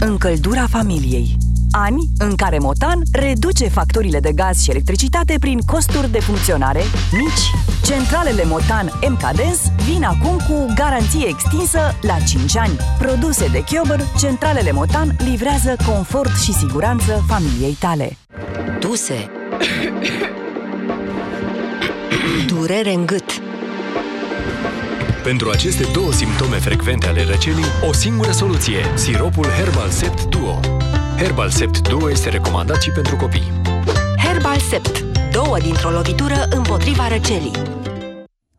Încăldura 0.00 0.66
familiei. 0.66 1.36
Ani 1.70 2.08
în 2.18 2.34
care 2.34 2.58
Motan 2.58 3.02
reduce 3.12 3.68
facturile 3.68 4.20
de 4.20 4.32
gaz 4.32 4.62
și 4.62 4.70
electricitate 4.70 5.34
prin 5.40 5.58
costuri 5.58 6.10
de 6.10 6.20
funcționare 6.20 6.80
mici. 7.12 7.50
Centralele 7.84 8.44
Motan 8.44 8.92
MKDens 9.08 9.60
vin 9.84 10.04
acum 10.04 10.36
cu 10.48 10.72
garanție 10.74 11.28
extinsă 11.28 11.80
la 12.00 12.16
5 12.26 12.56
ani. 12.56 12.76
Produse 12.98 13.48
de 13.48 13.64
Chiober, 13.64 14.00
centralele 14.18 14.72
Motan 14.72 15.16
livrează 15.18 15.76
confort 15.86 16.36
și 16.36 16.52
siguranță 16.52 17.24
familiei 17.26 17.76
tale. 17.80 18.16
Duse. 18.80 19.30
Durere 22.46 22.94
în 22.94 23.06
gât. 23.06 23.40
Pentru 25.22 25.50
aceste 25.50 25.88
două 25.92 26.12
simptome 26.12 26.56
frecvente 26.56 27.06
ale 27.06 27.24
răcelii, 27.24 27.64
o 27.88 27.92
singură 27.92 28.30
soluție, 28.30 28.78
siropul 28.94 29.46
Herbal 29.46 29.88
Sept 29.88 30.24
Duo. 30.24 30.75
Herbal 31.16 31.50
Sept 31.50 31.88
Duo 31.88 32.10
este 32.10 32.28
recomandat 32.28 32.82
și 32.82 32.90
pentru 32.90 33.16
copii. 33.16 33.52
Herbal 34.24 34.58
Sept. 34.58 35.04
Două 35.32 35.58
dintr-o 35.58 35.90
lovitură 35.90 36.46
împotriva 36.50 37.08
răcelii. 37.08 37.50